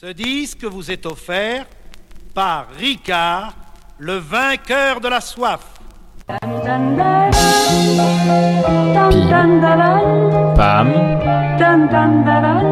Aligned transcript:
Ce 0.00 0.06
disque 0.06 0.62
vous 0.62 0.92
est 0.92 1.06
offert 1.06 1.66
par 2.32 2.66
Ricard, 2.78 3.52
le 3.98 4.14
vainqueur 4.18 5.00
de 5.00 5.08
la 5.08 5.20
soif. 5.20 5.58
Pam, 6.28 6.38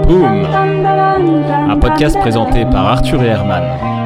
Boum. 0.06 0.46
un 1.68 1.76
podcast 1.80 2.16
présenté 2.20 2.64
par 2.64 2.86
Arthur 2.86 3.20
et 3.24 3.26
Herman. 3.26 3.64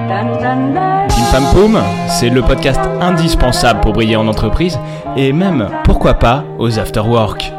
Pim 0.08 1.24
Pam 1.30 1.44
Poum, 1.52 1.78
c'est 2.08 2.30
le 2.30 2.40
podcast 2.40 2.80
indispensable 3.02 3.80
pour 3.80 3.92
briller 3.92 4.16
en 4.16 4.28
entreprise 4.28 4.78
et 5.14 5.34
même, 5.34 5.68
pourquoi 5.84 6.14
pas, 6.14 6.42
aux 6.58 6.78
afterwork. 6.78 7.52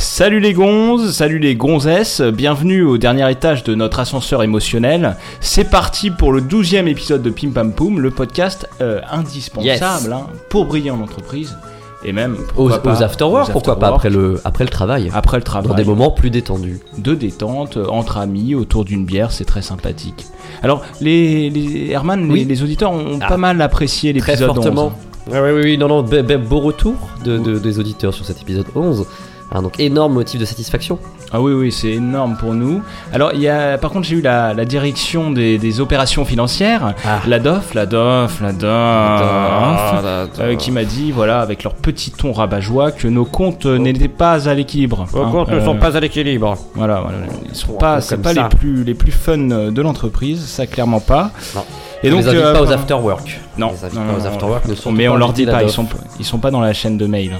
Salut 0.00 0.40
les 0.40 0.54
gonzes, 0.54 1.12
salut 1.12 1.38
les 1.38 1.54
gonzesses, 1.56 2.22
bienvenue 2.22 2.82
au 2.82 2.96
dernier 2.96 3.30
étage 3.30 3.64
de 3.64 3.74
notre 3.74 4.00
ascenseur 4.00 4.42
émotionnel. 4.42 5.16
C'est 5.40 5.68
parti 5.68 6.10
pour 6.10 6.32
le 6.32 6.40
douzième 6.40 6.88
épisode 6.88 7.20
de 7.22 7.28
Pim 7.28 7.50
Pam 7.50 7.72
Poum, 7.74 8.00
le 8.00 8.10
podcast 8.10 8.66
euh, 8.80 9.00
indispensable 9.10 10.12
hein, 10.14 10.26
pour 10.48 10.64
briller 10.64 10.90
en 10.90 11.00
entreprise 11.02 11.54
et 12.02 12.12
même 12.12 12.36
Aux, 12.56 12.70
pas, 12.70 12.94
aux 12.98 13.02
afterwork, 13.02 13.52
pourquoi 13.52 13.78
pas 13.78 13.88
après 13.88 14.08
le, 14.08 14.40
après 14.46 14.64
le 14.64 14.70
travail 14.70 15.10
après 15.12 15.36
le 15.36 15.42
travail 15.42 15.68
Dans 15.68 15.74
des 15.74 15.84
moments 15.84 16.10
plus 16.10 16.30
détendus. 16.30 16.80
de 16.96 17.14
détente 17.14 17.76
euh, 17.76 17.84
entre 17.88 18.16
amis 18.16 18.54
autour 18.54 18.86
d'une 18.86 19.04
bière, 19.04 19.30
c'est 19.32 19.44
très 19.44 19.60
sympathique. 19.60 20.24
Alors 20.62 20.82
les, 21.02 21.50
les 21.50 21.90
Herman, 21.90 22.26
les, 22.26 22.32
Oui. 22.32 22.44
les 22.46 22.62
auditeurs 22.62 22.92
ont 22.92 23.18
Ah. 23.20 23.28
pas 23.28 23.36
mal 23.36 23.60
apprécié 23.60 24.14
Très 24.14 24.32
l'épisode 24.32 24.48
11. 24.48 24.56
fortement. 24.56 24.92
Oui, 25.30 25.38
oui, 25.38 25.60
oui, 25.62 25.78
non, 25.78 25.88
non, 25.88 26.02
be- 26.02 26.22
be- 26.22 26.38
beau 26.38 26.60
retour 26.60 26.94
de, 27.22 27.36
de- 27.36 27.58
des 27.58 27.78
auditeurs 27.78 28.14
sur 28.14 28.24
cet 28.24 28.40
épisode 28.40 28.64
11. 28.74 29.04
Hein, 29.52 29.62
donc 29.62 29.80
énorme 29.80 30.12
motif 30.14 30.38
de 30.40 30.44
satisfaction. 30.44 30.98
Ah 31.32 31.40
oui, 31.40 31.52
oui, 31.52 31.72
c'est 31.72 31.90
énorme 31.92 32.36
pour 32.36 32.54
nous. 32.54 32.82
Alors, 33.12 33.32
il 33.34 33.40
y 33.40 33.48
a, 33.48 33.78
par 33.78 33.90
contre, 33.90 34.06
j'ai 34.06 34.16
eu 34.16 34.20
la, 34.20 34.52
la 34.54 34.64
direction 34.64 35.30
des, 35.30 35.58
des 35.58 35.80
opérations 35.80 36.24
financières, 36.24 36.94
Ah. 37.04 37.20
la 37.26 37.38
DOF, 37.40 37.74
la 37.74 37.86
DOF, 37.86 38.40
la 38.40 38.52
DOF, 38.52 40.30
euh, 40.40 40.56
qui 40.56 40.70
m'a 40.70 40.84
dit, 40.84 41.12
voilà, 41.12 41.40
avec 41.40 41.62
leur 41.64 41.74
petit 41.74 42.10
ton 42.10 42.32
rabat-joie, 42.32 42.92
que 42.92 43.08
nos 43.08 43.24
comptes 43.24 43.66
n'étaient 43.66 44.08
pas 44.08 44.48
à 44.48 44.54
l'équilibre. 44.54 45.06
hein. 45.12 45.44
Euh, 45.50 45.74
pas 45.74 45.96
à 45.96 46.00
l'équilibre. 46.00 46.56
Voilà, 46.74 47.00
voilà, 47.00 47.18
ils 47.48 47.54
sont 47.54 47.72
pas, 47.74 48.00
c'est 48.00 48.18
pas 48.22 48.34
ça. 48.34 48.42
les 48.50 48.56
plus, 48.56 48.84
les 48.84 48.94
plus 48.94 49.12
fun 49.12 49.38
de 49.38 49.82
l'entreprise, 49.82 50.44
ça 50.46 50.66
clairement 50.66 51.00
pas. 51.00 51.30
Non. 51.54 51.62
Et 52.02 52.08
on 52.10 52.16
donc, 52.16 52.22
les 52.22 52.28
invite 52.30 52.40
euh, 52.42 52.52
pas 52.54 52.62
aux 52.62 52.72
afterwork. 52.72 53.40
Non, 53.58 53.68
On 53.68 53.86
les 53.86 53.94
non, 53.94 54.06
pas 54.06 54.22
aux 54.22 54.26
afterwork. 54.26 54.64
mais 54.92 55.08
on 55.08 55.16
leur 55.16 55.32
dit 55.34 55.44
pas, 55.44 55.62
ils 55.62 55.70
sont, 55.70 55.86
ils 56.18 56.24
sont 56.24 56.38
pas 56.38 56.50
dans 56.50 56.60
la 56.60 56.72
chaîne 56.72 56.96
de 56.96 57.06
mail. 57.06 57.32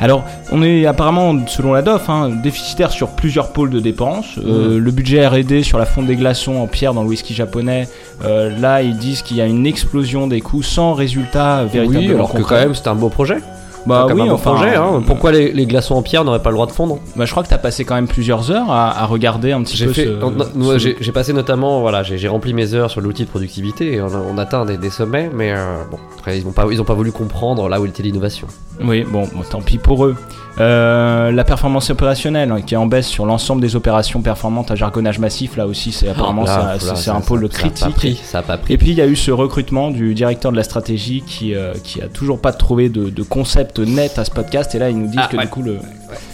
Alors, 0.00 0.22
on 0.50 0.62
est 0.62 0.84
apparemment, 0.84 1.34
selon 1.46 1.72
la 1.72 1.80
DOF, 1.80 2.10
hein, 2.10 2.28
déficitaire 2.42 2.90
sur 2.90 3.08
plusieurs 3.08 3.52
pôles 3.52 3.70
de 3.70 3.80
dépenses. 3.80 4.38
Euh, 4.38 4.78
le 4.78 4.90
budget 4.90 5.26
R&D 5.26 5.62
sur 5.62 5.78
la 5.78 5.86
fonte 5.86 6.06
des 6.06 6.16
glaçons 6.16 6.56
en 6.56 6.66
pierre 6.66 6.92
dans 6.92 7.02
le 7.02 7.08
whisky 7.08 7.32
japonais, 7.32 7.88
euh, 8.24 8.50
là, 8.58 8.82
ils 8.82 8.96
disent 8.98 9.22
qu'il 9.22 9.38
y 9.38 9.40
a 9.40 9.46
une 9.46 9.66
explosion 9.66 10.26
des 10.26 10.42
coûts 10.42 10.62
sans 10.62 10.92
résultat 10.92 11.64
véritablement 11.64 12.08
Oui, 12.08 12.14
alors 12.14 12.32
que 12.34 12.42
quand 12.42 12.56
même, 12.56 12.74
c'est 12.74 12.88
un 12.88 12.94
beau 12.94 13.08
projet. 13.08 13.38
Bah 13.86 14.06
oui, 14.12 14.28
un 14.28 14.32
enfin, 14.32 14.54
projet. 14.54 14.76
Hein. 14.76 15.02
Pourquoi 15.06 15.32
les, 15.32 15.52
les 15.52 15.66
glaçons 15.66 15.94
en 15.96 16.02
pierre 16.02 16.24
n'auraient 16.24 16.42
pas 16.42 16.50
le 16.50 16.54
droit 16.56 16.66
de 16.66 16.72
fondre 16.72 16.98
bah, 17.16 17.24
je 17.24 17.30
crois 17.30 17.42
que 17.42 17.48
t'as 17.48 17.58
passé 17.58 17.84
quand 17.84 17.94
même 17.94 18.06
plusieurs 18.06 18.50
heures 18.50 18.70
à, 18.70 19.02
à 19.02 19.06
regarder 19.06 19.52
un 19.52 19.62
petit 19.62 19.76
J'ai 19.76 19.86
peu 19.86 19.92
fait, 19.92 20.04
ce- 20.06 20.10
non, 20.10 20.30
non, 20.30 20.44
ce- 20.52 20.58
moi, 20.58 20.78
j'ai 20.78 20.96
j'ai 21.00 21.12
passé 21.12 21.32
notamment, 21.32 21.80
voilà, 21.80 22.02
j'ai 22.02 22.18
j'ai 22.18 22.28
rempli 22.28 22.52
mes 22.54 22.74
heures 22.74 22.90
sur 22.90 23.00
l'outil 23.00 23.24
de 23.24 23.28
productivité 23.30 23.94
et 23.94 24.00
on, 24.02 24.38
atteint 24.38 24.64
des, 24.64 24.76
des 24.78 24.90
sommets, 24.90 25.30
mais 25.34 25.52
euh, 25.52 25.82
bon, 25.90 25.98
après 26.18 26.38
ils 26.38 26.44
n'ont 26.44 26.52
pas, 26.52 26.66
ils 26.70 26.80
ont 26.80 26.84
pas 26.84 26.94
voulu 26.94 27.12
comprendre 27.12 27.68
là 27.68 27.80
où 27.80 27.86
était 27.86 28.02
l'innovation. 28.02 28.46
Oui, 28.84 29.04
bon, 29.04 29.22
bon, 29.32 29.42
tant 29.50 29.60
pis 29.60 29.78
pour 29.78 30.04
eux. 30.06 30.16
Euh, 30.60 31.30
la 31.32 31.44
performance 31.44 31.88
opérationnelle 31.88 32.50
hein, 32.52 32.60
qui 32.60 32.74
est 32.74 32.76
en 32.76 32.84
baisse 32.86 33.06
sur 33.06 33.24
l'ensemble 33.24 33.62
des 33.62 33.74
opérations 33.74 34.20
performantes 34.20 34.70
à 34.70 34.74
jargonnage 34.74 35.18
massif, 35.18 35.56
là 35.56 35.66
aussi, 35.66 35.92
c'est 35.92 36.08
apparemment 36.08 36.44
Là, 36.44 36.76
ça- 36.78 36.86
là, 36.88 36.94
c'est 36.94 37.10
un 37.10 37.20
pôle 37.22 37.40
ça 37.40 37.46
a 37.46 37.48
pas 37.48 37.68
critique. 37.68 37.94
pris, 37.94 38.20
ça 38.22 38.38
a 38.38 38.42
pas 38.42 38.58
pris. 38.58 38.74
Et 38.74 38.78
puis 38.78 38.90
il 38.90 38.94
y 38.94 39.00
a 39.00 39.06
eu 39.06 39.16
ce 39.16 39.30
recrutement 39.30 39.90
du 39.90 40.14
directeur 40.14 40.52
de 40.52 40.56
la 40.58 40.62
stratégie 40.62 41.22
qui, 41.26 41.54
euh, 41.54 41.72
qui 41.82 42.02
a 42.02 42.06
toujours 42.06 42.38
pas 42.38 42.52
trouvé 42.52 42.90
de, 42.90 43.08
de 43.08 43.22
concept 43.22 43.71
net 43.78 44.18
à 44.18 44.24
ce 44.24 44.30
podcast. 44.30 44.74
Et 44.74 44.78
là, 44.78 44.90
ils 44.90 44.98
nous 44.98 45.06
disent 45.06 45.20
Ah, 45.22 45.28
que 45.30 45.36
ouais. 45.36 45.42
du 45.44 45.48
coup, 45.48 45.62
le, 45.62 45.78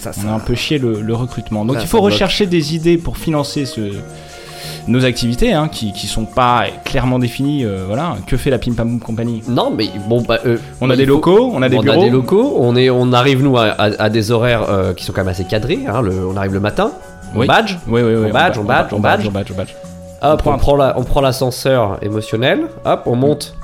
ça, 0.01 0.11
on 0.25 0.29
a 0.29 0.33
un 0.33 0.39
peu 0.41 0.55
chié 0.55 0.79
le, 0.79 1.01
le 1.01 1.15
recrutement. 1.15 1.65
Donc 1.65 1.77
Ça, 1.77 1.83
il 1.83 1.89
faut 1.89 1.99
bloque. 1.99 2.13
rechercher 2.13 2.47
des 2.47 2.75
idées 2.75 2.99
pour 2.99 3.17
financer 3.17 3.65
ce, 3.67 3.81
nos 4.87 5.05
activités 5.05 5.53
hein, 5.53 5.69
qui, 5.69 5.93
qui 5.93 6.07
sont 6.07 6.25
pas 6.25 6.65
clairement 6.85 7.19
définies. 7.19 7.65
euh, 7.65 7.85
voilà, 7.87 8.17
que 8.27 8.37
fait 8.37 8.51
la 8.51 8.59
Pim 8.59 8.73
Pam 8.73 8.99
Company? 9.01 9.43
Non, 9.49 9.71
mais 9.71 9.89
bon, 10.09 10.23
bah, 10.23 10.39
euh, 10.47 10.57
On 10.81 10.89
a 10.91 10.97
des 10.97 11.05
faut- 11.05 11.11
locaux, 11.13 11.51
on 11.55 11.63
a 11.63 11.69
des 11.69 11.77
on 11.77 11.83
bureaux. 11.83 12.01
a 12.01 12.05
des 12.05 12.11
locaux, 12.11 12.57
on, 12.59 12.75
est, 12.77 12.91
on 12.91 13.13
arrive 13.13 13.43
nous 13.43 13.57
à, 13.59 13.67
à- 13.67 14.03
à 14.03 14.09
des 14.11 14.31
horaires 14.31 14.65
euh, 14.69 14.95
qui 14.95 15.05
sont 15.05 15.13
quand 15.13 15.21
même 15.23 15.29
assez 15.29 15.45
cadrés. 15.45 15.81
hein, 15.87 16.01
le- 16.03 16.27
on 16.27 16.37
arrive 16.37 16.55
le 16.55 16.61
matin, 16.61 16.93
on 17.35 17.41
Oui. 17.41 17.47
badge, 17.47 17.77
Oui, 17.87 18.01
oui, 18.03 18.15
oui. 18.15 18.27
On 18.29 18.33
badge, 18.33 18.57
ba- 18.57 18.61
on 18.61 18.65
badge, 18.65 18.93
on 18.95 18.99
badge. 19.01 19.27
on 19.27 19.31
badge, 19.31 19.51
on 19.53 19.57
badge. 19.57 19.75
hop, 20.23 20.43
on 20.47 20.53
on 20.97 21.05
prend 21.05 21.21
l'ascenseur 21.21 21.99
émotionnel, 22.03 22.67
hop, 22.85 23.03
on 23.07 23.15
monte. 23.17 23.55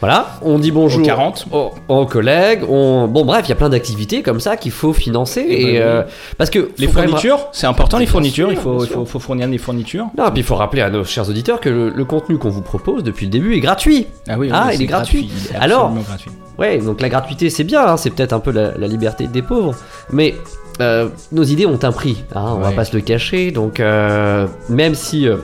Voilà, 0.00 0.38
on 0.42 0.60
dit 0.60 0.70
bonjour 0.70 1.02
Au 1.02 1.04
40. 1.04 1.46
aux, 1.50 1.72
aux 1.88 2.06
collègues. 2.06 2.60
On... 2.68 3.08
Bon, 3.08 3.24
bref, 3.24 3.42
il 3.46 3.48
y 3.48 3.52
a 3.52 3.56
plein 3.56 3.68
d'activités 3.68 4.22
comme 4.22 4.38
ça 4.38 4.56
qu'il 4.56 4.70
faut 4.70 4.92
financer. 4.92 5.44
Eh 5.48 5.64
ben 5.64 5.70
Et, 5.74 5.82
euh, 5.82 6.02
parce 6.36 6.50
que 6.50 6.70
Les 6.78 6.86
fournitures, 6.86 7.48
c'est 7.50 7.66
important 7.66 7.98
les 7.98 8.06
fournitures, 8.06 8.50
sûr, 8.50 8.84
il 8.84 9.06
faut, 9.06 9.18
fournir 9.18 9.48
des 9.48 9.58
fournitures. 9.58 10.06
Non, 10.16 10.30
puis 10.30 10.40
il 10.40 10.44
faut 10.44 10.54
rappeler 10.54 10.82
à 10.82 10.90
nos 10.90 11.02
chers 11.02 11.28
auditeurs 11.28 11.60
que 11.60 11.68
le, 11.68 11.88
le 11.90 12.04
contenu 12.04 12.38
qu'on 12.38 12.48
vous 12.50 12.62
propose 12.62 13.02
depuis 13.02 13.26
le 13.26 13.32
début 13.32 13.54
est 13.56 13.60
gratuit. 13.60 14.06
Ah 14.28 14.36
oui, 14.38 14.50
Ah, 14.52 14.70
il 14.72 14.80
est 14.82 14.86
gratuit. 14.86 15.28
il 15.50 15.56
est 15.56 15.58
Alors, 15.58 15.92
gratuit. 16.06 16.30
Ouais, 16.58 16.78
donc 16.78 17.00
la 17.00 17.08
gratuité 17.08 17.50
c'est 17.50 17.64
bien, 17.64 17.84
hein, 17.86 17.96
c'est 17.96 18.10
peut-être 18.10 18.32
un 18.32 18.40
peu 18.40 18.52
la, 18.52 18.76
la 18.78 18.86
liberté 18.86 19.26
des 19.26 19.42
pauvres, 19.42 19.74
mais 20.12 20.34
euh, 20.80 21.08
nos 21.32 21.42
idées 21.44 21.66
ont 21.66 21.78
un 21.82 21.92
prix, 21.92 22.24
hein, 22.34 22.52
on 22.56 22.58
va 22.58 22.68
Ouais. 22.70 22.74
pas 22.74 22.84
se 22.84 22.94
le 22.96 23.02
cacher, 23.02 23.50
donc 23.52 23.78
euh, 23.80 24.46
même 24.68 24.94
si 24.96 25.28
euh, 25.28 25.36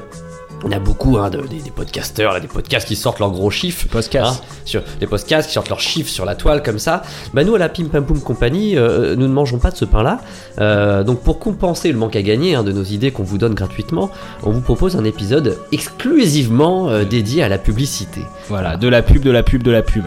on 0.67 0.73
a 0.73 0.79
beaucoup 0.79 1.19
hein, 1.19 1.29
de- 1.31 1.43
des, 1.47 1.61
des 1.61 1.71
podcasteurs, 1.71 2.33
là, 2.33 2.41
des 2.41 2.49
podcasts 2.49 2.89
qui 2.89 2.97
sortent 2.97 3.19
leurs 3.21 3.31
gros 3.31 3.51
chiffres, 3.51 3.87
Podcast. 3.89 4.43
hein, 4.43 4.55
sur 4.65 4.83
les 5.01 5.07
podcasts 5.07 5.49
qui 5.49 5.55
sortent 5.55 5.69
leurs 5.69 5.81
chiffres 5.81 6.09
sur 6.11 6.25
la 6.25 6.35
toile 6.35 6.63
comme 6.63 6.79
ça, 6.79 7.03
bah 7.35 7.45
nous 7.45 7.55
à 7.55 7.59
la 7.59 7.69
Pim 7.69 7.85
Pam 7.93 8.05
Poum 8.05 8.21
Company, 8.21 8.77
euh, 8.77 9.15
nous 9.15 9.27
ne 9.29 9.33
mangeons 9.33 9.59
pas 9.59 9.71
de 9.71 9.77
ce 9.77 9.85
pain-là, 9.85 10.21
Euh, 10.61 11.03
donc 11.03 11.21
pour 11.21 11.39
compenser 11.41 11.91
le 11.93 11.99
manque 11.99 12.15
à 12.17 12.23
gagner 12.23 12.55
hein, 12.55 12.63
de 12.63 12.71
nos 12.73 12.85
idées 12.85 13.11
qu'on 13.11 13.25
vous 13.25 13.39
donne 13.39 13.55
gratuitement, 13.55 14.09
on 14.45 14.51
vous 14.53 14.61
propose 14.61 14.95
un 14.97 15.05
épisode 15.05 15.59
exclusivement 15.73 16.89
euh, 16.89 17.05
dédié 17.05 17.43
à 17.43 17.49
la 17.49 17.59
publicité. 17.59 18.21
Voilà, 18.49 18.77
de 18.77 18.89
la 18.89 19.03
pub, 19.03 19.23
de 19.23 19.31
la 19.33 19.43
pub, 19.43 19.63
de 19.65 19.71
la 19.73 19.83
pub. 19.83 20.05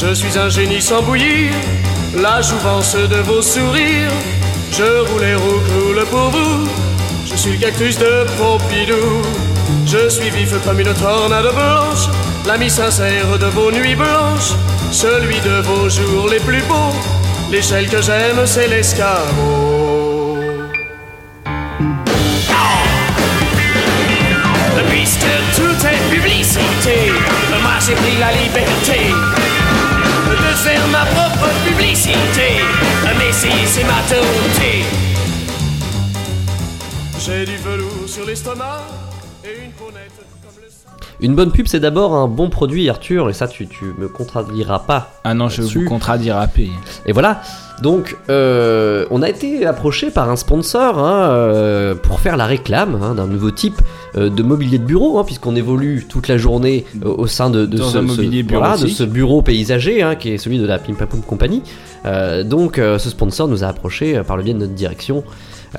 Je 0.00 0.12
suis 0.14 0.38
un 0.38 0.48
génie 0.48 0.80
sans 0.80 1.02
bouillir, 1.02 1.52
la 2.20 2.40
jouvence 2.42 2.94
de 2.96 3.16
vos 3.22 3.42
sourires. 3.42 4.12
Je 4.72 4.82
roule 5.12 5.22
et 5.24 5.34
roucoule 5.34 6.04
pour 6.10 6.28
vous, 6.30 6.68
je 7.36 7.42
suis 7.42 7.52
le 7.52 7.58
cactus 7.58 7.98
de 7.98 8.26
Pompidou. 8.38 9.22
Je 9.86 10.08
suis 10.08 10.30
vif 10.30 10.52
comme 10.64 10.80
une 10.80 10.94
tornade 10.94 11.52
blanche, 11.54 12.08
l'ami 12.46 12.70
sincère 12.70 13.38
de 13.38 13.46
vos 13.46 13.70
nuits 13.70 13.94
blanches, 13.94 14.54
celui 14.90 15.38
de 15.40 15.60
vos 15.60 15.88
jours 15.88 16.28
les 16.28 16.40
plus 16.40 16.62
beaux. 16.62 16.94
L'échelle 17.50 17.88
que 17.88 18.00
j'aime, 18.00 18.46
c'est 18.46 18.68
l'escabeau. 18.68 19.74
Puisque 24.88 25.32
tout 25.54 25.86
est 25.86 26.14
publicité, 26.14 27.12
moi 27.62 27.78
j'ai 27.86 27.94
pris 27.94 28.16
la 28.18 28.32
liberté 28.32 29.12
de 30.30 30.56
faire 30.56 30.86
ma 30.88 31.04
propre 31.04 31.48
publicité. 31.66 32.62
Mais 33.18 33.32
si 33.32 33.50
c'est 33.66 33.84
ma 33.84 34.00
tauté. 34.08 34.84
J'ai 37.26 37.44
du 37.44 37.56
velours 37.56 38.08
sur 38.08 38.24
l'estomac 38.26 38.82
et 39.44 39.64
une 39.64 39.72
peau 39.72 39.86
nette 39.86 40.12
comme 40.42 40.62
le 40.62 40.68
sang. 40.70 40.90
Une 41.20 41.34
bonne 41.34 41.50
pub, 41.50 41.66
c'est 41.66 41.80
d'abord 41.80 42.14
un 42.14 42.28
bon 42.28 42.50
produit, 42.50 42.88
Arthur, 42.88 43.28
et 43.30 43.32
ça, 43.32 43.48
tu, 43.48 43.66
tu 43.66 43.84
me 43.98 44.06
contrediras 44.08 44.80
pas. 44.80 45.12
Ah 45.24 45.34
non, 45.34 45.48
je 45.48 45.62
vous 45.62 45.84
contredirai 45.84 46.38
à 46.38 46.46
payer. 46.46 46.70
Et 47.06 47.12
voilà. 47.12 47.40
Donc, 47.82 48.16
euh, 48.30 49.06
on 49.10 49.22
a 49.22 49.28
été 49.28 49.66
approché 49.66 50.10
par 50.10 50.30
un 50.30 50.36
sponsor 50.36 50.98
hein, 50.98 51.28
euh, 51.30 51.94
pour 51.94 52.20
faire 52.20 52.36
la 52.36 52.46
réclame 52.46 52.98
hein, 53.02 53.14
d'un 53.14 53.26
nouveau 53.26 53.50
type 53.50 53.80
euh, 54.16 54.30
de 54.30 54.42
mobilier 54.42 54.78
de 54.78 54.84
bureau, 54.84 55.18
hein, 55.18 55.24
puisqu'on 55.24 55.56
évolue 55.56 56.06
toute 56.08 56.28
la 56.28 56.38
journée 56.38 56.84
euh, 57.04 57.08
au 57.08 57.26
sein 57.26 57.50
de, 57.50 57.68
ce, 57.76 57.98
un 57.98 58.02
mobilier 58.02 58.42
ce- 58.46 58.48
voilà, 58.54 58.72
de 58.72 58.76
bureautique. 58.78 58.96
ce 58.96 59.02
bureau 59.04 59.42
paysager, 59.42 60.02
hein, 60.02 60.14
qui 60.14 60.30
est 60.30 60.38
celui 60.38 60.58
de 60.58 60.66
la 60.66 60.78
Pim 60.78 60.94
Pam 60.94 61.08
Poum 61.08 61.22
Company. 61.22 61.62
Euh, 62.06 62.44
donc, 62.44 62.78
euh, 62.78 62.98
ce 62.98 63.10
sponsor 63.10 63.48
nous 63.48 63.64
a 63.64 63.66
approché 63.68 64.16
euh, 64.16 64.22
par 64.22 64.36
le 64.36 64.42
biais 64.42 64.54
de 64.54 64.58
notre 64.60 64.74
direction. 64.74 65.24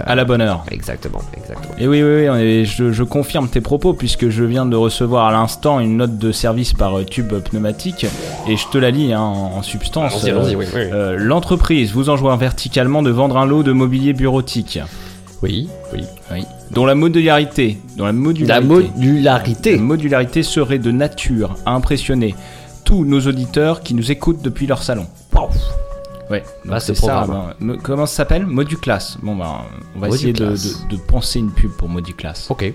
À 0.05 0.15
la 0.15 0.25
bonne 0.25 0.41
heure. 0.41 0.63
Exactement, 0.71 1.21
exactement. 1.35 1.73
Et 1.79 1.87
oui, 1.87 2.01
oui, 2.03 2.27
oui, 2.29 2.41
est- 2.41 2.65
je, 2.65 2.91
je 2.91 3.03
confirme 3.03 3.47
tes 3.47 3.61
propos 3.61 3.93
puisque 3.93 4.29
je 4.29 4.43
viens 4.43 4.65
de 4.65 4.75
recevoir 4.75 5.25
à 5.27 5.31
l'instant 5.31 5.79
une 5.79 5.97
note 5.97 6.17
de 6.17 6.31
service 6.31 6.73
par 6.73 6.97
euh, 6.99 7.03
tube 7.03 7.33
pneumatique 7.33 8.05
et 8.47 8.57
je 8.57 8.67
te 8.67 8.77
la 8.77 8.91
lis 8.91 9.13
hein, 9.13 9.19
en, 9.21 9.53
en 9.57 9.61
substance. 9.63 10.23
Euh, 10.25 10.43
oui, 10.45 10.55
oui. 10.55 10.65
euh, 10.75 11.15
L'entreprise 11.17 11.91
vous 11.93 12.09
enjoint 12.09 12.37
verticalement 12.37 13.01
de 13.03 13.09
vendre 13.11 13.37
un 13.37 13.45
lot 13.45 13.63
de 13.63 13.71
mobilier 13.71 14.13
bureautique, 14.13 14.79
Oui, 15.43 15.67
oui. 15.93 16.03
oui, 16.31 16.43
dont 16.71 16.85
la 16.85 16.95
modularité, 16.95 17.77
dont 17.97 18.05
la 18.05 18.11
La 18.11 18.13
modularité, 18.17 18.67
modularité. 18.95 19.75
la 19.75 19.81
modularité 19.81 20.43
serait 20.43 20.79
de 20.79 20.91
nature 20.91 21.55
à 21.65 21.73
impressionner 21.73 22.35
tous 22.83 23.03
nos 23.05 23.21
auditeurs 23.21 23.81
qui 23.81 23.93
nous 23.93 24.11
écoutent 24.11 24.41
depuis 24.41 24.67
leur 24.67 24.81
salon. 24.83 25.05
Ouais, 26.29 26.43
Bah, 26.65 26.79
c'est 26.81 26.93
ça. 26.95 27.25
ben, 27.27 27.53
mo- 27.59 27.77
comment 27.81 28.05
ça 28.05 28.17
s'appelle? 28.17 28.45
Moduclass. 28.45 29.17
Bon, 29.21 29.35
ben, 29.35 29.45
on 29.95 29.99
va 29.99 30.09
essayer 30.09 30.33
de, 30.33 30.43
Moduclass. 30.45 30.85
de- 30.89 30.95
de 30.95 31.01
penser 31.01 31.39
une 31.39 31.51
pub 31.51 31.71
pour 31.71 31.87
Moduclass. 31.87 32.47
Ok. 32.49 32.73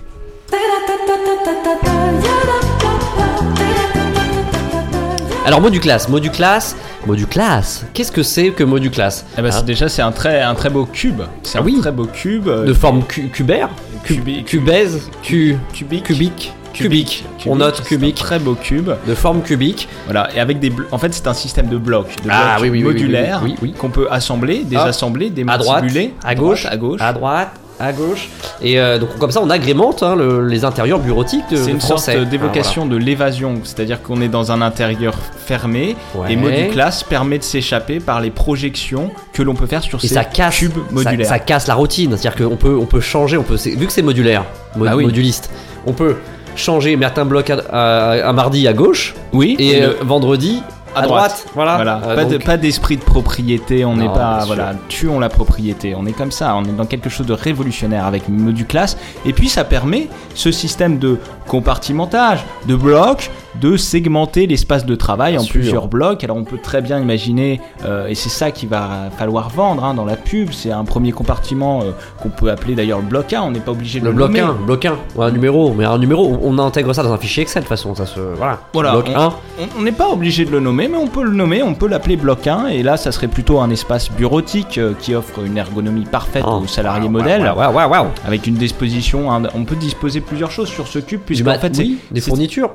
Alors 5.44 5.60
Moduclass, 5.60 6.08
Moduclass, 6.08 6.76
Moduclass. 7.06 7.84
Qu'est-ce 7.94 8.12
que 8.12 8.22
c'est 8.22 8.50
que 8.50 8.62
Moduclass 8.62 9.24
Eh 9.36 9.42
ben, 9.42 9.50
c'est- 9.50 9.58
Hein? 9.58 9.62
déjà, 9.64 9.88
c'est 9.88 10.02
un 10.02 10.12
très, 10.12 10.40
un 10.40 10.54
très 10.54 10.70
beau 10.70 10.84
cube. 10.86 11.22
C'est 11.42 11.58
Ah 11.58 11.62
un 11.62 11.64
oui. 11.64 11.78
très 11.80 11.90
beau 11.90 12.06
cube. 12.06 12.46
euh, 12.48 12.64
De 12.64 12.72
forme 12.72 13.02
cu- 13.04 13.28
cubaire, 13.28 13.68
cu- 14.04 14.14
Cubi- 14.14 14.44
cubaise, 14.44 15.10
cu- 15.22 15.58
cubique. 15.72 16.04
cubique, 16.04 16.52
cubique. 16.72 17.24
On 17.46 17.56
note 17.56 17.76
c'est 17.76 17.82
un 17.82 17.84
cubique. 17.86 18.16
Très 18.16 18.38
beau 18.38 18.54
cube. 18.54 18.90
De 19.06 19.14
forme 19.14 19.42
cubique. 19.42 19.88
Voilà, 20.06 20.28
et 20.34 20.40
avec 20.40 20.58
des. 20.60 20.72
En 20.90 20.98
fait, 20.98 21.12
c'est 21.14 21.26
un 21.26 21.34
système 21.34 21.68
de 21.68 21.76
blocs, 21.78 22.16
de 22.24 22.28
Ah, 22.30 22.56
blocs 22.58 22.62
oui, 22.62 22.70
oui, 22.70 22.78
oui, 22.78 22.84
modulaires 22.84 23.42
oui, 23.62 23.72
qu'on 23.72 23.90
peut 23.90 24.08
assembler, 24.10 24.62
désassembler, 24.64 25.26
À 25.48 25.58
droite, 25.58 25.82
démantibuler. 25.82 26.14
à 26.24 26.34
gauche, 26.34 26.66
à 26.66 26.76
gauche. 26.76 27.00
à 27.00 27.12
droite, 27.12 27.50
à 27.80 27.92
gauche. 27.92 28.28
Et 28.62 28.78
euh, 28.80 28.98
donc 28.98 29.16
comme 29.18 29.30
ça, 29.32 29.40
on 29.42 29.50
agrémente 29.50 30.02
hein, 30.02 30.14
le- 30.14 30.46
les 30.46 30.64
intérieurs 30.64 31.00
bureautiques 31.00 31.48
de, 31.50 31.56
C'est 31.56 31.70
une 31.70 31.80
français. 31.80 32.14
sorte 32.14 32.28
d'évocation 32.28 32.86
de 32.86 32.96
l'évasion, 32.96 33.54
c'est-à-dire 33.64 34.02
qu'on 34.02 34.20
est 34.20 34.28
dans 34.28 34.52
un 34.52 34.62
intérieur 34.62 35.14
fermé 35.46 35.96
Ouais. 36.14 36.32
et 36.32 36.36
Moduclass 36.36 37.02
permet 37.08 37.38
de 37.38 37.42
s'échapper 37.44 37.98
par 37.98 38.20
les 38.20 38.30
projections 38.30 39.10
que 39.32 39.42
l'on 39.42 39.54
peut 39.54 39.66
faire 39.66 39.82
sur 39.82 39.98
Et 40.04 40.06
ces 40.08 40.14
ça 40.14 40.24
casse, 40.24 40.58
cubes 40.58 40.72
ça, 40.74 40.92
modulaires. 40.92 41.26
ça 41.26 41.38
casse 41.40 41.66
la 41.66 41.74
routine, 41.74 42.16
c'est-à-dire 42.16 42.36
qu'on 42.48 42.56
peut, 42.56 42.76
on 42.80 42.86
peut 42.86 43.00
changer, 43.00 43.36
on 43.36 43.42
peut, 43.42 43.56
vu 43.56 43.86
que 43.86 43.92
c'est 43.92 44.02
modulaire, 44.02 44.44
mo- 44.76 44.84
Bah 44.84 44.92
oui. 44.94 45.04
moduliste, 45.04 45.50
on 45.86 45.92
peut 45.92 46.16
changer, 46.56 46.96
mettre 46.96 47.20
un 47.20 47.24
bloc 47.24 47.50
à- 47.50 48.32
mardi 48.32 48.66
à 48.68 48.72
gauche 48.72 49.14
oui, 49.32 49.56
et 49.58 49.82
euh, 49.82 49.94
vendredi 50.02 50.62
à, 50.94 51.02
droite. 51.02 51.08
droite. 51.30 51.46
Voilà. 51.54 51.76
Voilà, 51.76 52.00
Euh, 52.06 52.14
pas, 52.14 52.24
de- 52.26 52.32
donc- 52.36 52.44
pas 52.44 52.56
d'esprit 52.58 52.96
de 52.98 53.02
propriété, 53.02 53.84
on 53.86 53.96
n'est 53.96 54.08
pas, 54.08 54.44
voilà, 54.46 54.74
tuons 54.88 55.18
la 55.18 55.30
propriété, 55.30 55.94
on 55.96 56.04
est 56.04 56.12
comme 56.12 56.30
ça, 56.32 56.54
on 56.54 56.64
est 56.64 56.76
dans 56.76 56.84
quelque 56.84 57.08
chose 57.08 57.26
de 57.26 57.32
révolutionnaire 57.32 58.04
avec 58.04 58.28
Moduclass, 58.28 58.96
et 59.24 59.32
puis 59.32 59.48
ça 59.48 59.64
permet 59.64 60.08
ce 60.34 60.52
système 60.52 60.98
de 60.98 61.16
compartimentage, 61.46 62.44
de 62.66 62.74
blocs, 62.74 63.30
de 63.60 63.76
segmenter 63.76 64.46
l'espace 64.46 64.86
de 64.86 64.94
travail 64.94 65.32
Bien 65.32 65.40
en 65.40 65.44
sûr. 65.44 65.52
plusieurs 65.52 65.88
blocs, 65.88 66.24
alors 66.24 66.36
on 66.36 66.44
peut 66.44 66.58
très 66.62 66.80
bien 66.80 66.98
imaginer, 67.00 67.60
euh, 67.84 68.06
et 68.08 68.14
c'est 68.14 68.28
ça 68.30 68.50
qu'il 68.50 68.68
va 68.68 69.10
falloir 69.16 69.50
vendre 69.50 69.84
hein, 69.84 69.94
dans 69.94 70.04
la 70.04 70.16
pub, 70.16 70.50
c'est 70.52 70.70
un 70.72 70.84
premier 70.84 71.12
compartiment 71.12 71.82
euh, 71.82 71.90
qu'on 72.22 72.30
peut 72.30 72.50
appeler 72.50 72.74
d'ailleurs 72.74 72.98
le 73.00 73.04
bloc 73.06 73.32
1, 73.32 73.42
on 73.42 73.50
n'est 73.50 73.60
pas 73.60 73.72
obligé 73.72 74.00
de 74.00 74.04
le 74.06 74.10
le, 74.10 74.16
bloc 74.16 74.28
nommer. 74.28 74.40
1, 74.40 74.52
bloc 74.66 74.84
1, 74.84 74.96
ou 75.16 75.22
un 75.22 75.30
numéro, 75.30 75.74
mais 75.74 75.84
un 75.84 75.98
numéro, 75.98 76.26
on, 76.42 76.54
on 76.54 76.58
intègre 76.58 76.92
ça 76.94 77.02
dans 77.02 77.12
un 77.12 77.18
fichier 77.18 77.42
Excel 77.42 77.62
de 77.62 77.68
toute 77.68 77.76
façon, 77.76 77.94
ça 77.94 78.06
se. 78.06 78.20
Voilà. 78.20 78.58
Voilà, 78.72 78.92
bloc 78.92 79.06
on- 79.14 79.18
1. 79.20 79.32
On- 79.78 79.82
n'est 79.82 79.92
pas 79.92 80.08
obligé 80.08 80.44
de 80.44 80.50
le 80.50 80.60
nommer, 80.60 80.88
mais 80.88 80.96
on 80.96 81.08
peut 81.08 81.22
le 81.24 81.32
nommer, 81.32 81.62
on 81.62 81.74
peut 81.74 81.88
l'appeler 81.88 82.16
bloc 82.16 82.46
1, 82.46 82.68
et 82.68 82.82
là, 82.82 82.96
ça 82.96 83.12
serait 83.12 83.28
plutôt 83.28 83.60
un 83.60 83.70
espace 83.70 84.10
bureautique 84.10 84.78
euh, 84.78 84.92
qui 84.98 85.14
offre 85.14 85.40
une 85.44 85.58
ergonomie 85.58 86.04
parfaite 86.04 86.44
Oh, 86.46 86.60
aux 86.62 86.66
salariés 86.66 87.04
ouais, 87.04 87.08
modèles, 87.10 87.42
ouais, 87.56 87.84
ouais. 87.84 87.98
avec 88.26 88.46
une 88.46 88.54
disposition, 88.54 89.28
on 89.54 89.64
peut 89.64 89.76
disposer 89.76 90.20
plusieurs 90.20 90.50
choses 90.50 90.68
sur 90.68 90.86
ce 90.88 90.98
cube, 90.98 91.20
Du 91.20 91.24
puisque 91.26 91.44
mat- 91.44 91.56
en 91.56 91.60
fait, 91.60 91.74
c'est- 91.76 91.84
des 92.10 92.20
c'est- 92.20 92.28
fournitures. 92.30 92.70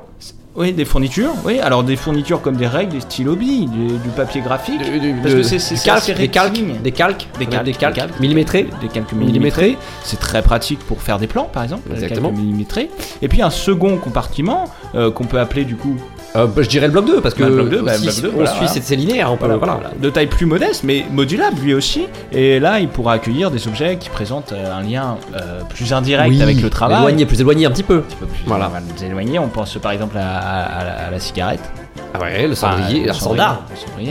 Oui, 0.57 0.73
des 0.73 0.85
fournitures, 0.85 1.33
oui, 1.45 1.59
alors 1.59 1.83
des 1.83 1.95
fournitures 1.95 2.41
comme 2.41 2.55
des 2.57 2.65
règles, 2.67 2.91
des 2.93 2.99
stylos 3.01 3.35
billes, 3.35 3.67
du, 3.67 3.87
du 3.87 4.09
papier 4.15 4.41
graphique, 4.41 4.81
Du- 4.83 4.99
du- 4.99 5.13
parce 5.21 5.33
que 5.35 5.43
c'est- 5.43 5.75
des 5.75 5.79
calques, 5.81 6.15
des 6.17 6.27
calques, 6.91 7.27
Des 7.37 7.45
calques, 7.45 7.63
des 7.65 7.73
calques, 7.73 7.95
des 7.95 8.01
calques. 8.01 8.19
millimétrés. 8.19 8.63
des 8.81 8.87
calques 8.87 9.13
Millimétrés. 9.13 9.77
C'est 10.03 10.19
très 10.19 10.41
pratique 10.41 10.79
pour 10.79 11.01
faire 11.01 11.19
des 11.19 11.27
plans, 11.27 11.45
par 11.51 11.63
exemple. 11.63 11.89
Exactement. 11.91 12.29
calques 12.29 12.41
millimétrés. 12.41 12.89
Et 13.21 13.27
puis 13.27 13.41
un 13.41 13.49
second 13.51 13.97
compartiment 13.97 14.65
euh, 14.95 15.11
qu'on 15.11 15.25
peut 15.25 15.39
appeler 15.39 15.63
du 15.63 15.75
coup 15.75 15.95
Euh, 16.35 16.45
bah, 16.45 16.61
je 16.61 16.67
dirais 16.69 16.87
le 16.87 16.91
bloc 16.91 17.05
2 17.05 17.21
parce 17.21 17.33
que 17.33 17.43
Bah, 17.43 17.49
le 17.49 17.55
bloc 17.55 17.69
deux, 17.69 17.81
bah, 17.81 17.93
si 17.93 18.05
le 18.05 18.11
bloc 18.11 18.21
deux, 18.21 18.29
on 18.29 18.31
voilà, 18.33 18.49
suit 18.49 18.57
voilà. 18.59 18.73
c'est 18.73 18.83
c'est 18.83 18.95
linéaire, 18.95 19.31
on 19.31 19.37
peut 19.37 19.45
Voilà, 19.45 19.57
voilà. 19.57 19.73
voilà. 19.75 19.89
de 19.99 20.09
taille 20.09 20.27
plus 20.27 20.45
modeste, 20.45 20.83
mais 20.83 21.05
modulable 21.11 21.57
lui 21.61 21.73
aussi. 21.73 22.05
Et 22.31 22.59
là, 22.59 22.79
il 22.79 22.89
pourra 22.89 23.13
accueillir 23.13 23.49
des 23.49 23.67
objets 23.67 23.97
qui 23.97 24.09
présentent 24.09 24.51
euh, 24.51 24.71
un 24.73 24.81
lien 24.83 25.17
euh, 25.35 25.61
plus 25.69 25.93
indirect 25.93 26.29
Oui, 26.29 26.41
avec 26.43 26.61
le 26.61 26.69
travail. 26.69 26.99
Éloigné, 26.99 27.25
plus 27.25 27.39
éloigné 27.41 27.65
un 27.65 27.71
petit 27.71 27.83
peu. 27.83 27.97
Un 27.97 28.01
petit 28.01 28.15
peu 28.17 28.25
plus 28.25 28.43
Voilà. 28.45 28.67
on 28.69 28.73
va 28.73 28.79
nous 28.81 29.03
éloigner. 29.03 29.39
On 29.39 29.47
pense 29.47 29.77
par 29.77 29.91
exemple 29.93 30.17
à, 30.17 30.37
à- 30.37 30.79
à 30.79 30.83
la, 30.83 30.91
à 31.07 31.11
la 31.11 31.19
cigarette. 31.19 31.61
Ah 32.13 32.19
ouais, 32.21 32.47
le 32.47 32.55
cendrier, 32.55 33.05
le 33.05 33.13
cendrier, 33.13 33.43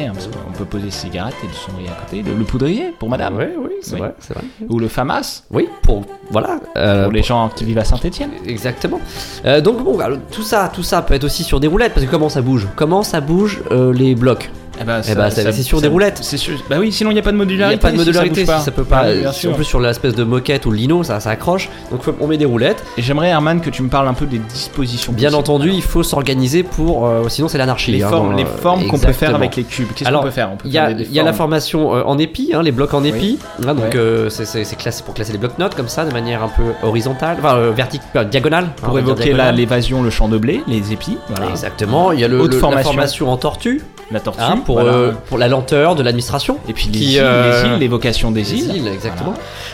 hein, 0.06 0.12
parce 0.14 0.26
qu'on 0.28 0.52
peut 0.52 0.64
poser 0.64 0.90
cigarette 0.90 1.34
et 1.42 1.46
le 1.46 1.52
cendrier 1.52 1.88
à 1.88 1.92
côté. 2.04 2.22
Le, 2.22 2.34
le 2.34 2.44
poudrier 2.44 2.92
pour 2.98 3.08
madame. 3.08 3.36
Ouais, 3.36 3.52
oui, 3.58 3.70
c'est 3.82 3.94
Oui. 3.94 3.98
vrai, 4.00 4.14
c'est 4.20 4.34
vrai. 4.34 4.44
Ou 4.68 4.78
le 4.78 4.88
FAMAS 4.88 5.42
Oui, 5.50 5.68
pour 5.82 6.02
voilà. 6.30 6.58
euh, 6.76 7.04
pour 7.04 7.12
les 7.12 7.22
gens 7.22 7.48
qui 7.54 7.64
vivent 7.64 7.78
à 7.78 7.84
Saint-Etienne. 7.84 8.30
Exactement. 8.46 9.00
Euh, 9.44 9.60
donc 9.60 9.82
bon, 9.82 9.98
alors, 9.98 10.18
tout 10.30 10.42
ça, 10.42 10.70
tout 10.72 10.82
ça 10.82 11.02
peut 11.02 11.14
être 11.14 11.24
aussi 11.24 11.42
sur 11.44 11.58
des 11.60 11.66
roulettes 11.66 11.94
parce 11.94 12.06
que 12.06 12.10
comment 12.10 12.28
ça 12.28 12.42
bouge? 12.42 12.66
Comment 12.76 13.02
ça 13.02 13.20
bouge 13.20 13.62
euh, 13.70 13.92
les 13.92 14.14
blocs? 14.14 14.50
Eh 14.81 14.84
ça- 15.14 15.31
c'est 15.31 15.62
sur 15.62 15.81
des 15.81 15.88
roulettes. 15.88 16.19
C'est 16.23 16.37
sûr. 16.37 16.56
Bah 16.69 16.76
oui, 16.78 16.93
sinon 16.93 17.11
il 17.11 17.14
n'y 17.14 17.20
a 17.20 17.23
pas 17.23 17.31
de 17.32 17.37
Il 17.37 17.38
n'y 17.40 17.44
modularité. 17.44 17.78
a 17.78 17.81
pas 17.81 17.88
de 17.90 17.93
si 17.94 17.99
modularité, 17.99 18.44
bouge 18.44 18.55
si 18.58 18.62
ça 18.64 18.70
peut 18.70 18.84
pas. 18.84 19.02
Ah 19.05 19.08
oui, 19.08 19.25
si 19.32 19.49
en 19.49 19.52
plus 19.52 19.64
sur 19.64 19.81
l'espèce 19.81 20.14
de 20.14 20.25
moquette 20.25 20.67
ou 20.67 20.70
le 20.70 20.76
lino, 20.76 21.02
ça, 21.02 21.20
ça 21.20 21.31
accroche. 21.31 21.69
Donc 21.90 22.02
faut- 22.02 22.14
on 22.20 22.26
met 22.26 22.37
des 22.37 22.44
roulettes. 22.44 22.82
Et 22.99 23.02
j'aimerais 23.02 23.28
Herman 23.28 23.61
que 23.61 23.70
tu 23.70 23.82
me 23.82 23.88
parles 23.88 24.08
un 24.08 24.14
peu 24.14 24.26
des 24.26 24.38
dispositions. 24.38 25.12
Bien 25.12 25.28
possibles. 25.31 25.40
entendu, 25.40 25.70
il 25.70 25.82
faut 25.82 26.02
s'organiser 26.02 26.62
pour. 26.62 27.06
euh, 27.06 27.28
sinon, 27.28 27.49
c'est 27.49 27.58
l'anarchie. 27.58 27.93
les 27.93 28.02
hein, 28.02 28.08
formes, 28.08 28.31
dans, 28.31 28.37
les 28.37 28.44
euh, 28.44 28.56
formes 28.61 28.87
qu'on 28.87 28.99
peut 28.99 29.12
faire 29.12 29.34
avec 29.34 29.56
les 29.56 29.64
cubes. 29.64 29.88
Qu'est-ce 29.94 30.11
qu'on 30.11 30.23
peut 30.23 30.31
faire? 30.31 30.50
Il 30.64 30.70
y 30.73 30.79
a, 30.79 30.90
y 30.90 31.14
la 31.22 31.32
formation 31.32 31.94
euh, 31.96 32.02
en 32.05 32.19
épi, 32.19 32.50
hein, 32.55 32.62
les 32.62 32.72
blocs 32.72 32.94
en 32.94 33.05
épi. 33.05 33.38
hein, 33.67 33.75
donc 33.75 33.84
Ouais. 33.93 33.96
euh, 33.96 34.29
c'est- 34.31 34.76
classé 34.76 35.02
pour 35.05 35.14
classer 35.14 35.32
les 35.32 35.38
blocs 35.38 35.58
notes 35.58 35.75
comme 35.75 35.88
ça, 35.88 36.05
de 36.05 36.12
manière 36.12 36.43
un 36.43 36.49
peu 36.49 36.62
horizontale, 36.87 37.37
enfin 37.40 37.56
euh, 37.56 37.70
verticale, 37.70 38.29
diagonale. 38.29 38.69
on 38.82 38.87
pour 38.87 38.99
évoquer 38.99 39.32
l'évasion, 39.55 40.02
le 40.02 40.11
champ 40.11 40.29
de 40.29 40.38
blé, 40.38 40.62
les 40.67 40.93
épis. 40.93 41.17
Exactement. 41.50 42.12
Il 42.12 42.20
y 42.20 42.25
a 42.25 42.29
le, 42.29 42.37
la 42.46 42.50
formation. 42.58 42.90
formation 42.93 43.31
en 43.31 43.37
tortue, 43.37 43.82
La 44.11 44.20
tortue. 44.20 44.40
Pour 44.66 44.80
voilà. 44.80 44.92
euh, 44.92 45.12
pour 45.28 45.38
la 45.38 45.48
lenteur 45.48 45.94
de 45.94 46.02
l'administration. 46.02 46.58
Et 46.68 46.72
puis 46.74 46.86
les 46.92 46.98
qui, 46.98 47.12
îles, 47.14 47.20
euh, 47.22 47.62
les 47.62 47.68
îles, 47.70 47.78
l'évocation 47.78 48.30
des 48.32 48.42
Les 48.42 48.54
îles. 48.54 48.76
îles, 48.76 48.88
exactement. 48.88 49.32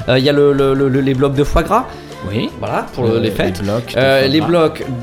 Euh, 0.09 0.19
Il 0.19 0.25
y 0.25 0.29
a 0.29 0.33
le- 0.33 0.53
le- 0.53 0.75
le- 0.75 1.01
les 1.01 1.15
blocs 1.15 1.35
de 1.35 1.43
foie 1.45 1.63
gras, 1.65 1.87
Oui. 2.31 2.51
voilà, 2.61 2.87
pour 2.95 3.05
Euh, 3.07 3.21
les 3.21 3.31
fêtes. 3.31 3.59
Les 3.61 3.65
blocs. 3.65 3.95
Euh, 3.97 4.27
les 4.27 4.41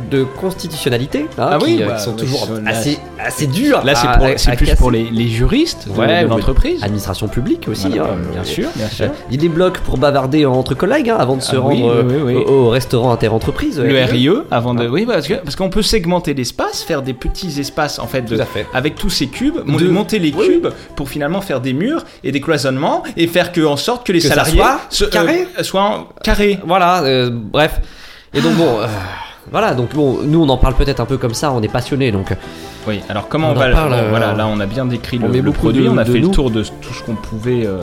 de 0.09 0.23
constitutionnalité, 0.23 1.27
hein, 1.37 1.49
Ah 1.53 1.57
qui, 1.59 1.65
oui, 1.65 1.79
euh, 1.81 1.87
bah, 1.87 1.95
qui 1.95 2.03
sont 2.03 2.13
toujours 2.13 2.47
assez, 2.65 2.97
assez 3.23 3.47
durs. 3.47 3.83
Là, 3.83 3.93
c'est 3.95 4.55
plus 4.55 4.65
casser. 4.65 4.77
pour 4.77 4.91
les, 4.91 5.03
les 5.11 5.27
juristes 5.27 5.87
de, 5.87 5.93
Ouais, 5.99 6.21
de 6.21 6.27
ou- 6.27 6.29
l'entreprise. 6.29 6.81
Administration 6.83 7.27
publique 7.27 7.67
aussi. 7.67 7.87
Voilà, 7.89 8.03
hein, 8.13 8.17
bien 8.31 8.41
euh, 8.41 8.45
sûr, 8.45 8.67
bien 8.75 8.87
sûr. 8.87 9.05
Euh, 9.05 9.09
Il 9.29 9.35
y 9.35 9.37
a 9.39 9.41
des 9.41 9.49
blocs 9.49 9.79
pour 9.79 9.97
bavarder 9.97 10.45
entre 10.45 10.73
collègues 10.75 11.09
hein, 11.09 11.17
avant 11.19 11.35
de 11.35 11.41
se 11.41 11.55
Ah 11.55 11.59
oui, 11.63 11.81
rendre 11.81 11.91
euh, 11.93 12.03
oui, 12.05 12.15
oui, 12.23 12.33
oui. 12.35 12.43
Au, 12.45 12.65
au 12.65 12.69
restaurant 12.69 13.11
interentreprise. 13.11 13.79
Le 13.79 14.03
RIE. 14.03 14.29
Avant 14.51 14.73
de. 14.73 14.87
Oui, 14.87 15.05
parce 15.05 15.27
que- 15.27 15.33
parce 15.35 15.55
qu'on 15.55 15.69
peut 15.69 15.81
segmenter 15.81 16.33
l'espace, 16.33 16.83
faire 16.83 17.01
des 17.01 17.13
petits 17.13 17.59
espaces 17.59 17.99
en 17.99 18.07
fait, 18.07 18.21
de- 18.23 18.39
avec 18.73 18.95
tous 18.95 19.09
ces 19.09 19.27
cubes, 19.27 19.55
De- 19.65 19.89
monter 19.89 20.19
les 20.19 20.31
cubes 20.31 20.67
pour 20.95 21.09
finalement 21.09 21.41
faire 21.41 21.61
des 21.61 21.73
murs 21.73 22.03
et 22.23 22.31
des 22.31 22.41
cloisonnements 22.41 23.03
et 23.17 23.27
faire 23.27 23.51
que 23.51 23.61
en 23.65 23.77
sorte 23.77 24.05
que 24.05 24.11
les 24.11 24.19
Que 24.19 24.27
salariés 24.27 24.61
se- 24.89 25.05
euh, 25.05 25.63
soient 25.63 25.81
en- 25.83 26.07
carrés. 26.23 26.59
Voilà, 26.65 27.01
euh, 27.09 27.29
bref. 27.31 27.81
Et 28.33 28.41
donc 28.41 28.53
bon, 28.55 28.79
euh, 28.79 28.87
voilà, 29.51 29.73
donc 29.73 29.93
bon, 29.95 30.19
nous 30.23 30.41
on 30.43 30.49
en 30.49 30.57
parle 30.57 30.75
peut-être 30.75 30.99
un 30.99 31.05
peu 31.05 31.17
comme 31.17 31.33
ça, 31.33 31.51
on 31.51 31.61
est 31.61 31.67
passionnés, 31.71 32.11
donc 32.11 32.35
Oui, 32.87 33.01
alors 33.09 33.27
comment 33.27 33.49
On 33.51 33.53
va 33.53 33.69
parle, 33.71 33.93
euh, 33.93 34.07
Voilà, 34.09 34.33
là 34.33 34.47
on 34.47 34.59
a 34.59 34.65
bien 34.67 34.85
décrit 34.85 35.17
le, 35.17 35.51
produit, 35.51 35.83
de- 35.83 35.89
on 35.89 35.97
a 35.97 36.05
fait 36.05 36.19
nous. 36.19 36.27
le 36.29 36.33
tour 36.33 36.51
de 36.51 36.63
tout 36.63 36.93
ce 36.93 37.03
qu'on 37.03 37.15
pouvait 37.15 37.65
euh, 37.65 37.81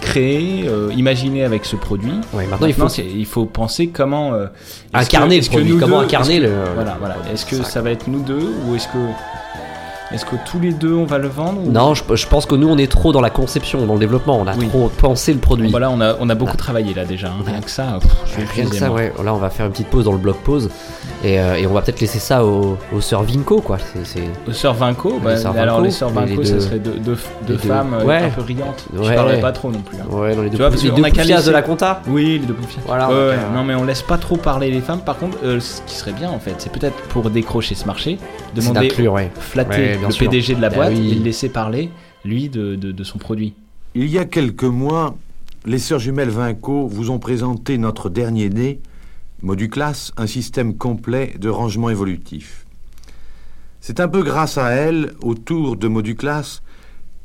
créer, 0.00 0.66
euh, 0.68 0.90
imaginer 0.96 1.44
avec 1.44 1.64
ce 1.64 1.76
produit. 1.76 2.12
ouais, 2.32 2.46
maintenant 2.46 2.66
il 2.66 2.74
faut 2.74 2.88
c'est- 2.88 3.04
il 3.04 3.26
faut 3.26 3.44
penser 3.46 3.88
comment 3.88 4.32
incarner 4.94 5.40
que- 5.40 5.44
le 5.46 5.50
produit, 5.50 5.76
comment 5.78 5.98
deux- 6.00 6.04
incarner 6.06 6.38
le. 6.40 6.50
Voilà, 6.74 6.96
voilà. 7.00 7.16
Est-ce 7.32 7.44
que 7.46 7.56
Ça. 7.56 7.64
ça 7.64 7.82
va 7.82 7.90
être 7.90 8.06
nous 8.08 8.20
deux 8.20 8.52
ou 8.68 8.74
est-ce 8.76 8.86
que 8.88 8.98
est-ce 10.12 10.24
que 10.24 10.36
tous 10.50 10.60
les 10.60 10.72
deux 10.72 10.94
on 10.94 11.04
va 11.04 11.18
le 11.18 11.28
vendre 11.28 11.60
ou- 11.64 11.70
Non, 11.70 11.94
je, 11.94 12.02
je 12.14 12.26
pense 12.26 12.46
que 12.46 12.54
nous 12.54 12.68
on 12.68 12.78
est 12.78 12.90
trop 12.90 13.12
dans 13.12 13.20
la 13.20 13.30
conception, 13.30 13.84
dans 13.86 13.94
le 13.94 14.00
développement, 14.00 14.38
on 14.40 14.46
a 14.46 14.54
Oui. 14.56 14.68
trop 14.68 14.88
pensé 14.88 15.32
le 15.32 15.38
produit. 15.40 15.70
Voilà, 15.70 15.90
on 15.90 16.00
a 16.00 16.16
on 16.20 16.28
a 16.28 16.34
beaucoup 16.34 16.52
Ah. 16.54 16.58
travaillé 16.58 16.94
là 16.94 17.04
déjà. 17.04 17.28
hein. 17.28 17.42
Rien 17.46 17.60
que 17.60 17.70
ça. 17.70 17.98
pff, 18.00 18.10
je 18.26 18.30
suis 18.32 18.42
Rien 18.62 18.68
que 18.70 18.76
ça, 18.76 18.88
moi. 18.88 18.96
ouais. 18.96 19.12
Là, 19.24 19.34
on 19.34 19.38
va 19.38 19.50
faire 19.50 19.66
une 19.66 19.72
petite 19.72 19.88
pause 19.88 20.04
dans 20.04 20.12
le 20.12 20.18
blog 20.18 20.36
pause 20.44 20.70
et, 21.24 21.38
euh, 21.40 21.54
et 21.56 21.66
on 21.66 21.72
va 21.72 21.82
peut-être 21.82 22.00
laisser 22.00 22.18
ça 22.18 22.44
aux, 22.44 22.76
aux 22.94 23.00
sœurs 23.00 23.22
Vinco, 23.22 23.60
quoi. 23.60 23.78
C'est- 24.04 24.20
Les 24.46 24.52
sœurs 24.54 24.74
Vinco, 24.74 25.18
bah, 25.22 25.36
sœurs 25.36 25.56
alors 25.56 25.76
Vinco, 25.76 25.84
les 25.86 25.90
sœurs 25.92 26.10
les 26.10 26.14
Vinco, 26.26 26.42
deux- 26.42 26.44
ça 26.44 26.60
serait 26.66 26.78
deux, 26.78 26.92
deux, 26.92 27.00
deux 27.46 27.54
les 27.54 27.54
deux- 27.54 27.68
femmes 27.68 27.94
euh, 28.00 28.04
ouais. 28.04 28.16
un 28.24 28.28
peu 28.30 28.42
riantes. 28.42 28.84
Je 28.92 28.98
Ouais. 29.00 29.14
parlerai 29.14 29.40
pas 29.40 29.52
trop 29.52 29.70
non 29.70 29.80
plus. 29.80 29.96
hein. 29.98 30.04
ouais, 30.10 30.34
dans 30.34 30.42
les 30.42 30.48
deux, 30.50 30.56
Tu 30.56 30.62
vois, 30.62 30.70
parce 30.70 30.82
les 30.82 30.90
deux 30.90 31.02
a 31.04 31.08
laisser- 31.08 31.46
de 31.46 31.50
la 31.52 31.62
compta. 31.62 32.02
Oui, 32.08 32.38
les 32.40 32.46
deux 32.46 32.54
poufias. 32.54 32.80
Voilà, 32.86 33.04
donc, 33.06 33.14
euh, 33.14 33.36
Non, 33.54 33.64
mais 33.64 33.74
on 33.74 33.84
laisse 33.84 34.02
pas 34.02 34.18
trop 34.18 34.36
parler 34.36 34.70
les 34.70 34.80
femmes. 34.80 35.00
Par 35.00 35.16
contre, 35.16 35.38
euh, 35.44 35.60
ce 35.60 35.80
qui 35.86 35.94
serait 35.94 36.12
bien 36.12 36.30
en 36.30 36.38
fait, 36.38 36.54
c'est 36.58 36.72
peut-être 36.72 36.96
pour 37.08 37.28
décrocher 37.30 37.74
ce 37.74 37.84
marché, 37.86 38.18
demander, 38.54 38.90
flatter 39.38 39.98
le 40.08 40.14
sûr. 40.14 40.28
PDG 40.28 40.54
de 40.54 40.60
la 40.60 40.68
Bah 40.70 40.76
boîte 40.76 40.92
oui. 40.94 41.12
et 41.12 41.14
le 41.14 41.22
laisser 41.24 41.48
parler, 41.48 41.90
lui, 42.24 42.48
de, 42.48 42.74
de, 42.76 42.92
de 42.92 43.04
son 43.04 43.18
produit. 43.18 43.54
Il 43.94 44.06
y 44.08 44.18
a 44.18 44.24
quelques 44.24 44.64
mois, 44.64 45.16
les 45.66 45.78
sœurs 45.78 45.98
jumelles 45.98 46.30
Vinco 46.30 46.86
vous 46.86 47.10
ont 47.10 47.18
présenté 47.18 47.78
notre 47.78 48.08
dernier 48.08 48.48
né, 48.48 48.80
Moduclass, 49.42 50.12
un 50.16 50.26
système 50.26 50.76
complet 50.76 51.34
de 51.38 51.48
rangement 51.48 51.90
évolutif. 51.90 52.64
C'est 53.80 53.98
un 54.00 54.08
peu 54.08 54.22
grâce 54.22 54.58
à 54.58 54.70
elles, 54.70 55.12
autour 55.22 55.76
de 55.76 55.88
Moduclass, 55.88 56.62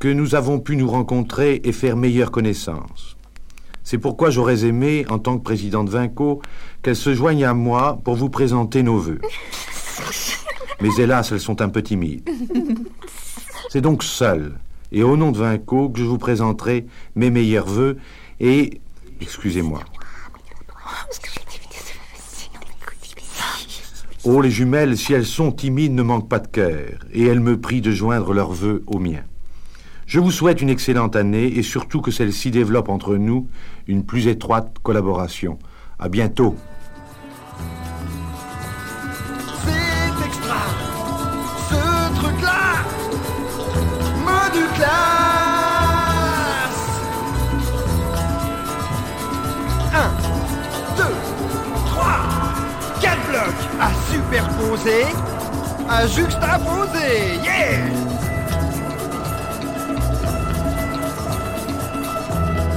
que 0.00 0.08
nous 0.08 0.34
avons 0.34 0.58
pu 0.58 0.76
nous 0.76 0.90
rencontrer 0.90 1.60
et 1.64 1.72
faire 1.72 1.96
meilleure 1.96 2.30
connaissance. 2.30 3.16
C'est 3.84 3.98
pourquoi 3.98 4.30
j'aurais 4.30 4.64
aimé, 4.64 5.06
en 5.08 5.18
tant 5.18 5.38
que 5.38 5.42
président 5.44 5.82
de 5.84 5.90
Vinco, 5.90 6.42
qu'elles 6.82 6.96
se 6.96 7.14
joignent 7.14 7.44
à 7.46 7.54
moi 7.54 7.98
pour 8.04 8.16
vous 8.16 8.28
présenter 8.28 8.82
nos 8.82 8.98
voeux. 8.98 9.20
Mais 10.80 10.90
hélas, 10.98 11.32
elles 11.32 11.40
sont 11.40 11.60
un 11.60 11.68
peu 11.68 11.82
timides. 11.82 12.28
C'est 13.70 13.80
donc 13.80 14.02
seul 14.02 14.54
et 14.92 15.02
au 15.02 15.16
nom 15.16 15.32
de 15.32 15.38
Vinco 15.38 15.88
que 15.90 15.98
je 15.98 16.04
vous 16.04 16.18
présenterai 16.18 16.86
mes 17.14 17.30
meilleurs 17.30 17.66
voeux 17.66 17.98
et... 18.40 18.80
Excusez-moi. 19.20 19.80
Oh, 24.24 24.40
les 24.40 24.50
jumelles, 24.50 24.96
si 24.96 25.12
elles 25.12 25.26
sont 25.26 25.50
timides, 25.50 25.92
ne 25.92 26.02
manquent 26.02 26.28
pas 26.28 26.38
de 26.38 26.46
cœur, 26.46 26.98
et 27.12 27.24
elles 27.24 27.40
me 27.40 27.58
prient 27.58 27.80
de 27.80 27.90
joindre 27.90 28.32
leurs 28.32 28.52
vœux 28.52 28.84
aux 28.86 28.98
miens. 28.98 29.24
Je 30.06 30.20
vous 30.20 30.30
souhaite 30.30 30.62
une 30.62 30.70
excellente 30.70 31.16
année 31.16 31.46
et 31.46 31.62
surtout 31.62 32.00
que 32.00 32.10
celle-ci 32.10 32.50
développe 32.50 32.88
entre 32.88 33.16
nous 33.16 33.48
une 33.86 34.04
plus 34.04 34.28
étroite 34.28 34.76
collaboration. 34.82 35.58
À 35.98 36.08
bientôt. 36.08 36.56
Superposer, 54.88 55.04
à 55.88 56.06
juxtaposer 56.06 57.40
Yeah 57.42 57.84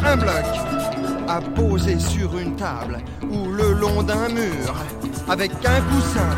Un 0.03 0.17
bloc 0.17 0.45
à 1.27 1.39
poser 1.55 1.99
sur 1.99 2.37
une 2.37 2.55
table 2.55 2.99
ou 3.31 3.49
le 3.51 3.73
long 3.73 4.03
d'un 4.03 4.27
mur 4.29 4.75
avec 5.29 5.51
un 5.65 5.81
coussin 5.81 6.29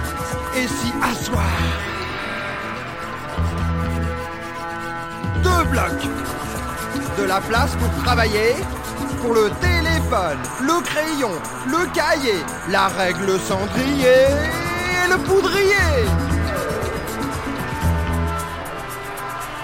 et 0.55 0.67
s'y 0.67 0.93
asseoir. 1.01 1.43
Deux 5.43 5.69
blocs. 5.71 6.07
De 7.17 7.23
la 7.23 7.41
place 7.41 7.75
pour 7.75 8.03
travailler, 8.03 8.55
pour 9.21 9.33
le 9.33 9.49
téléphone, 9.61 10.37
le 10.61 10.81
crayon, 10.83 11.31
le 11.67 11.85
cahier, 11.93 12.39
la 12.69 12.87
règle 12.89 13.39
cendrier 13.39 14.62
le 15.07 15.17
poudrier. 15.17 16.07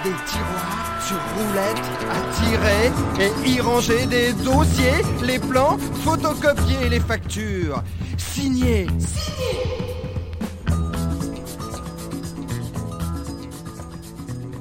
Des 0.04 0.14
tiroirs 0.26 1.02
sur 1.06 1.16
roulettes 1.36 1.86
à 2.10 2.20
tirer 2.40 2.92
et 3.24 3.50
y 3.50 3.60
ranger 3.60 4.06
des 4.06 4.32
dossiers, 4.32 5.02
les 5.22 5.38
plans, 5.38 5.76
photocopier 6.04 6.88
les 6.88 7.00
factures, 7.00 7.82
signer. 8.16 8.86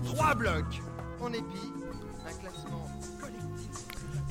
Trois 0.06 0.34
blocs 0.36 0.82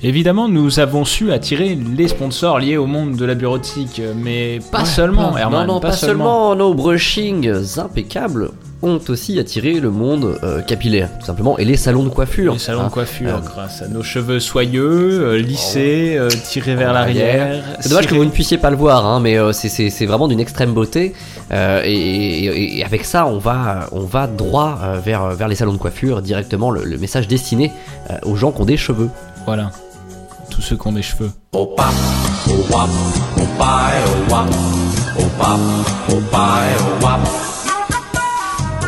Évidemment, 0.01 0.47
nous 0.47 0.79
avons 0.79 1.03
su 1.03 1.33
attirer 1.33 1.77
les 1.97 2.07
sponsors 2.07 2.57
liés 2.59 2.77
au 2.77 2.85
monde 2.85 3.17
de 3.17 3.25
la 3.25 3.35
bureautique, 3.35 4.01
mais 4.15 4.59
pas 4.71 4.85
seulement, 4.85 5.37
Herman. 5.37 5.67
non, 5.67 5.73
non, 5.75 5.79
pas, 5.81 5.91
seulement. 5.91 6.55
Nos 6.55 6.73
brushings 6.73 7.51
impeccables 7.77 8.51
ont 8.81 9.01
aussi 9.09 9.37
attiré 9.39 9.73
le 9.81 9.91
monde 9.91 10.39
euh, 10.41 10.61
capillaire, 10.61 11.09
tout 11.19 11.25
simplement, 11.25 11.57
et 11.57 11.65
les 11.65 11.75
salons 11.75 12.03
de 12.03 12.07
coiffure. 12.09 12.53
Les 12.53 12.59
salons 12.59 12.85
de 12.85 12.89
coiffure, 12.89 13.27
Euh, 13.35 13.39
grâce 13.45 13.81
à 13.81 13.89
nos 13.89 14.01
cheveux 14.01 14.39
soyeux, 14.39 15.19
euh, 15.21 15.37
lissés, 15.37 16.15
euh, 16.17 16.29
tirés 16.29 16.75
vers 16.75 16.93
l'arrière. 16.93 17.61
C'est 17.81 17.89
dommage 17.89 18.07
que 18.07 18.15
vous 18.15 18.23
ne 18.23 18.29
puissiez 18.29 18.57
pas 18.57 18.69
le 18.69 18.77
voir, 18.77 19.05
hein, 19.05 19.19
mais 19.19 19.35
c'est- 19.51 20.05
vraiment 20.05 20.29
d'une 20.29 20.39
extrême 20.39 20.71
beauté. 20.73 21.13
et, 21.51 21.89
et- 21.91 22.77
et 22.79 22.85
avec 22.85 23.03
ça, 23.03 23.25
on 23.27 23.37
va, 23.37 23.87
on 23.91 24.01
va 24.05 24.27
droit 24.27 24.79
vers, 25.03 25.31
vers 25.31 25.49
les 25.49 25.55
salons 25.55 25.73
de 25.73 25.77
coiffure, 25.77 26.21
directement 26.21 26.71
le, 26.71 26.85
le 26.85 26.97
message 26.97 27.27
destiné 27.27 27.73
aux 28.23 28.37
gens 28.37 28.53
qui 28.53 28.61
ont 28.61 28.65
des 28.65 28.77
cheveux. 28.77 29.09
Voilà. 29.45 29.71
Tous 30.49 30.61
ceux 30.61 30.75
qui 30.75 30.87
ont 30.87 30.91
des 30.91 31.01
cheveux. 31.01 31.31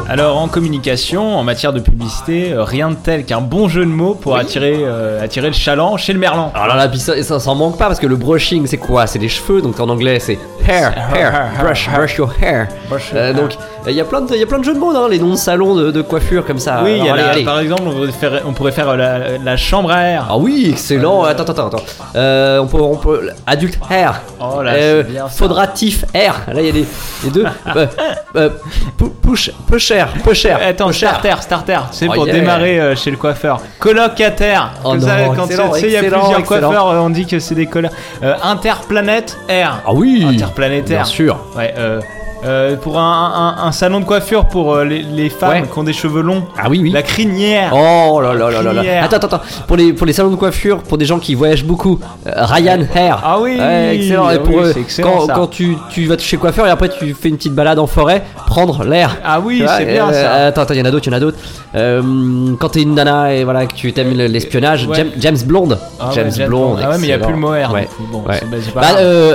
Alors 0.09 0.37
en 0.41 0.49
communication, 0.49 1.37
en 1.37 1.43
matière 1.43 1.71
de 1.71 1.79
publicité, 1.79 2.51
euh, 2.51 2.65
rien 2.65 2.89
de 2.89 2.95
tel 2.95 3.23
qu'un 3.23 3.39
bon 3.39 3.69
jeu 3.69 3.85
de 3.85 3.89
mots 3.91 4.13
pour 4.13 4.35
attirer, 4.35 4.79
euh, 4.81 5.23
attirer 5.23 5.47
le 5.47 5.53
chaland 5.53 5.95
chez 5.95 6.11
le 6.11 6.19
merlan. 6.19 6.51
Alors 6.53 6.75
là, 6.75 6.91
ça, 6.95 7.23
ça 7.23 7.39
s'en 7.39 7.55
manque 7.55 7.77
pas 7.77 7.87
parce 7.87 7.99
que 7.99 8.07
le 8.07 8.17
brushing, 8.17 8.67
c'est 8.67 8.75
quoi? 8.77 9.07
C'est 9.07 9.19
les 9.19 9.29
cheveux, 9.29 9.61
donc 9.61 9.79
en 9.79 9.87
anglais, 9.87 10.19
c'est 10.19 10.37
hair, 10.67 10.93
hair, 11.15 11.51
brush, 11.61 11.89
brush 11.89 12.17
your 12.17 12.29
hair. 12.41 12.67
Brush 12.89 13.11
your 13.13 13.21
Euh, 13.21 13.27
hair. 13.29 13.35
donc 13.35 13.51
il 13.87 13.93
y 13.95 14.01
a 14.01 14.05
plein 14.05 14.21
de, 14.21 14.33
il 14.33 14.39
y 14.39 14.43
a 14.43 14.45
plein 14.45 14.59
de 14.59 14.63
jeux 14.63 14.73
de 14.73 14.79
mots, 14.79 14.95
hein, 14.95 15.07
les 15.09 15.19
noms 15.19 15.31
de 15.31 15.35
salons 15.35 15.75
de, 15.75 15.91
de 15.91 16.01
coiffure 16.01 16.45
comme 16.45 16.59
ça. 16.59 16.81
oui, 16.83 16.97
il 16.99 17.05
y 17.05 17.09
a 17.09 17.13
Alors, 17.13 17.15
allez, 17.15 17.23
la- 17.23 17.29
allez. 17.31 17.43
par 17.43 17.59
exemple, 17.59 17.83
on 17.87 17.91
pourrait 17.91 18.11
faire, 18.11 18.41
on 18.45 18.53
pourrait 18.53 18.71
faire 18.71 18.89
euh, 18.89 18.95
la, 18.95 19.37
la 19.43 19.57
chambre 19.57 19.91
à 19.91 20.03
air. 20.03 20.27
Ah 20.29 20.37
oui, 20.37 20.67
excellent. 20.71 21.23
Attends, 21.23 21.43
attends, 21.43 21.67
attends. 21.67 21.83
Euh, 22.15 22.59
on 22.59 22.67
peut, 22.67 22.79
on 22.81 22.95
peut, 22.97 23.29
adulte 23.47 23.79
hair. 23.89 24.21
Oh 24.39 24.61
là, 24.61 24.73
Euh, 24.73 25.03
bien. 25.03 25.27
Faudratif 25.27 26.05
air. 26.13 26.41
Là, 26.47 26.61
il 26.61 26.65
y 26.65 26.69
a 26.69 26.73
les, 26.73 26.85
les 27.23 27.29
deux. 27.31 27.45
Euh, 27.75 27.87
euh, 28.35 28.49
pu- 28.97 29.09
push, 29.21 29.51
peu 29.67 29.77
cher, 29.77 30.09
peu 30.23 30.33
cher. 30.33 30.59
Attends, 30.65 30.91
starter, 30.91 31.33
starter, 31.41 31.79
c'est 31.91 32.07
Oh 32.09 32.13
pour 32.13 32.25
yeah. 32.27 32.35
démarrer 32.35 32.79
euh, 32.79 32.95
chez 32.95 33.11
le 33.11 33.17
coiffeur. 33.17 33.59
Colocataire. 33.79 34.71
Oh 34.83 34.89
Comme 34.91 35.01
ça, 35.01 35.15
quand 35.35 35.47
tu 35.47 35.55
sais, 35.55 35.87
il 35.87 35.91
y 35.91 35.97
a 35.97 36.01
plusieurs 36.01 36.39
excellent. 36.39 36.69
coiffeurs, 36.69 36.89
euh, 36.89 36.99
on 36.99 37.09
dit 37.09 37.25
que 37.25 37.39
c'est 37.39 37.55
des. 37.55 37.67
Euh, 38.23 38.35
interplanète 38.43 39.37
air. 39.49 39.81
Ah 39.85 39.91
oui. 39.93 40.25
Interplanétaire. 40.27 40.97
Bien 41.03 41.05
sûr. 41.05 41.37
Ouais, 41.55 41.73
euh, 41.77 41.99
euh, 42.45 42.75
pour 42.75 42.99
un, 42.99 43.55
un- 43.57 43.67
un 43.67 43.71
salon 43.71 43.99
de 43.99 44.05
coiffure 44.05 44.45
pour 44.45 44.73
euh, 44.73 44.83
les, 44.85 45.01
les 45.03 45.29
femmes 45.29 45.49
Ouais. 45.51 45.63
qui 45.71 45.77
ont 45.79 45.83
des 45.83 45.93
cheveux 45.93 46.21
longs. 46.21 46.43
Ah 46.57 46.67
oui, 46.69 46.79
oui. 46.81 46.91
La 46.91 47.01
crinière. 47.03 47.71
Oh 47.73 48.19
là 48.21 48.33
là 48.33 48.49
là 48.49 48.73
là. 48.73 49.03
Attends, 49.03 49.17
attends, 49.17 49.27
attends. 49.27 49.41
Pour 49.67 49.77
les, 49.77 49.93
pour 49.93 50.05
les 50.07 50.13
salons 50.13 50.29
de 50.31 50.35
coiffure, 50.35 50.79
pour 50.83 50.97
des 50.97 51.05
gens 51.05 51.19
qui 51.19 51.35
voyagent 51.35 51.65
beaucoup, 51.65 51.99
euh, 52.27 52.31
Ryan 52.35 52.79
Hair. 52.95 53.19
Ah 53.23 53.39
oui, 53.39 53.57
Ouais, 53.59 53.95
excellent. 53.95 54.25
ah 54.27 54.35
Et 54.35 54.39
pour 54.39 54.55
oui, 54.55 54.61
eux, 54.63 54.71
c'est 54.73 54.79
excellent, 54.81 55.11
quand, 55.19 55.25
ça. 55.27 55.33
quand 55.33 55.47
tu, 55.47 55.77
tu 55.89 56.05
vas 56.07 56.17
chez 56.17 56.37
coiffeur 56.37 56.65
et 56.67 56.69
après 56.69 56.89
tu 56.89 57.13
fais 57.13 57.29
une 57.29 57.37
petite 57.37 57.53
balade 57.55 57.79
en 57.79 57.87
forêt, 57.87 58.23
prendre 58.47 58.83
l'air. 58.83 59.17
Ah 59.23 59.39
oui, 59.39 59.63
c'est 59.77 59.85
bien 59.85 60.11
ça. 60.11 60.45
Attends, 60.47 60.61
attends, 60.61 60.73
il 60.73 60.79
y 60.79 60.81
en 60.81 60.85
a 60.85 60.91
d'autres, 60.91 61.07
il 61.07 61.11
y 61.11 61.13
en 61.13 61.17
a 61.17 61.19
d'autres. 61.19 61.37
Quand 62.59 62.69
t'es 62.69 62.81
une 62.81 62.95
nana 62.95 63.33
et 63.33 63.43
voilà 63.43 63.65
que 63.65 63.73
tu 63.73 63.91
t'aimes 63.93 64.13
l'espionnage, 64.13 64.85
Ouais. 64.87 64.95
James, 64.97 65.11
James 65.19 65.37
Blonde. 65.45 65.77
Ah 65.99 66.09
James 66.13 66.31
James 66.35 66.47
Blonde. 66.47 66.79
Ah 66.83 66.89
ouais, 66.89 66.95
mais 66.99 67.07
il 67.07 67.09
y 67.09 67.13
a 67.13 67.17
plus 67.19 67.31
le 67.33 67.39
mot 67.39 67.53
air. 67.53 67.71
Bon, 68.11 68.23
bah, 68.25 68.33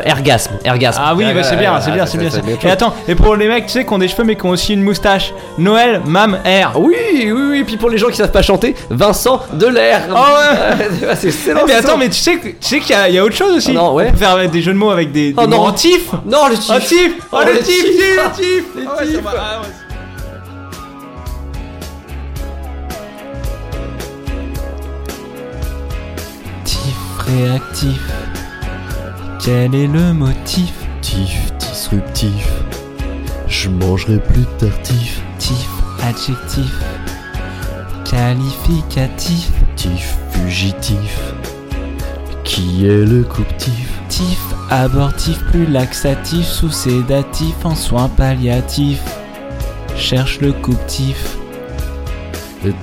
ergasme, 0.05 0.53
ergasme. 0.65 1.03
Ah 1.05 1.15
oui, 1.17 1.25
bah, 1.35 1.43
c'est 1.43 1.57
bien, 1.57 1.81
c'est 1.81 1.93
bien, 1.93 2.07
c'est 2.07 2.19
bien. 2.19 2.57
Et 2.63 2.71
attends, 2.71 2.93
et 3.09 3.15
pour 3.15 3.37
les 3.37 3.49
mecs, 3.49 3.67
tu 3.67 3.73
sais, 3.73 3.85
qui 3.85 3.93
ont 3.93 3.99
des 3.99 4.09
cheveux 4.09 4.25
mais 4.25 4.37
qui 4.37 4.45
ont 4.47 4.51
aussi 4.51 4.73
une 4.75 4.83
moustache, 4.83 5.33
Noël, 5.59 6.01
Mam, 6.07 6.39
Air. 6.45 6.73
Oui, 6.77 6.95
oui, 7.13 7.33
oui. 7.33 7.59
Et 7.61 7.65
puis 7.65 7.77
pour 7.77 7.91
les 7.91 7.99
gens 7.99 8.09
qui 8.09 8.17
savent 8.17 8.31
pas 8.33 8.43
chanter, 8.43 8.75
Vincent 8.91 9.41
Delair. 9.53 10.03
Oh 10.11 10.15
ouais. 10.79 11.15
c'est 11.17 11.29
excellent. 11.29 11.61
Eh, 11.63 11.67
mais 11.67 11.73
c'est 11.73 11.79
attends, 11.87 11.97
mais 11.99 12.09
tu 12.09 12.19
sais, 12.21 12.39
tu 12.41 12.55
sais 12.61 12.81
qu'il 12.81 12.91
y, 12.91 12.99
a- 12.99 13.09
il 13.09 13.15
y 13.15 13.19
a 13.19 13.25
autre 13.25 13.37
chose 13.37 13.57
aussi. 13.57 13.71
Ah 13.71 13.75
non, 13.75 13.95
ouais. 13.95 14.07
On 14.09 14.13
peut 14.13 14.17
faire 14.19 14.49
des 14.51 14.63
jeux 14.63 14.73
de 14.73 14.79
mots 14.79 14.91
avec 14.91 15.13
des, 15.13 15.31
des 15.33 15.35
Oh 15.37 15.47
non. 15.47 15.71
tif. 15.73 16.09
Non, 16.27 16.49
le 16.49 16.57
tif. 16.57 16.71
Oh 16.75 16.81
tif 16.81 17.13
Oh, 17.33 17.37
Oh, 17.41 17.45
le 17.47 17.59
tif, 17.61 17.85
le 17.85 18.37
tif. 18.37 18.65
Tif 26.65 26.97
réactif. 27.19 28.01
Quel 29.43 29.75
est 29.75 29.87
le 29.87 30.13
motif? 30.13 30.73
Tif, 31.03 31.53
disruptif. 31.59 32.49
Je 33.49 33.69
mangerai 33.69 34.19
plus 34.19 34.45
tartif. 34.59 35.23
Tif 35.39 35.69
adjectif. 36.03 36.73
Qualificatif. 38.05 39.51
Tif, 39.77 40.17
fugitif. 40.31 41.19
Qui 42.45 42.87
est 42.87 43.05
le 43.05 43.23
couptif? 43.23 43.93
Tif 44.09 44.39
abortif 44.71 45.39
plus 45.51 45.67
laxatif 45.67 46.47
sous 46.47 46.71
sédatif 46.71 47.55
en 47.65 47.75
soins 47.75 48.09
palliatifs. 48.09 49.03
Cherche 49.97 50.41
le 50.41 50.53
couptif. 50.53 51.37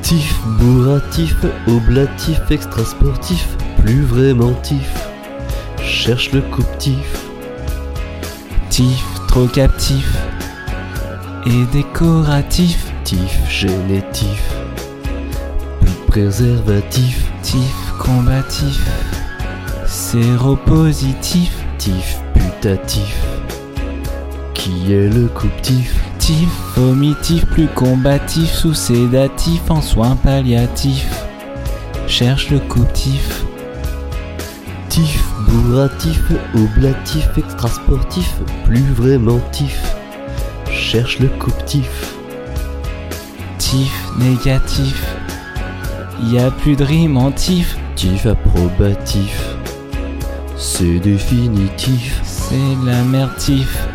Tif, 0.01 0.39
bourratif, 0.59 1.35
oblatif, 1.67 2.39
extrasportif. 2.49 3.47
Plus 3.83 4.01
vraiment 4.01 4.53
tif. 4.63 4.89
Cherche 5.81 6.31
le 6.31 6.41
couptif. 6.41 7.27
Tif 8.69 9.03
trop 9.27 9.47
captif. 9.47 10.05
Et 11.45 11.65
décoratif. 11.73 12.93
Tif, 13.03 13.39
génétif. 13.49 14.53
Plus 15.81 15.91
préservatif. 16.07 17.31
Tif 17.41 17.93
combatif. 17.99 18.79
Séropositif. 19.85 21.51
Tif, 21.77 22.19
putatif. 22.33 23.25
Qui 24.53 24.93
est 24.93 25.09
le 25.09 25.27
couptif? 25.27 25.99
Tif 26.17 26.47
vomitif 26.77 27.45
plus 27.47 27.67
combatif 27.67 28.49
sous 28.49 28.73
sédatif 28.73 29.69
en 29.69 29.81
soins 29.81 30.15
palliatifs. 30.15 31.25
Cherche 32.07 32.49
le 32.51 32.59
couptif. 32.59 33.43
Tif, 34.87 35.21
bourratif, 35.49 36.21
oblatif, 36.55 37.27
extrasportif, 37.37 38.35
plus 38.63 38.85
vraiment 38.93 39.41
tif. 39.51 39.92
Cherche 40.93 41.17
le 41.17 41.27
couptif. 41.27 42.13
Tif 43.57 44.11
négatif. 44.19 45.03
Y 46.25 46.37
a 46.37 46.51
plus 46.51 46.75
de 46.75 46.83
rime 46.83 47.17
en 47.17 47.31
tif, 47.31 47.75
Tif 47.95 48.27
approbatif. 48.27 49.55
C'est 50.55 50.99
définitif. 50.99 52.21
c'est 52.21 52.85
la 52.85 53.01
merde 53.05 53.35
tif. 53.39 53.87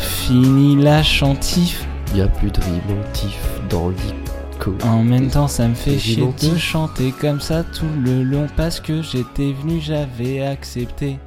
Fini 0.00 0.74
la 0.82 1.04
chantif. 1.04 1.86
Y 2.12 2.22
a 2.22 2.26
plus 2.26 2.50
de 2.50 2.60
rimentif 2.60 3.38
dans 3.70 3.90
l'ico. 3.90 4.74
En 4.82 5.04
même 5.04 5.30
temps, 5.30 5.46
ça 5.46 5.68
me 5.68 5.76
fait 5.76 5.96
chier 5.96 6.26
de 6.42 6.58
chanter 6.58 7.14
comme 7.20 7.40
ça 7.40 7.62
tout 7.62 7.86
le 8.04 8.24
long 8.24 8.48
parce 8.56 8.80
que 8.80 9.00
j'étais 9.00 9.52
venu, 9.52 9.80
j'avais 9.80 10.44
accepté. 10.44 11.20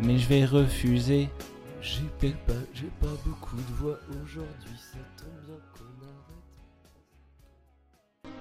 Mais 0.00 0.18
je 0.18 0.28
vais 0.28 0.44
refuser. 0.44 1.30
J'ai 1.86 2.00
pas, 2.30 2.54
j'ai 2.72 2.90
pas 2.98 3.14
beaucoup 3.26 3.56
de 3.56 3.74
voix 3.78 3.98
aujourd'hui, 4.08 4.78
ça 4.90 4.98
tombe 5.18 5.38
bien 5.44 5.60
qu'on 5.74 5.84
arrête. 6.08 6.40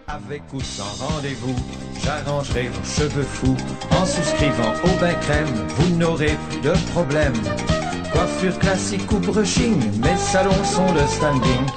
Avec 0.07 0.43
ou 0.53 0.62
sans 0.62 1.05
rendez-vous, 1.05 1.55
j'arrangerai 2.01 2.69
vos 2.69 2.85
cheveux 2.85 3.23
fous. 3.23 3.57
En 3.91 4.05
souscrivant 4.05 4.71
au 4.85 4.97
bain 4.97 5.13
crème, 5.15 5.53
vous 5.75 5.89
n'aurez 5.97 6.38
plus 6.50 6.62
de 6.62 6.71
problème. 6.93 7.33
Coiffure 8.13 8.57
classique 8.59 9.12
ou 9.12 9.19
brushing, 9.19 9.77
mes 10.00 10.17
salons 10.17 10.63
sont 10.63 10.93
le 10.93 11.05
standing. 11.05 11.67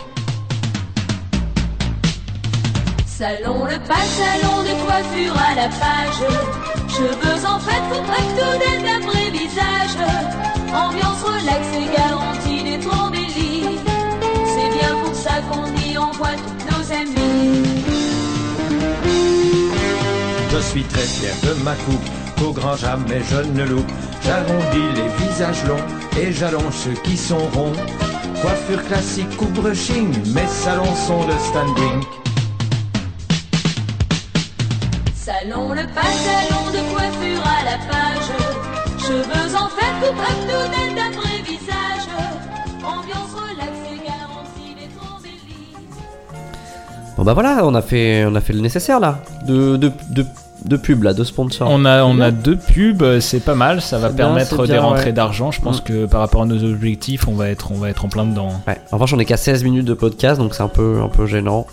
Salon, 3.06 3.64
le 3.64 3.78
pas 3.88 4.04
salon 4.04 4.62
de 4.62 4.75
coiffure 4.85 5.37
à 5.37 5.54
la 5.56 5.68
page. 5.68 6.23
Cheveux 6.88 7.44
en 7.44 7.58
fait, 7.58 7.82
faut 7.92 8.04
pas 8.04 8.23
que 8.23 8.35
tout 8.38 8.54
donne 8.62 8.82
d'un 8.85 9.00
vrai 9.04 9.30
visage. 9.32 10.55
Ambiance 10.75 11.23
relax 11.23 11.66
et 11.75 11.96
garantie 11.96 12.62
d'être 12.64 13.02
embellie. 13.02 13.78
C'est 14.54 14.70
bien 14.78 14.96
pour 15.02 15.14
ça 15.14 15.40
qu'on 15.50 15.66
y 15.88 15.96
envoie 15.96 16.35
tous 16.37 16.64
nos 16.66 16.92
amis. 16.92 17.62
Je 20.52 20.58
suis 20.58 20.85
très 20.85 21.02
fier 21.02 21.35
de 21.42 21.62
ma 21.62 21.75
coupe, 21.75 22.08
qu'au 22.38 22.52
grand 22.52 22.76
jamais 22.76 23.23
je 23.30 23.37
ne 23.37 23.64
loupe. 23.64 23.92
J'arrondis 24.25 24.88
les 24.96 25.26
visages 25.26 25.64
longs 25.64 25.87
et 26.20 26.32
j'allonge 26.32 26.75
ceux 26.75 26.94
qui 27.04 27.16
sont 27.16 27.46
ronds. 27.54 27.73
Coiffure 28.42 28.85
classique 28.87 29.40
ou 29.40 29.46
brushing, 29.46 30.08
mes 30.35 30.46
salons 30.46 30.96
sont 31.06 31.26
le 31.26 31.35
standing. 31.49 32.02
Salon, 35.14 35.73
le 35.73 35.87
pas 35.94 36.12
salon 36.26 36.70
de 36.73 36.80
coiffure 36.92 37.44
à 37.44 37.64
la 37.64 37.78
page. 37.88 38.30
Cheveux 38.99 39.46
tout 40.00 40.15
d'un 40.15 41.43
visage. 41.45 42.09
Ambiance 42.85 43.35
garantie. 44.05 44.76
Bon 47.17 47.25
bah 47.25 47.33
voilà, 47.35 47.61
on 47.65 47.75
a 47.75 47.83
fait, 47.83 48.25
on 48.26 48.35
a 48.35 48.41
fait 48.41 48.53
le 48.53 48.61
nécessaire 48.61 49.00
là. 49.00 49.21
De, 49.47 49.76
de, 49.76 49.91
de, 50.11 50.25
de 50.65 50.76
pub 50.76 51.03
là, 51.03 51.15
de 51.15 51.25
sponsor. 51.25 51.69
On 51.71 51.85
a, 51.85 52.05
on 52.05 52.21
a 52.21 52.31
deux 52.31 52.57
pubs, 52.57 53.03
euh, 53.03 53.21
c'est 53.21 53.41
pas 53.41 53.55
mal, 53.55 53.81
ça 53.81 53.99
va 53.99 54.09
bien, 54.09 54.26
permettre 54.26 54.67
des 54.67 54.79
rentrées 54.79 55.07
ouais. 55.07 55.12
d'argent. 55.12 55.50
Je 55.50 55.61
pense 55.61 55.81
Mm. 55.81 55.85
que 55.85 56.07
par 56.07 56.21
rapport 56.21 56.43
à 56.43 56.47
nos 56.47 56.62
objectifs, 56.62 57.26
on 57.29 57.35
va 57.35 57.49
être, 57.49 57.73
on 57.73 57.76
va 57.76 57.88
être 57.91 58.05
en 58.05 58.09
plein 58.09 58.25
dedans. 58.26 58.50
Ouais. 58.67 58.79
En 58.93 58.97
revanche, 58.97 59.12
on 59.15 59.19
est 59.19 59.25
qu'à 59.25 59.37
16 59.37 59.65
minutes 59.65 59.87
de 59.87 59.95
podcast, 59.95 60.38
donc 60.41 60.55
c'est 60.55 60.62
un 60.62 60.69
peu, 60.69 61.00
un 61.03 61.09
peu 61.09 61.26
gênant. 61.26 61.67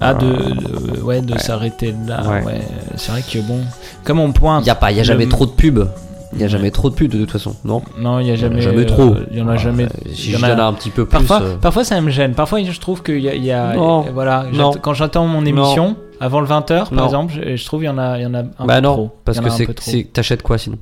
Ah, 0.00 0.12
de, 0.12 0.26
Euh, 0.26 0.94
de- 0.96 1.00
ouais, 1.02 1.22
de 1.22 1.32
ouais. 1.32 1.38
s'arrêter 1.38 1.94
là. 2.06 2.22
Ouais. 2.28 2.44
Ouais. 2.44 2.60
C'est 2.96 3.12
vrai 3.12 3.22
que 3.22 3.38
bon, 3.38 3.60
comme 4.04 4.18
on 4.20 4.30
pointe. 4.32 4.62
Il 4.64 4.66
y 4.66 4.70
a 4.70 4.74
pas, 4.74 4.90
il 4.92 4.96
y 4.96 5.00
a 5.00 5.02
le- 5.02 5.06
jamais 5.06 5.26
trop 5.26 5.46
de 5.46 5.52
pubs. 5.52 5.88
Il 6.32 6.38
y 6.38 6.42
a 6.42 6.46
Ouais. 6.46 6.50
jamais 6.50 6.70
trop 6.70 6.90
de 6.90 6.94
pubs 6.94 7.08
de 7.10 7.18
toute 7.18 7.30
façon, 7.30 7.54
non? 7.64 7.82
Non, 7.98 8.18
il 8.18 8.26
y 8.26 8.30
a 8.30 8.36
jamais. 8.36 8.60
Jamais 8.60 8.82
euh, 8.82 8.84
trop. 8.86 9.14
Il 9.30 9.38
y 9.38 9.40
en 9.42 9.48
a 9.48 9.52
Ouais, 9.52 9.58
jamais. 9.58 9.86
Si 10.12 10.32
il 10.32 10.38
y 10.40 10.44
en 10.44 10.58
a- 10.58 10.64
un 10.64 10.72
petit 10.72 10.90
peu 10.90 11.04
plus. 11.06 11.12
Parfois, 11.24 11.42
euh, 11.42 11.56
parfois 11.56 11.84
ça 11.84 12.00
me 12.00 12.10
gêne. 12.10 12.34
Parfois 12.34 12.62
je 12.62 12.80
trouve 12.80 13.02
qu'il 13.02 13.20
y 13.20 13.28
a, 13.28 13.34
il 13.34 13.44
y 13.44 13.52
a- 13.52 13.74
Non. 13.74 14.02
voilà, 14.12 14.44
Non. 14.52 14.72
quand 14.72 14.92
j'attends 14.94 15.26
mon 15.26 15.44
émission 15.46 15.96
avant 16.20 16.40
le 16.40 16.46
20h 16.46 16.88
par 16.90 16.92
Non. 16.92 17.04
exemple, 17.04 17.32
je, 17.34 17.56
je 17.56 17.64
trouve 17.64 17.82
il 17.84 17.86
y 17.86 17.88
en 17.88 17.98
a, 17.98 18.18
il 18.18 18.22
y 18.22 18.26
en 18.26 18.34
a 18.34 18.40
un 18.40 18.66
bah 18.66 18.76
peu 18.76 18.80
non, 18.80 18.92
trop. 18.94 19.10
parce 19.24 19.36
y 19.38 19.40
en 19.40 19.44
que 19.44 19.48
a 19.48 19.74
c'est, 19.80 20.12
t'achètes 20.12 20.42
quoi 20.42 20.58
sinon? 20.58 20.78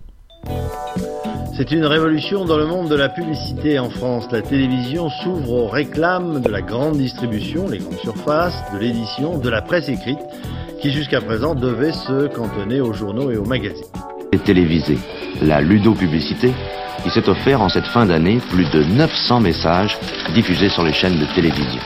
C'est 1.56 1.70
une 1.70 1.84
révolution 1.84 2.44
dans 2.44 2.56
le 2.56 2.66
monde 2.66 2.88
de 2.88 2.96
la 2.96 3.08
publicité 3.08 3.78
en 3.78 3.88
France. 3.88 4.24
La 4.32 4.42
télévision 4.42 5.08
s'ouvre 5.08 5.52
aux 5.52 5.68
réclames 5.68 6.40
de 6.40 6.48
la 6.48 6.62
grande 6.62 6.96
distribution, 6.96 7.68
les 7.68 7.78
grandes 7.78 7.98
surfaces, 7.98 8.56
de 8.72 8.78
l'édition, 8.78 9.38
de 9.38 9.48
la 9.48 9.62
presse 9.62 9.88
écrite, 9.88 10.18
qui 10.80 10.90
jusqu'à 10.90 11.20
présent 11.20 11.54
devait 11.54 11.92
se 11.92 12.26
cantonner 12.26 12.80
aux 12.80 12.92
journaux 12.92 13.30
et 13.30 13.36
aux 13.36 13.44
magazines. 13.44 13.84
Télévisée, 14.38 14.98
la 15.42 15.60
ludopublicité, 15.60 16.52
qui 17.02 17.10
s'est 17.10 17.28
offert 17.28 17.60
en 17.60 17.68
cette 17.68 17.86
fin 17.86 18.06
d'année 18.06 18.40
plus 18.50 18.68
de 18.70 18.82
900 18.82 19.40
messages 19.40 19.98
diffusés 20.34 20.68
sur 20.68 20.82
les 20.82 20.92
chaînes 20.92 21.18
de 21.18 21.26
télévision. 21.34 21.80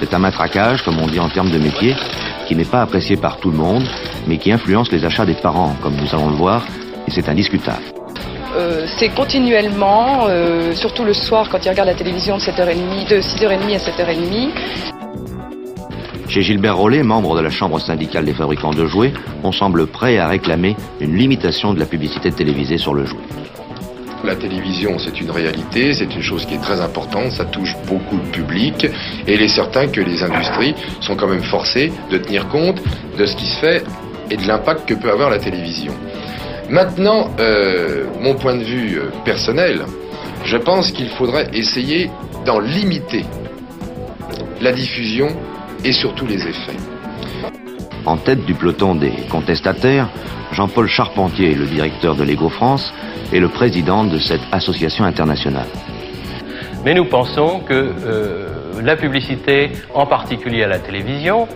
C'est 0.00 0.14
un 0.14 0.18
matraquage, 0.18 0.82
comme 0.82 0.98
on 1.00 1.06
dit 1.06 1.20
en 1.20 1.28
termes 1.28 1.50
de 1.50 1.58
métier, 1.58 1.94
qui 2.46 2.56
n'est 2.56 2.64
pas 2.64 2.82
apprécié 2.82 3.16
par 3.16 3.38
tout 3.38 3.50
le 3.50 3.56
monde, 3.56 3.84
mais 4.26 4.38
qui 4.38 4.52
influence 4.52 4.90
les 4.90 5.04
achats 5.04 5.26
des 5.26 5.34
parents, 5.34 5.76
comme 5.82 5.94
nous 5.96 6.14
allons 6.14 6.30
le 6.30 6.36
voir, 6.36 6.64
et 7.06 7.10
c'est 7.10 7.28
indiscutable. 7.28 7.82
Euh, 8.54 8.86
c'est 8.98 9.08
continuellement, 9.08 10.26
euh, 10.28 10.74
surtout 10.74 11.04
le 11.04 11.14
soir 11.14 11.48
quand 11.48 11.64
ils 11.64 11.70
regardent 11.70 11.88
la 11.88 11.94
télévision 11.94 12.36
de 12.36 12.42
7h30, 12.42 13.08
de 13.08 13.20
6h30 13.20 13.74
à 13.74 13.78
7h30. 13.78 15.01
Chez 16.32 16.40
Gilbert 16.40 16.78
Rollet, 16.78 17.02
membre 17.02 17.36
de 17.36 17.42
la 17.42 17.50
Chambre 17.50 17.78
syndicale 17.78 18.24
des 18.24 18.32
fabricants 18.32 18.70
de 18.70 18.86
jouets, 18.86 19.12
on 19.44 19.52
semble 19.52 19.86
prêt 19.86 20.16
à 20.16 20.28
réclamer 20.28 20.76
une 20.98 21.14
limitation 21.14 21.74
de 21.74 21.78
la 21.78 21.84
publicité 21.84 22.32
télévisée 22.32 22.78
sur 22.78 22.94
le 22.94 23.04
jouet. 23.04 23.20
La 24.24 24.34
télévision, 24.34 24.98
c'est 24.98 25.20
une 25.20 25.30
réalité, 25.30 25.92
c'est 25.92 26.14
une 26.14 26.22
chose 26.22 26.46
qui 26.46 26.54
est 26.54 26.62
très 26.62 26.80
importante, 26.80 27.32
ça 27.32 27.44
touche 27.44 27.76
beaucoup 27.86 28.16
de 28.16 28.30
public, 28.30 28.86
et 29.26 29.34
il 29.34 29.42
est 29.42 29.48
certain 29.48 29.88
que 29.88 30.00
les 30.00 30.22
industries 30.22 30.74
sont 31.02 31.16
quand 31.16 31.28
même 31.28 31.42
forcées 31.42 31.92
de 32.10 32.16
tenir 32.16 32.48
compte 32.48 32.80
de 33.18 33.26
ce 33.26 33.36
qui 33.36 33.44
se 33.44 33.58
fait 33.58 33.84
et 34.30 34.38
de 34.38 34.46
l'impact 34.48 34.88
que 34.88 34.94
peut 34.94 35.10
avoir 35.10 35.28
la 35.28 35.38
télévision. 35.38 35.92
Maintenant, 36.70 37.28
euh, 37.40 38.06
mon 38.22 38.36
point 38.36 38.56
de 38.56 38.64
vue 38.64 38.96
euh, 38.96 39.10
personnel, 39.26 39.82
je 40.46 40.56
pense 40.56 40.92
qu'il 40.92 41.10
faudrait 41.10 41.50
essayer 41.52 42.08
d'en 42.46 42.58
limiter 42.58 43.26
la 44.62 44.72
diffusion 44.72 45.28
et 45.84 45.92
surtout 45.92 46.26
les 46.26 46.46
effets. 46.46 46.76
En 48.04 48.16
tête 48.16 48.44
du 48.44 48.54
peloton 48.54 48.94
des 48.94 49.12
contestataires, 49.30 50.08
Jean-Paul 50.52 50.88
Charpentier, 50.88 51.54
le 51.54 51.66
directeur 51.66 52.14
de 52.14 52.24
Lego 52.24 52.48
France, 52.48 52.92
et 53.32 53.40
le 53.40 53.48
président 53.48 54.04
de 54.04 54.18
cette 54.18 54.42
association 54.52 55.04
internationale. 55.04 55.68
Mais 56.84 56.94
nous 56.94 57.06
pensons 57.06 57.60
que 57.60 57.72
euh, 57.72 58.48
la 58.82 58.96
publicité, 58.96 59.70
en 59.94 60.06
particulier 60.06 60.64
à 60.64 60.68
la 60.68 60.78
télévision, 60.78 61.46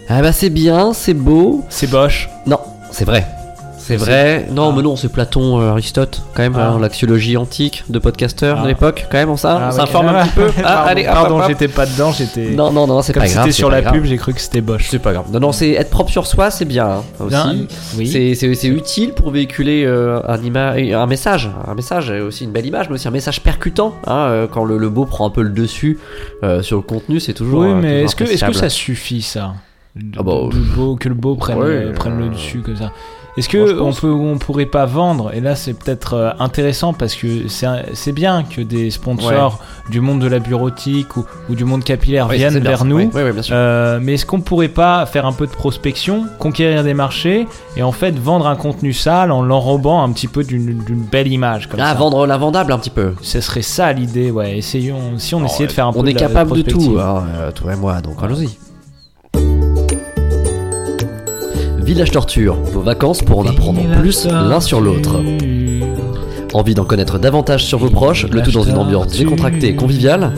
Ah 0.08 0.22
bah 0.22 0.32
c'est 0.32 0.50
bien, 0.50 0.94
c'est 0.94 1.14
beau. 1.14 1.66
C'est 1.70 1.90
boche. 1.90 2.30
Non, 2.46 2.60
c'est 2.92 3.04
vrai. 3.04 3.26
C'est 3.88 3.98
vrai. 3.98 4.48
Non, 4.52 4.72
mais 4.74 4.82
non, 4.82 4.96
c'est 4.96 5.10
Platon, 5.10 5.60
euh, 5.62 5.70
Aristote, 5.70 6.24
quand 6.34 6.42
même, 6.42 6.56
Ah. 6.58 6.70
hein, 6.72 6.80
l'axiologie 6.80 7.38
antique 7.38 7.84
de 7.88 8.00
podcasteurs 8.00 8.58
Ah. 8.60 8.64
de 8.64 8.68
l'époque, 8.70 9.06
quand 9.12 9.18
même, 9.20 9.30
on 9.30 9.38
ça, 9.38 9.60
Ah, 9.62 9.70
on 9.70 9.72
s'informe 9.76 10.08
un 10.08 10.24
petit 10.26 10.34
peu. 10.34 10.48
Ah, 10.58 10.62
Pardon, 10.64 10.90
allez, 10.90 11.08
hop, 11.08 11.14
pardon, 11.14 11.36
hop, 11.36 11.42
hop. 11.44 11.48
j'étais 11.50 11.68
pas 11.68 11.86
dedans, 11.86 12.12
j'étais. 12.12 12.50
Non, 12.50 12.72
non, 12.72 12.88
non, 12.88 13.04
c'est 13.04 13.14
Comme 13.14 13.22
pas 13.22 13.28
grave. 13.30 13.44
c'était 13.44 13.52
c'est 13.52 13.58
sur 13.60 13.70
pas 13.70 13.76
la 13.76 13.82
grave. 13.84 13.94
pub, 13.94 14.06
j'ai 14.06 14.18
cru 14.18 14.34
que 14.34 14.42
c'était 14.42 14.62
boche. 14.62 14.88
C'est 14.90 14.98
pas 14.98 15.14
grave. 15.14 15.26
Non, 15.32 15.40
non, 15.40 15.52
c'est 15.52 15.70
être 15.74 15.92
propre 15.92 16.10
sur 16.10 16.26
soi, 16.26 16.50
c'est 16.50 16.66
bien 16.66 16.88
hein, 16.88 17.04
aussi. 17.20 17.68
Oui. 17.98 18.08
C'est- 18.08 18.34
C'est 18.34 18.56
c'est 18.56 18.68
utile 18.70 19.14
pour 19.14 19.30
véhiculer 19.30 19.84
euh, 19.86 20.20
un, 20.28 20.38
ima- 20.40 20.74
un 20.96 21.06
message. 21.06 21.52
Un 21.68 21.76
message, 21.76 22.10
aussi 22.10 22.46
une 22.46 22.52
belle 22.52 22.66
image, 22.66 22.90
mais 22.90 22.96
aussi 22.96 23.08
un 23.08 23.12
message 23.12 23.42
percutant. 23.42 23.94
hein, 24.08 24.16
euh, 24.30 24.48
quand 24.52 24.66
le, 24.66 24.78
le 24.80 24.90
beau 24.90 25.06
prend 25.06 25.28
un 25.28 25.30
peu 25.30 25.44
le 25.44 25.50
dessus 25.50 26.00
euh, 26.44 26.64
sur 26.64 26.78
le 26.78 26.82
contenu, 26.82 27.20
c'est 27.20 27.34
toujours. 27.34 27.60
Oui, 27.62 27.68
euh, 27.70 27.76
mais 27.76 27.82
toujours 27.90 28.04
est-ce 28.06 28.16
que, 28.16 28.24
est-ce 28.24 28.32
que 28.42 28.46
appréciable. 28.46 28.56
ça 28.56 28.70
suffit 28.70 29.22
ça? 29.22 29.54
Ah 30.18 30.24
bah, 30.24 30.34
De- 30.52 30.58
de 30.58 30.64
beau- 30.76 30.96
Que 30.96 31.08
le 31.08 31.16
beau 31.16 31.36
prenne, 31.36 31.58
ouais, 31.60 31.66
euh, 31.68 31.94
prenne 31.94 32.18
le 32.18 32.26
euh, 32.26 32.30
dessus 32.30 32.60
comme 32.60 32.76
ça. 32.76 32.92
Est-ce 33.38 33.50
que 33.50 33.82
on 33.82 33.92
peut, 33.92 34.10
on 34.12 34.38
pourrait 34.38 34.66
pas 34.66 34.86
vendre 34.86 35.34
Et 35.34 35.42
là, 35.42 35.56
c'est 35.56 35.74
peut-être 35.74 36.14
euh, 36.14 36.30
intéressant 36.40 36.94
parce 36.94 37.16
que 37.16 37.48
c'est 37.48 38.12
bien 38.14 38.44
que 38.44 38.62
des 38.62 38.90
sponsors 38.92 39.60
du 39.90 40.00
monde 40.00 40.22
de 40.22 40.28
la 40.28 40.40
bureautique 40.40 41.18
ou, 41.18 41.26
ou 41.50 41.56
du 41.56 41.66
monde 41.66 41.84
capillaire 41.84 42.28
viennent 42.30 42.60
vers 42.60 42.86
nous. 42.86 43.12
Euh, 43.52 44.00
mais 44.02 44.14
est-ce 44.14 44.26
qu'on 44.26 44.40
pourrait 44.42 44.70
pas 44.70 45.06
faire 45.06 45.26
un 45.26 45.34
peu 45.34 45.48
de 45.48 45.52
prospection, 45.52 46.26
conquérir 46.40 46.84
des 46.84 46.94
marchés 46.94 47.48
et 47.76 47.84
en 47.84 47.92
fait 47.92 48.18
vendre 48.18 48.48
un 48.48 48.56
contenu 48.56 48.94
sale 48.94 49.32
en 49.32 49.42
l'enrobant 49.42 50.02
un 50.04 50.12
petit 50.14 50.28
peu 50.28 50.44
d'une 50.44 50.82
belle 51.12 51.28
image 51.28 51.68
comme 51.68 51.80
Ah, 51.82 51.90
ça? 51.90 51.94
vendre 51.96 52.26
l'invendable 52.26 52.72
un 52.72 52.80
petit 52.80 52.90
peu. 52.90 53.14
Ce 53.22 53.42
serait 53.42 53.62
ça 53.62 53.92
l'idée, 53.92 54.32
ouais. 54.32 54.58
Essayons, 54.58 55.18
si 55.18 55.36
on 55.36 55.44
essayait 55.46 55.68
de 55.68 55.72
faire 55.74 55.88
un 55.88 55.94
peu 55.94 56.00
On 56.00 56.04
de 56.04 56.10
est 56.10 56.14
la 56.14 56.20
capable 56.20 56.54
de 56.54 56.62
tout, 56.62 56.98
hein, 57.00 57.24
euh, 57.36 57.52
toi 57.52 57.74
et 57.74 57.76
moi, 57.76 58.00
donc 58.02 58.16
allons-y. 58.24 58.58
Village 61.86 62.10
Torture, 62.10 62.56
vos 62.56 62.82
vacances 62.82 63.22
pour 63.22 63.38
en 63.38 63.46
apprendre 63.46 63.80
plus 64.00 64.26
l'un 64.26 64.60
sur 64.60 64.82
l'autre. 64.82 65.22
Envie 66.52 66.74
d'en 66.74 66.84
connaître 66.84 67.20
davantage 67.20 67.64
sur 67.64 67.78
vos 67.78 67.92
proches, 67.92 68.26
le 68.26 68.42
tout 68.42 68.50
dans 68.50 68.64
une 68.64 68.78
ambiance 68.78 69.16
décontractée 69.16 69.68
et 69.68 69.76
conviviale 69.76 70.34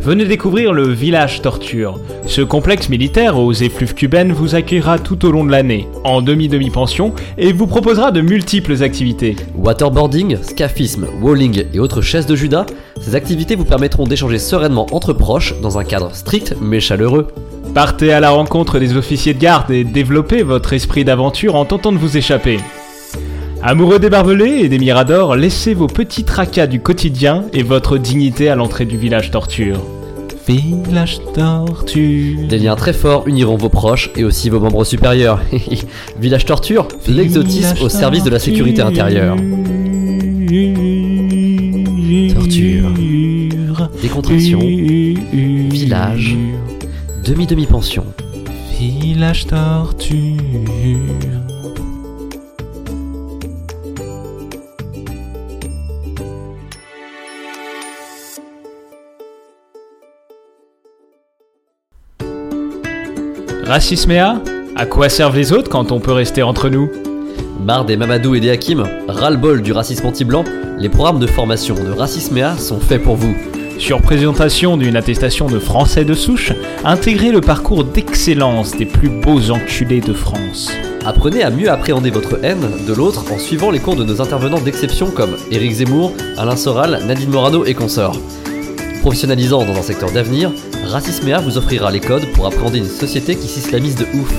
Venez 0.00 0.24
découvrir 0.24 0.72
le 0.72 0.88
village 0.88 1.42
Torture. 1.42 2.00
Ce 2.26 2.40
complexe 2.40 2.88
militaire 2.88 3.38
aux 3.38 3.52
effluves 3.52 3.94
cubaines 3.94 4.32
vous 4.32 4.56
accueillera 4.56 4.98
tout 4.98 5.24
au 5.24 5.30
long 5.30 5.44
de 5.44 5.52
l'année, 5.52 5.86
en 6.02 6.22
demi-demi-pension, 6.22 7.14
et 7.38 7.52
vous 7.52 7.68
proposera 7.68 8.10
de 8.10 8.20
multiples 8.20 8.82
activités. 8.82 9.36
Waterboarding, 9.54 10.38
scaphisme, 10.42 11.06
walling 11.20 11.66
et 11.72 11.78
autres 11.78 12.00
chaises 12.00 12.26
de 12.26 12.34
Judas, 12.34 12.66
ces 13.00 13.14
activités 13.14 13.54
vous 13.54 13.64
permettront 13.64 14.08
d'échanger 14.08 14.40
sereinement 14.40 14.88
entre 14.90 15.12
proches 15.12 15.54
dans 15.62 15.78
un 15.78 15.84
cadre 15.84 16.12
strict 16.16 16.56
mais 16.60 16.80
chaleureux. 16.80 17.28
Partez 17.74 18.12
à 18.12 18.20
la 18.20 18.28
rencontre 18.28 18.78
des 18.78 18.98
officiers 18.98 19.32
de 19.32 19.38
garde 19.38 19.70
et 19.70 19.82
développez 19.82 20.42
votre 20.42 20.74
esprit 20.74 21.04
d'aventure 21.04 21.54
en 21.54 21.64
tentant 21.64 21.90
de 21.90 21.96
vous 21.96 22.18
échapper. 22.18 22.58
Amoureux 23.62 23.98
des 23.98 24.10
barbelés 24.10 24.60
et 24.60 24.68
des 24.68 24.78
miradors, 24.78 25.36
laissez 25.36 25.72
vos 25.72 25.86
petits 25.86 26.24
tracas 26.24 26.66
du 26.66 26.80
quotidien 26.80 27.44
et 27.54 27.62
votre 27.62 27.96
dignité 27.96 28.50
à 28.50 28.56
l'entrée 28.56 28.84
du 28.84 28.98
village 28.98 29.30
Torture. 29.30 29.80
Village 30.46 31.20
Torture. 31.32 32.46
Des 32.46 32.58
liens 32.58 32.76
très 32.76 32.92
forts 32.92 33.26
uniront 33.26 33.56
vos 33.56 33.70
proches 33.70 34.10
et 34.16 34.24
aussi 34.24 34.50
vos 34.50 34.60
membres 34.60 34.84
supérieurs. 34.84 35.40
Village 36.20 36.44
Torture, 36.44 36.88
l'exotisme 37.08 37.76
au 37.82 37.88
service 37.88 38.24
de 38.24 38.30
la 38.30 38.38
sécurité 38.38 38.82
intérieure. 38.82 39.36
Torture, 42.34 43.88
décontraction, 44.02 44.58
village, 44.58 46.36
demi-demi-pension. 47.22 48.04
Village 48.78 49.46
Torture. 49.46 50.18
Racisméa 63.64 64.42
À 64.74 64.86
quoi 64.86 65.08
servent 65.08 65.36
les 65.36 65.52
autres 65.52 65.70
quand 65.70 65.92
on 65.92 66.00
peut 66.00 66.12
rester 66.12 66.42
entre 66.42 66.68
nous? 66.68 66.90
Marre 67.60 67.84
des 67.84 67.96
Mamadou 67.96 68.34
et 68.34 68.40
des 68.40 68.50
Hakim, 68.50 68.84
ras-le-bol 69.06 69.62
du 69.62 69.70
racisme 69.72 70.06
anti-blanc, 70.06 70.44
les 70.78 70.88
programmes 70.88 71.20
de 71.20 71.28
formation 71.28 71.76
de 71.76 71.92
Racisméa 71.92 72.56
sont 72.56 72.80
faits 72.80 73.02
pour 73.02 73.14
vous. 73.14 73.34
Sur 73.82 74.00
présentation 74.00 74.76
d'une 74.76 74.94
attestation 74.94 75.48
de 75.48 75.58
français 75.58 76.04
de 76.04 76.14
souche, 76.14 76.52
intégrez 76.84 77.32
le 77.32 77.40
parcours 77.40 77.82
d'excellence 77.82 78.76
des 78.76 78.86
plus 78.86 79.08
beaux 79.08 79.50
enculés 79.50 80.00
de 80.00 80.12
France. 80.12 80.70
Apprenez 81.04 81.42
à 81.42 81.50
mieux 81.50 81.68
appréhender 81.68 82.10
votre 82.10 82.44
haine 82.44 82.64
de 82.86 82.92
l'autre 82.92 83.24
en 83.32 83.40
suivant 83.40 83.72
les 83.72 83.80
cours 83.80 83.96
de 83.96 84.04
nos 84.04 84.22
intervenants 84.22 84.60
d'exception 84.60 85.10
comme 85.10 85.36
Éric 85.50 85.72
Zemmour, 85.72 86.12
Alain 86.38 86.54
Soral, 86.54 87.02
Nadine 87.08 87.30
Morano 87.30 87.64
et 87.64 87.74
consorts. 87.74 88.20
Professionnalisant 89.00 89.64
dans 89.64 89.76
un 89.76 89.82
secteur 89.82 90.12
d'avenir, 90.12 90.52
Racisméa 90.84 91.40
vous 91.40 91.58
offrira 91.58 91.90
les 91.90 91.98
codes 91.98 92.30
pour 92.34 92.46
appréhender 92.46 92.78
une 92.78 92.86
société 92.86 93.34
qui 93.34 93.48
s'islamise 93.48 93.96
de 93.96 94.06
ouf. 94.14 94.32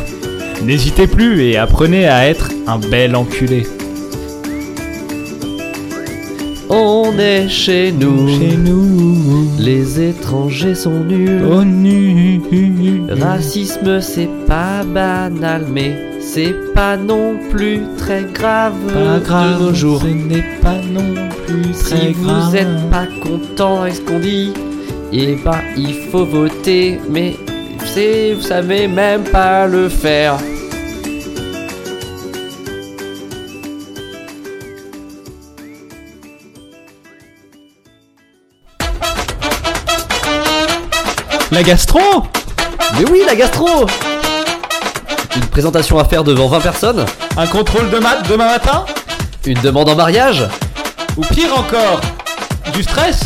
N'hésitez 0.64 1.06
plus 1.06 1.42
et 1.42 1.58
apprenez 1.58 2.08
à 2.08 2.30
être 2.30 2.50
un 2.66 2.80
bel 2.80 3.14
enculé. 3.14 3.68
On 6.76 7.18
est 7.20 7.48
chez 7.50 7.92
nous, 7.92 8.28
Chez 8.28 8.58
nous, 8.58 9.48
les 9.60 10.02
étrangers 10.10 10.74
sont 10.76 11.00
nuls. 11.04 11.42
nu. 11.66 12.42
Racisme 13.22 14.02
c'est 14.02 14.30
pas 14.48 14.84
banal 14.84 15.66
mais 15.72 15.94
c'est 16.20 16.56
pas 16.74 16.98
non 16.98 17.36
plus 17.52 17.82
très 17.98 18.24
grave, 18.34 18.74
Pas 18.94 19.20
grave, 19.20 19.60
de 19.60 19.66
nos 19.66 19.74
jours. 19.74 20.02
ce 20.02 20.08
n'est 20.08 20.46
pas 20.62 20.80
non 20.92 21.14
plus 21.46 21.74
Si 21.74 21.84
très 21.92 22.12
vous 22.14 22.24
grave. 22.26 22.56
êtes 22.56 22.90
pas 22.90 23.08
content 23.22 23.82
avec 23.82 23.96
ce 23.96 24.02
qu'on 24.02 24.20
dit, 24.20 24.52
eh 25.12 25.36
ben 25.46 25.60
il 25.78 25.94
faut 26.12 26.26
voter, 26.26 27.00
mais 27.12 27.36
c'est, 27.86 28.34
vous 28.34 28.42
savez 28.42 28.88
même 28.88 29.22
pas 29.24 29.68
le 29.68 29.90
faire. 29.90 30.38
La 41.54 41.64
gastro 41.64 42.00
Mais 42.98 43.06
oui, 43.10 43.22
la 43.26 43.36
gastro 43.36 43.86
Une 45.36 45.46
présentation 45.48 46.00
à 46.00 46.06
faire 46.06 46.24
devant 46.24 46.48
20 46.48 46.60
personnes. 46.62 47.06
Un 47.38 47.48
contrôle 47.48 47.90
de 47.90 47.98
maths 48.00 48.28
demain 48.30 48.48
matin 48.48 48.86
Une 49.46 49.60
demande 49.62 49.90
en 49.90 49.96
mariage. 49.96 50.44
Ou 51.18 51.22
pire 51.22 51.56
encore, 51.58 52.02
du 52.74 52.82
stress 52.84 53.22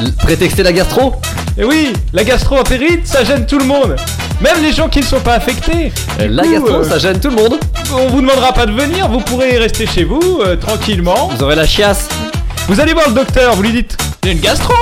L- 0.00 0.12
Prétexter 0.18 0.62
la 0.62 0.72
gastro. 0.72 1.14
Et 1.58 1.64
oui, 1.64 1.92
la 2.14 2.24
gastro-entérite, 2.24 3.06
ça 3.06 3.24
gêne 3.24 3.44
tout 3.46 3.58
le 3.58 3.66
monde. 3.66 3.96
Même 4.40 4.62
les 4.62 4.72
gens 4.72 4.88
qui 4.88 5.00
ne 5.00 5.04
sont 5.04 5.20
pas 5.20 5.34
affectés. 5.34 5.92
Du 6.18 6.28
La 6.28 6.42
coup, 6.42 6.52
gastro, 6.52 6.74
euh, 6.76 6.84
ça 6.88 6.98
gêne 6.98 7.20
tout 7.20 7.28
le 7.28 7.36
monde. 7.36 7.58
On 7.94 8.06
vous 8.08 8.22
demandera 8.22 8.52
pas 8.54 8.64
de 8.64 8.72
venir, 8.72 9.08
vous 9.08 9.20
pourrez 9.20 9.58
rester 9.58 9.86
chez 9.86 10.04
vous, 10.04 10.40
euh, 10.42 10.56
tranquillement. 10.56 11.28
Vous 11.36 11.42
aurez 11.44 11.54
la 11.56 11.66
chiasse. 11.66 12.08
Vous 12.68 12.80
allez 12.80 12.94
voir 12.94 13.08
le 13.08 13.14
docteur, 13.14 13.54
vous 13.54 13.62
lui 13.62 13.72
dites 13.72 13.96
J'ai 14.24 14.32
une 14.32 14.40
gastro 14.40 14.72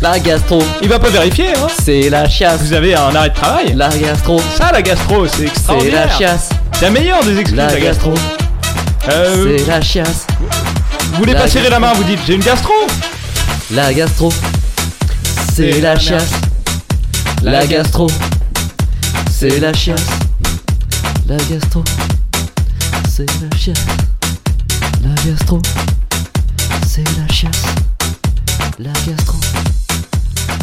La 0.00 0.18
gastro, 0.18 0.62
Il 0.82 0.88
va 0.88 0.98
pas 0.98 1.08
vérifier, 1.08 1.48
hein. 1.56 1.66
C'est 1.82 2.10
la 2.10 2.28
chiasse. 2.28 2.60
Vous 2.62 2.72
avez 2.74 2.94
un 2.94 3.14
arrêt 3.14 3.30
de 3.30 3.34
travail. 3.34 3.72
La 3.74 3.88
gastro, 3.88 4.38
Ça, 4.56 4.70
la 4.70 4.82
gastro, 4.82 5.26
c'est 5.26 5.36
c'est 5.36 5.42
extraordinaire. 5.44 6.06
la 6.08 6.16
chiasse. 6.16 6.48
C'est 6.74 6.84
la 6.86 6.90
meilleure 6.90 7.24
des 7.24 7.38
excuses, 7.38 7.56
La 7.56 7.68
la, 7.68 7.80
gastro. 7.80 8.12
Euh, 9.08 9.56
C'est 9.58 9.66
la 9.66 9.80
chiasse. 9.80 10.26
Vous 11.12 11.18
voulez 11.18 11.32
la 11.32 11.40
pas 11.40 11.48
serrer 11.48 11.70
la 11.70 11.78
main, 11.80 11.92
vous 11.94 12.04
dites 12.04 12.18
J'ai 12.26 12.34
une 12.34 12.42
gastro. 12.42 12.72
La 13.70 13.94
gastro, 13.94 14.30
c'est 15.54 15.80
la 15.80 15.98
chiasse. 15.98 16.30
La 17.42 17.66
gastro, 17.66 18.06
c'est 19.30 19.58
la 19.60 19.72
chiasse. 19.72 20.00
La 21.26 21.36
gastro, 21.36 21.82
c'est 23.08 23.26
la 23.40 23.56
chiasse. 23.56 23.78
La 25.02 25.14
gastro, 25.30 25.60
c'est 26.86 27.04
la 27.18 27.32
chiasse. 27.32 27.64
La 28.78 28.90
gastro, 29.06 29.36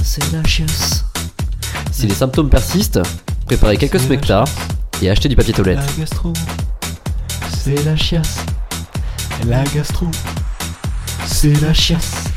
Si 0.04 2.08
les 2.08 2.14
symptômes 2.14 2.50
persistent, 2.50 3.02
préparez 3.46 3.78
quelques 3.78 4.00
smectas 4.00 4.46
et 5.02 5.10
achetez 5.10 5.30
du 5.30 5.36
papier 5.36 5.54
toilette. 5.54 5.78
La 5.78 6.00
gastro, 6.00 6.34
c'est 7.64 7.84
la 7.86 7.96
chiasse. 7.96 8.38
La 9.48 9.64
gastro, 9.66 10.08
c'est 11.26 11.60
la 11.62 11.74
chiasse. 11.74 12.31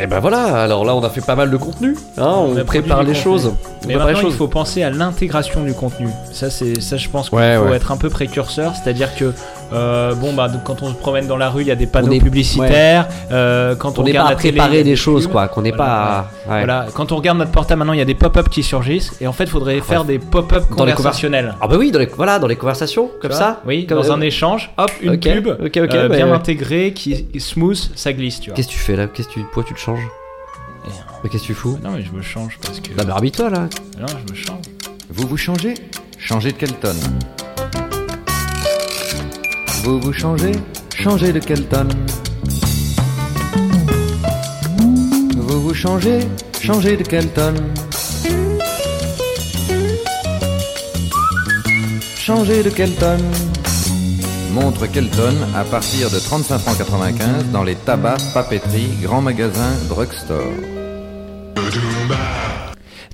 Et 0.00 0.06
ben 0.06 0.20
voilà, 0.20 0.62
alors 0.62 0.84
là 0.84 0.94
on 0.94 1.02
a 1.02 1.10
fait 1.10 1.20
pas 1.20 1.34
mal 1.34 1.50
de 1.50 1.56
contenu, 1.56 1.96
hein, 2.18 2.34
on, 2.36 2.64
prépare 2.64 3.02
les 3.02 3.14
choses. 3.14 3.46
On 3.46 3.86
Mais 3.88 3.94
les 3.94 3.98
maintenant, 3.98 4.28
il 4.28 4.32
faut 4.32 4.46
penser 4.46 4.84
à 4.84 4.90
l'intégration 4.90 5.64
du 5.64 5.74
contenu. 5.74 6.08
Ça, 6.32 6.50
c'est 6.50 6.80
ça, 6.80 6.96
je 6.96 7.08
pense 7.08 7.30
qu'il 7.30 7.38
Ouais, 7.38 7.56
faut 7.56 7.64
ouais. 7.64 7.76
être 7.76 7.90
un 7.90 7.96
peu 7.96 8.08
précurseur. 8.08 8.74
C'est-à-dire 8.76 9.16
que, 9.16 9.32
euh, 9.72 10.14
bon, 10.14 10.32
bah, 10.34 10.48
donc, 10.48 10.62
quand 10.64 10.82
on 10.82 10.88
se 10.88 10.94
promène 10.94 11.26
dans 11.26 11.36
la 11.36 11.50
rue, 11.50 11.62
il 11.62 11.68
y 11.68 11.70
a 11.70 11.74
des 11.76 11.86
panneaux 11.86 12.12
est- 12.12 12.20
publicitaires. 12.20 13.06
euh, 13.30 13.74
quand 13.76 13.98
on, 13.98 14.02
On 14.02 14.04
regarde 14.04 14.26
pas 14.26 14.32
à 14.32 14.34
la 14.34 14.38
préparer 14.38 14.78
des 14.78 14.90
des 14.90 14.96
choses 14.96 15.24
pubs. 15.24 15.32
quoi, 15.32 15.48
qu'on 15.48 15.62
n'est 15.62 15.70
Voilà, 15.72 16.28
pas. 16.46 16.52
ouais. 16.52 16.58
Voilà, 16.64 16.86
quand 16.94 17.12
on 17.12 17.16
regarde 17.16 17.38
notre 17.38 17.50
portable 17.50 17.78
maintenant, 17.80 17.92
il 17.92 17.98
y 17.98 18.02
a 18.02 18.06
des 18.06 18.14
pop-up 18.14 18.48
qui 18.48 18.62
surgissent. 18.62 19.12
Et 19.20 19.26
en 19.26 19.32
fait, 19.32 19.44
il 19.44 19.50
faudrait 19.50 19.80
faire 19.80 20.04
des 20.04 20.18
pop-up 20.18 20.64
Dans 20.76 20.84
les 20.84 20.92
conversationnels. 20.92 21.54
Ah 21.60 21.68
bah 21.68 21.76
oui, 21.78 21.90
dans 21.90 21.98
les, 21.98 22.06
voilà, 22.06 22.38
dans 22.38 22.46
les 22.46 22.56
conversations, 22.56 23.10
comme 23.20 23.32
ça. 23.32 23.60
Oui, 23.66 23.86
Comme- 23.86 23.98
dans 23.98 24.12
un 24.12 24.20
échange, 24.20 24.70
hop, 24.78 24.90
une 25.02 25.14
Ok, 25.14 25.20
pub, 25.20 25.46
ok, 25.48 25.58
ok, 25.60 25.76
euh, 25.76 26.08
bah, 26.08 26.16
bien 26.16 26.26
ouais. 26.28 26.32
intégrée, 26.32 26.92
qui 26.94 27.26
smooth, 27.38 27.78
ça 27.94 28.12
glisse, 28.12 28.40
tu 28.40 28.50
vois. 28.50 28.56
Qu'est-ce 28.56 28.68
que 28.68 28.72
tu 28.72 28.78
fais 28.78 28.96
là? 28.96 29.06
Qu'est-ce 29.06 29.28
que 29.28 29.34
tu, 29.34 29.40
pourquoi 29.40 29.64
tu 29.64 29.74
te 29.74 29.78
changes? 29.80 30.06
Mais 31.22 31.28
qu'est-ce 31.30 31.42
que 31.42 31.48
tu 31.48 31.54
fous? 31.54 31.78
Non, 31.82 31.90
mais 31.90 32.02
je 32.02 32.12
me 32.12 32.22
change 32.22 32.58
parce 32.62 32.80
que. 32.80 32.92
Bah, 32.94 33.02
mais 33.06 33.12
habille-toi 33.12 33.50
là. 33.50 33.68
Non, 33.98 34.06
je 34.06 34.32
me 34.32 34.36
change. 34.36 34.62
Vous 35.10 35.26
vous 35.26 35.36
changez? 35.36 35.74
Changez 36.18 36.52
de 36.52 36.56
quelle 36.56 36.72
tonne 36.74 36.96
Vous 39.84 40.00
vous 40.00 40.12
changez 40.12 40.52
Changez 40.94 41.32
de 41.32 41.38
quelle 41.38 41.64
tonne 41.66 41.88
Vous 45.36 45.60
vous 45.62 45.74
changez 45.74 46.20
Changez 46.60 46.96
de 46.96 47.02
quelle 47.04 47.28
tonne 47.28 47.56
Changez 52.16 52.62
de 52.62 52.70
quelle 52.70 52.94
tonne 52.94 53.22
Montre 54.52 54.86
Kelton 54.86 55.34
à 55.54 55.64
partir 55.64 56.10
de 56.10 56.18
35 56.18 56.58
francs 56.58 56.78
95 56.78 57.46
dans 57.52 57.62
les 57.62 57.74
tabacs, 57.76 58.20
papeteries, 58.34 58.88
grands 59.02 59.20
magasins, 59.22 59.72
drugstore. 59.88 60.42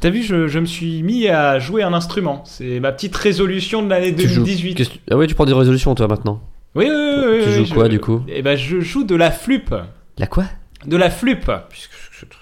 T'as 0.00 0.10
vu, 0.10 0.22
je, 0.22 0.48
je 0.48 0.58
me 0.58 0.66
suis 0.66 1.02
mis 1.02 1.28
à 1.28 1.58
jouer 1.58 1.82
un 1.82 1.92
instrument. 1.92 2.42
C'est 2.46 2.78
ma 2.80 2.92
petite 2.92 3.16
résolution 3.16 3.82
de 3.82 3.88
l'année 3.90 4.14
Tu 4.14 4.28
joues- 4.28 4.42
2018. 4.44 4.74
qu'est-ce 4.74 4.88
que 4.90 4.94
tu- 4.94 5.00
Ah 5.10 5.16
ouais, 5.16 5.26
tu 5.26 5.34
prends 5.34 5.44
des 5.46 5.52
résolutions 5.54 5.94
toi 5.94 6.08
maintenant. 6.08 6.40
Oui, 6.74 6.86
oui, 6.90 6.90
oui. 6.90 7.40
Tu 7.42 7.48
oui, 7.48 7.54
joues 7.56 7.64
je- 7.66 7.74
quoi, 7.74 7.88
du 7.88 8.00
coup? 8.00 8.22
Eh 8.28 8.42
ben, 8.42 8.56
je 8.56 8.80
joue 8.80 9.04
de 9.04 9.14
la 9.14 9.30
flûte. 9.30 9.72
La 10.18 10.26
quoi? 10.26 10.44
De 10.86 10.96
la 10.96 11.10
flup. 11.10 11.50
Puisque 11.70 11.92
ce 12.12 12.24
truc. 12.26 12.40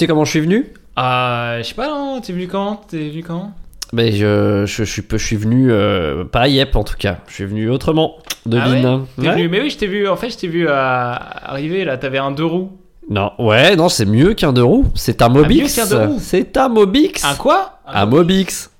Sais 0.00 0.06
comment 0.06 0.24
je 0.24 0.30
suis 0.30 0.40
venu? 0.40 0.66
Ah, 0.96 1.54
je 1.58 1.62
sais 1.62 1.74
pas, 1.74 1.88
non, 1.88 2.20
t'es 2.20 2.32
venu 2.32 2.48
quand? 2.48 2.80
T'es 2.88 3.08
venu 3.10 3.22
quand? 3.22 3.52
Mais 3.92 4.12
je, 4.12 4.64
je, 4.66 4.84
je 4.84 4.90
suis, 4.90 5.02
je 5.10 5.16
suis 5.16 5.36
venu 5.36 5.68
euh, 5.70 6.24
pas 6.24 6.42
à 6.42 6.48
Yep 6.48 6.76
en 6.76 6.84
tout 6.84 6.94
cas. 6.98 7.18
Je 7.28 7.34
suis 7.34 7.44
venu 7.44 7.68
autrement. 7.70 8.16
Ah 8.18 8.24
ouais? 8.24 8.60
Devine. 8.80 8.86
Ouais. 9.18 9.34
venu- 9.34 9.48
Mais 9.48 9.60
oui, 9.60 9.70
je 9.70 9.78
t'ai 9.78 9.86
vu, 9.86 10.06
en 10.08 10.16
fait, 10.16 10.30
je 10.30 10.36
t'ai 10.38 10.48
vu 10.48 10.66
euh, 10.68 10.72
arriver 10.74 11.84
là, 11.84 11.96
t'avais 11.98 12.18
un 12.18 12.30
deux 12.30 12.44
roues. 12.44 12.70
Non, 13.08 13.32
ouais, 13.40 13.74
non, 13.74 13.88
c'est 13.88 14.04
mieux 14.06 14.34
qu'un 14.34 14.52
deux 14.52 14.62
roues. 14.62 14.86
C'est 14.94 15.20
un 15.22 15.28
Mobix. 15.28 15.88
deux 15.88 15.96
roues. 15.96 16.18
C'est 16.20 16.56
un 16.56 16.68
Mobix. 16.68 17.24
Un 17.24 17.34
quoi? 17.34 17.80
Un 17.86 18.06
Mobix. 18.06 18.70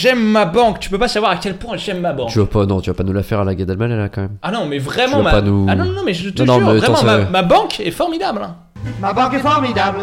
j'aime 0.00 0.22
ma 0.30 0.46
banque. 0.46 0.80
Tu 0.80 0.88
peux 0.88 0.98
pas 0.98 1.08
savoir 1.08 1.32
à 1.32 1.36
quel 1.36 1.56
point 1.56 1.76
j'aime 1.76 2.00
ma 2.00 2.12
banque. 2.12 2.30
Tu 2.30 2.38
vas 2.38 2.46
pas, 2.46 2.64
non, 2.64 2.80
tu 2.80 2.88
vas 2.90 2.94
pas 2.94 3.02
nous 3.04 3.12
la 3.12 3.22
faire 3.22 3.40
à 3.40 3.44
la 3.44 3.54
Gad 3.54 3.68
Elmaleh 3.68 3.96
là 3.96 4.08
quand 4.08 4.22
même. 4.22 4.36
Ah 4.42 4.50
non, 4.50 4.66
mais 4.66 4.78
Tu 4.78 4.84
vraiment, 4.84 5.18
vas 5.18 5.22
ma... 5.24 5.30
pas 5.30 5.42
nous- 5.42 5.66
Ah 5.68 5.74
non, 5.76 5.84
non, 5.84 6.02
mais 6.04 6.14
je 6.14 6.30
te 6.30 6.42
Non, 6.42 6.54
non, 6.54 6.58
jure, 6.60 6.72
mais 6.72 6.78
vraiment, 6.78 7.30
ma, 7.30 7.42
banque 7.42 7.80
est 7.80 7.90
formidable. 7.90 8.40
hein. 8.42 8.56
Ma 9.00 9.12
banque 9.12 9.34
est 9.34 9.40
formidable. 9.40 9.98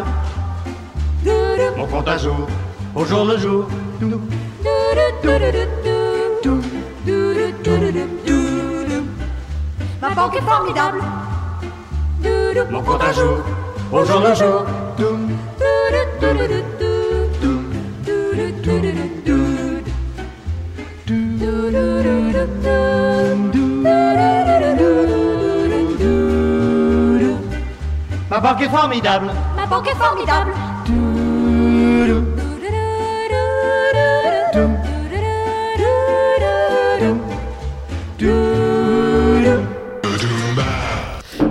Mon 1.76 1.86
compte 1.86 2.08
à 2.08 2.16
jour, 2.16 2.46
au 2.94 3.04
jour 3.04 3.24
le 3.24 3.36
jour. 3.38 3.66
Ma 10.00 10.10
banque 10.14 10.36
est 10.36 10.40
formidable 10.42 11.00
Mon 12.70 12.82
compte 12.82 13.02
à 13.02 13.12
jour, 13.12 13.38
au 13.92 14.04
jour 14.04 14.20
le 14.20 14.34
jour. 14.34 14.64
Banque 28.58 28.66
est 28.66 28.76
formidable. 28.76 29.30
Ma 29.56 29.66
banque 29.66 29.88
est 29.88 29.94
formidable 29.94 30.52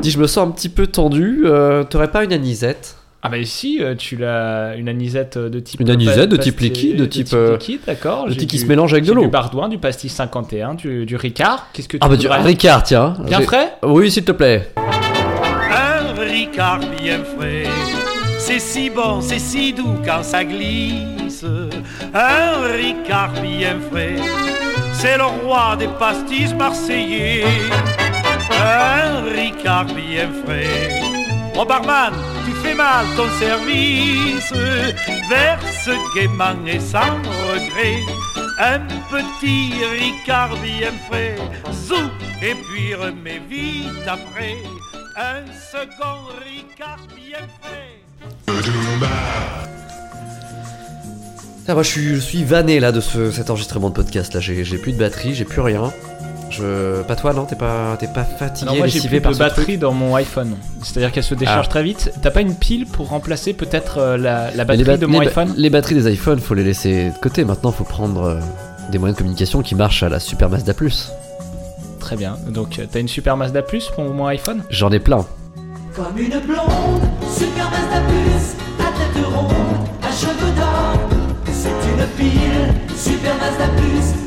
Dis, 0.01 0.11
je 0.11 0.19
me 0.19 0.27
sens 0.27 0.47
un 0.47 0.51
petit 0.51 0.69
peu 0.69 0.87
tendu. 0.87 1.41
euh, 1.45 1.83
T'aurais 1.83 2.11
pas 2.11 2.23
une 2.23 2.33
anisette? 2.33 2.95
Ah 3.23 3.29
bah 3.29 3.37
si, 3.43 3.79
euh, 3.81 3.95
tu 3.95 4.15
l'as 4.15 4.75
une 4.75 4.87
anisette 4.87 5.37
euh, 5.37 5.49
de 5.49 5.59
type 5.59 5.79
Une 5.81 5.89
anisette 5.89 6.29
de 6.29 6.37
type 6.37 6.59
liquide, 6.59 6.97
de 6.97 7.05
type, 7.05 7.29
liquide, 7.51 7.79
d'accord. 7.87 8.27
de 8.27 8.33
type 8.33 8.47
qui 8.49 8.57
du- 8.57 8.61
se 8.61 8.67
mélange 8.67 8.93
avec 8.93 9.05
de 9.05 9.11
l'eau. 9.13 9.23
Du 9.23 9.27
Bardouin, 9.27 9.69
du 9.69 9.79
pastis 9.79 10.13
51, 10.13 10.75
du, 10.75 11.05
du 11.05 11.15
Ricard. 11.15 11.67
Qu'est-ce 11.73 11.87
que 11.89 11.97
tu 11.97 12.01
Ah 12.03 12.09
bah 12.09 12.15
du 12.15 12.27
Ricard, 12.27 12.83
tiens. 12.83 13.15
Bien 13.25 13.41
frais? 13.41 13.73
Oui, 13.83 14.11
s'il 14.11 14.23
te 14.23 14.31
plaît. 14.31 14.71
Ricard 16.29 16.79
bien 16.99 17.23
frais, 17.23 17.63
c'est 18.37 18.59
si 18.59 18.89
bon, 18.89 19.21
c'est 19.21 19.39
si 19.39 19.71
doux 19.71 19.97
quand 20.05 20.23
ça 20.23 20.43
glisse. 20.43 21.45
Un 22.13 22.67
Ricard 22.75 23.31
bien 23.41 23.77
frais, 23.89 24.17
c'est 24.93 25.17
le 25.17 25.23
roi 25.23 25.77
des 25.77 25.87
pastis 25.99 26.53
marseillais. 26.53 27.45
Un 28.51 29.23
Ricard 29.33 29.85
bien 29.85 30.29
frais. 30.43 31.01
Mon 31.55 31.65
barman, 31.65 32.13
tu 32.45 32.51
fais 32.61 32.75
mal 32.75 33.05
ton 33.15 33.29
service. 33.39 34.51
Verse 35.29 35.89
gaiement 36.13 36.65
et 36.65 36.79
sans 36.79 37.15
regret. 37.49 38.03
Un 38.59 38.79
petit 39.09 39.73
Ricard 39.99 40.57
bien 40.57 40.91
frais. 41.09 41.37
Zou, 41.71 42.09
et 42.41 42.55
puis 42.55 42.95
remets 42.95 43.41
vite 43.49 44.07
après. 44.07 44.57
Un 45.17 45.45
second 45.71 46.27
Ricard 46.45 46.99
bien. 47.15 47.39
Ah, 51.67 51.73
moi, 51.73 51.83
je 51.83 51.87
suis, 51.89 52.15
je 52.15 52.19
suis 52.19 52.43
vanné 52.43 52.79
là 52.79 52.91
de 52.91 53.01
ce, 53.01 53.31
cet 53.31 53.49
enregistrement 53.49 53.89
de 53.89 53.93
podcast 53.95 54.33
là. 54.33 54.39
J'ai 54.39 54.63
plus 54.77 54.93
de 54.93 54.97
batterie, 54.99 55.33
j'ai 55.33 55.43
plus 55.45 55.61
rien. 55.61 55.91
Je. 56.49 57.01
Pas 57.03 57.15
toi, 57.15 57.33
non? 57.33 57.45
T'es 57.45 57.55
pas, 57.57 57.97
t'es 57.99 58.07
pas 58.07 58.23
fatigué, 58.23 58.69
Alors 58.69 58.77
moi 58.77 58.87
j'ai 58.87 59.01
plus 59.01 59.19
par 59.19 59.31
de 59.33 59.37
truc? 59.37 59.47
batterie 59.49 59.77
dans 59.77 59.91
mon 59.91 60.15
iPhone. 60.15 60.55
C'est-à-dire 60.81 61.11
qu'elle 61.11 61.23
se 61.23 61.35
décharge 61.35 61.65
Ah. 61.67 61.69
très 61.69 61.83
vite. 61.83 62.11
T'as 62.21 62.31
pas 62.31 62.41
une 62.41 62.55
pile 62.55 62.85
pour 62.85 63.09
remplacer 63.09 63.53
peut-être 63.53 63.97
euh, 63.97 64.17
la, 64.17 64.51
la 64.51 64.63
batterie 64.63 64.85
bat- 64.85 64.97
de 64.97 65.05
mon 65.07 65.19
les 65.19 65.25
ba- 65.25 65.31
iPhone? 65.31 65.53
les 65.57 65.69
batteries 65.69 65.95
des 65.95 66.13
iPhones, 66.13 66.39
faut 66.39 66.53
les 66.53 66.63
laisser 66.63 67.09
de 67.09 67.17
côté. 67.21 67.43
Maintenant, 67.43 67.71
faut 67.73 67.83
prendre 67.83 68.23
euh, 68.23 68.39
des 68.91 68.97
moyens 68.97 69.15
de 69.15 69.17
communication 69.17 69.61
qui 69.61 69.75
marchent 69.75 70.03
à 70.03 70.09
la 70.09 70.19
Super 70.21 70.49
Mazda 70.49 70.73
Plus. 70.73 71.11
Très 72.07 72.15
bien. 72.15 72.37
Donc 72.47 72.79
euh, 72.79 72.85
t'as 72.89 73.01
une 73.01 73.09
super 73.09 73.35
Mazda 73.35 73.61
Plus 73.61 73.89
pour 73.89 74.05
mon 74.05 74.27
iPhone? 74.27 74.63
J'en 74.69 74.93
ai 74.93 74.99
plein. 75.01 75.25
Comme 75.93 76.17
une 76.17 76.39
blonde, 76.39 77.01
super 77.29 77.69
Mazda 77.69 77.99
Plus, 78.07 78.55
à 78.79 78.91
tête 78.97 79.25
ronde, 79.25 79.51
à 80.01 80.09
cheveux 80.09 80.53
d'or. 80.55 81.09
C'est 81.51 81.67
une 81.67 82.05
pile, 82.15 82.73
super 82.95 83.35
Mazda 83.35 83.67
Plus, 83.75 84.26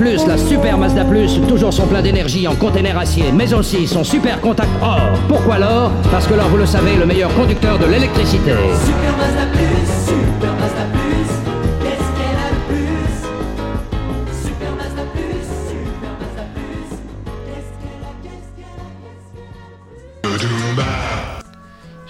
plus, 0.00 0.26
la 0.26 0.38
Super 0.38 0.78
Mazda 0.78 1.04
Plus, 1.04 1.38
toujours 1.46 1.74
son 1.74 1.86
plein 1.86 2.00
d'énergie 2.00 2.48
en 2.48 2.54
container 2.54 2.96
acier, 2.96 3.26
mais 3.34 3.52
aussi 3.52 3.86
son 3.86 4.02
super 4.02 4.40
contact 4.40 4.70
or. 4.80 5.10
Pourquoi 5.28 5.58
l'or 5.58 5.90
Parce 6.10 6.26
que 6.26 6.32
l'or, 6.32 6.48
vous 6.48 6.56
le 6.56 6.64
savez, 6.64 6.94
est 6.94 6.96
le 6.96 7.04
meilleur 7.04 7.32
conducteur 7.34 7.78
de 7.78 7.84
l'électricité. 7.84 8.52
Super 8.82 9.16
Mazda 9.18 9.46
Plus, 9.52 9.99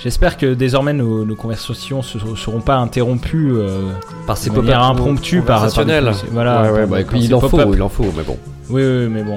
J'espère 0.02 0.38
que 0.38 0.54
désormais 0.54 0.94
nos, 0.94 1.24
nos 1.26 1.34
conversations 1.34 1.98
ne 2.00 2.34
seront 2.36 2.60
pas 2.60 2.76
interrompues 2.76 3.52
euh, 3.52 3.90
Par 4.26 4.38
ces 4.38 4.50
impromptue 4.50 5.42
par, 5.42 5.60
par 5.72 5.84
des. 5.84 6.00
Voilà. 6.32 6.62
Ouais, 6.62 6.70
ouais, 6.70 6.80
par- 6.80 6.88
bah, 6.88 7.18
il 7.18 7.34
en 7.34 7.40
faut, 7.40 7.74
il 7.74 7.82
en 7.82 7.88
faut, 7.90 8.06
mais 8.16 8.22
bon. 8.22 8.38
Oui, 8.70 8.82
oui, 8.82 9.08
mais 9.10 9.22
bon. 9.22 9.36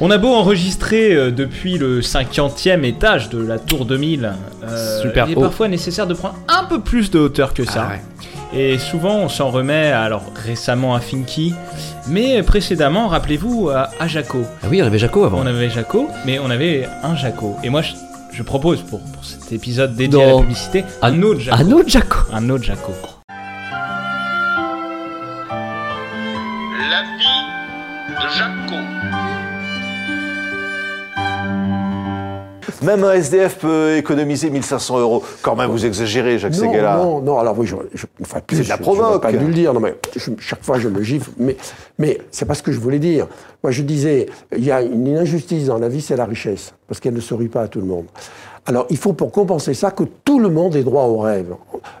On 0.00 0.12
a 0.12 0.18
beau 0.18 0.32
enregistrer 0.32 1.14
euh, 1.16 1.30
depuis 1.32 1.78
le 1.78 2.00
50e 2.00 2.84
étage 2.84 3.30
de 3.30 3.44
la 3.44 3.58
tour 3.58 3.84
2000, 3.84 4.32
euh, 4.62 5.02
Super 5.02 5.26
il 5.26 5.32
est 5.32 5.36
haut. 5.36 5.40
parfois 5.40 5.66
nécessaire 5.66 6.06
de 6.06 6.14
prendre 6.14 6.36
un 6.46 6.64
peu 6.64 6.80
plus 6.80 7.10
de 7.10 7.18
hauteur 7.18 7.52
que 7.52 7.64
ça. 7.64 7.88
Ah 7.88 7.92
ouais. 7.94 8.00
Et 8.60 8.78
souvent 8.78 9.16
on 9.16 9.28
s'en 9.28 9.50
remet, 9.50 9.88
alors 9.90 10.22
récemment 10.46 10.94
à 10.94 11.00
Finky, 11.00 11.52
Mais 12.08 12.42
précédemment, 12.44 13.08
rappelez-vous, 13.08 13.70
à, 13.70 13.90
à 13.98 14.06
Jaco. 14.06 14.44
Ah 14.62 14.68
oui, 14.70 14.80
on 14.80 14.86
avait 14.86 14.98
Jaco 14.98 15.24
avant. 15.24 15.40
On 15.42 15.46
avait 15.46 15.68
Jaco, 15.68 16.08
mais 16.24 16.38
on 16.38 16.48
avait 16.48 16.88
un 17.02 17.16
Jaco. 17.16 17.56
Et 17.64 17.68
moi, 17.68 17.82
je, 17.82 17.92
je 18.38 18.44
propose 18.44 18.82
pour, 18.82 19.00
pour 19.00 19.24
cet 19.24 19.50
épisode 19.50 19.96
dédié 19.96 20.22
à 20.22 20.26
la 20.26 20.32
Non. 20.34 20.40
publicité 20.42 20.84
un 21.02 21.22
autre 21.22 21.40
Jaco. 21.40 21.56
Un 21.58 21.72
autre 21.72 21.88
Jaco. 21.88 22.18
Un 22.32 22.48
autre 22.50 22.62
Jaco. 22.62 22.92
Même 32.82 33.02
un 33.02 33.12
SDF 33.14 33.56
peut 33.58 33.96
économiser 33.96 34.50
1500 34.50 34.98
euros. 35.00 35.24
Quand 35.42 35.56
même, 35.56 35.70
vous 35.70 35.84
exagérez, 35.84 36.38
Jacques 36.38 36.52
non, 36.52 36.58
Seguela. 36.70 36.96
Non, 36.96 37.20
non, 37.20 37.38
alors 37.38 37.58
oui, 37.58 37.66
je, 37.66 37.74
je, 37.94 38.06
enfin, 38.22 38.40
plus, 38.40 38.62
de 38.62 38.68
la 38.68 38.76
je- 38.76 38.80
provoque. 38.82 39.20
pas 39.22 39.32
dû 39.32 39.38
le 39.44 39.52
dire, 39.52 39.74
non, 39.74 39.80
mais 39.80 39.96
je- 40.16 40.30
chaque 40.38 40.62
fois 40.62 40.78
je 40.78 40.88
le 40.88 41.02
gifle, 41.02 41.30
mais, 41.38 41.56
mais 41.98 42.18
c'est 42.30 42.44
pas 42.44 42.54
ce 42.54 42.62
que 42.62 42.70
je 42.70 42.78
voulais 42.78 42.98
dire. 43.00 43.26
Moi, 43.64 43.72
je 43.72 43.82
disais, 43.82 44.26
il 44.56 44.64
y 44.64 44.70
a 44.70 44.82
une 44.82 45.16
injustice 45.16 45.66
dans 45.66 45.78
la 45.78 45.88
vie, 45.88 46.00
c'est 46.00 46.16
la 46.16 46.24
richesse, 46.26 46.72
parce 46.86 47.00
qu'elle 47.00 47.14
ne 47.14 47.20
sourit 47.20 47.48
pas 47.48 47.62
à 47.62 47.68
tout 47.68 47.80
le 47.80 47.86
monde. 47.86 48.06
Alors, 48.68 48.86
il 48.90 48.98
faut 48.98 49.14
pour 49.14 49.32
compenser 49.32 49.72
ça 49.72 49.92
que 49.92 50.04
tout 50.24 50.38
le 50.38 50.50
monde 50.50 50.76
ait 50.76 50.82
droit 50.82 51.04
au 51.04 51.16
rêve. 51.20 51.54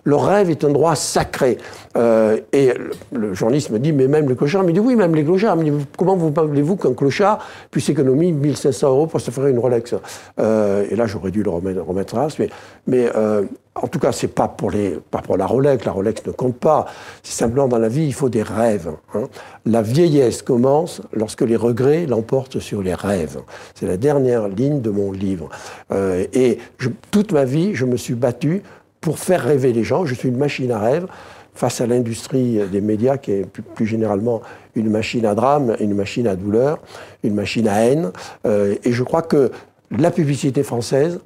Le 0.04 0.16
rêve 0.16 0.50
est 0.50 0.64
un 0.64 0.68
droit 0.68 0.94
sacré. 0.96 1.56
Euh, 1.96 2.36
et 2.52 2.74
le, 3.10 3.32
journaliste 3.32 3.70
me 3.70 3.78
dit, 3.78 3.90
mais 3.90 4.06
même 4.06 4.28
les 4.28 4.36
clochards, 4.36 4.64
il 4.64 4.66
me 4.66 4.72
dit, 4.74 4.80
oui, 4.80 4.94
même 4.94 5.14
les 5.14 5.24
clochards. 5.24 5.56
Comment 5.96 6.14
vous 6.14 6.30
voulez-vous 6.30 6.76
qu'un 6.76 6.92
clochard 6.92 7.38
puisse 7.70 7.88
économiser 7.88 8.32
1500 8.32 8.86
euros 8.86 9.06
pour 9.06 9.18
se 9.18 9.30
faire 9.30 9.46
une 9.46 9.58
Rolex? 9.58 9.94
Euh, 10.38 10.84
Et 10.90 10.94
là, 10.94 11.06
j'aurais 11.06 11.30
dû 11.30 11.42
le 11.42 11.48
remettre, 11.48 12.18
à 12.18 12.28
mais, 12.38 12.50
mais 12.86 13.10
euh, 13.16 13.44
en 13.82 13.86
tout 13.88 13.98
cas, 13.98 14.12
c'est 14.12 14.28
pas 14.28 14.48
pour 14.48 14.70
les, 14.70 14.98
pas 15.10 15.20
pour 15.22 15.36
la 15.36 15.46
Rolex. 15.46 15.84
La 15.84 15.92
Rolex 15.92 16.24
ne 16.26 16.32
compte 16.32 16.56
pas. 16.56 16.86
C'est 17.22 17.32
simplement 17.38 17.68
dans 17.68 17.78
la 17.78 17.88
vie, 17.88 18.04
il 18.06 18.14
faut 18.14 18.28
des 18.28 18.42
rêves. 18.42 18.90
hein. 19.14 19.24
La 19.66 19.82
vieillesse 19.82 20.42
commence 20.42 21.00
lorsque 21.12 21.42
les 21.42 21.56
regrets 21.56 22.06
l'emportent 22.06 22.58
sur 22.58 22.82
les 22.82 22.94
rêves. 22.94 23.38
C'est 23.74 23.86
la 23.86 23.96
dernière 23.96 24.48
ligne 24.48 24.80
de 24.80 24.90
mon 24.90 25.12
livre. 25.12 25.48
Euh, 25.92 26.24
et 26.32 26.58
je- 26.78 26.88
toute 27.10 27.32
ma 27.32 27.44
vie, 27.44 27.74
je 27.74 27.84
me 27.84 27.96
suis 27.96 28.14
battu 28.14 28.62
pour 29.00 29.18
faire 29.18 29.42
rêver 29.44 29.72
les 29.72 29.84
gens. 29.84 30.04
Je 30.06 30.14
suis 30.14 30.28
une 30.28 30.38
machine 30.38 30.70
à 30.72 30.78
rêve 30.78 31.06
face 31.54 31.80
à 31.80 31.86
l'industrie 31.86 32.60
des 32.70 32.80
médias 32.80 33.16
qui 33.16 33.32
est 33.32 33.46
plus, 33.74 33.86
généralement 33.86 34.42
une 34.76 34.90
machine 34.90 35.26
à 35.26 35.34
drame, 35.34 35.74
une 35.80 35.94
machine 35.94 36.26
à 36.28 36.36
douleur, 36.36 36.78
une 37.24 37.34
machine 37.34 37.66
à 37.68 37.84
haine. 37.84 38.12
Euh, 38.46 38.76
et 38.84 38.92
je 38.92 39.02
crois 39.02 39.22
que 39.22 39.50
la 39.96 40.10
publicité 40.10 40.62
française, 40.62 41.18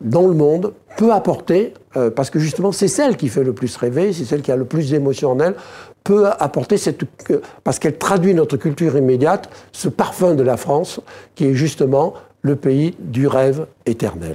dans 0.00 0.26
le 0.26 0.34
monde, 0.34 0.72
peut 0.96 1.12
apporter, 1.12 1.74
euh, 1.96 2.10
parce 2.10 2.30
que 2.30 2.38
justement 2.38 2.72
c'est 2.72 2.88
celle 2.88 3.16
qui 3.16 3.28
fait 3.28 3.44
le 3.44 3.52
plus 3.52 3.76
rêver, 3.76 4.12
c'est 4.12 4.24
celle 4.24 4.42
qui 4.42 4.52
a 4.52 4.56
le 4.56 4.64
plus 4.64 4.90
d'émotion 4.90 5.32
en 5.32 5.40
elle, 5.40 5.54
peut 6.04 6.28
apporter 6.38 6.78
cette, 6.78 7.04
parce 7.64 7.78
qu'elle 7.78 7.98
traduit 7.98 8.34
notre 8.34 8.56
culture 8.56 8.96
immédiate, 8.96 9.50
ce 9.72 9.88
parfum 9.88 10.34
de 10.34 10.42
la 10.42 10.56
France, 10.56 11.00
qui 11.34 11.46
est 11.46 11.54
justement 11.54 12.14
le 12.42 12.56
pays 12.56 12.94
du 12.98 13.26
rêve 13.26 13.66
éternel. 13.86 14.34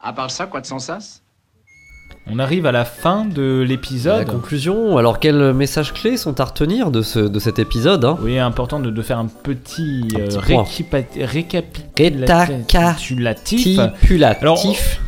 À 0.00 0.12
part 0.12 0.30
ça, 0.30 0.46
quoi 0.46 0.60
de 0.60 0.66
sans 0.66 0.78
sas? 0.78 1.22
On 2.30 2.38
arrive 2.38 2.66
à 2.66 2.72
la 2.72 2.84
fin 2.84 3.24
de 3.24 3.60
La 3.62 3.68
l'épisode. 3.68 4.26
conclusion, 4.26 4.98
alors 4.98 5.18
quels 5.18 5.54
messages 5.54 5.94
clés 5.94 6.18
sont 6.18 6.38
à 6.40 6.44
retenir 6.44 6.90
de, 6.90 7.00
ce, 7.00 7.20
de 7.20 7.38
cet 7.38 7.58
épisode 7.58 8.04
hein? 8.04 8.18
Oui, 8.22 8.38
important 8.38 8.80
de, 8.80 8.90
de 8.90 9.02
faire 9.02 9.18
un 9.18 9.26
petit, 9.26 10.02
Un 10.14 10.20
euh, 10.20 10.26
petit 10.26 11.24
Récapitulatif. 11.24 13.78
récapitulatif. 13.78 14.42
Alors, 14.42 14.62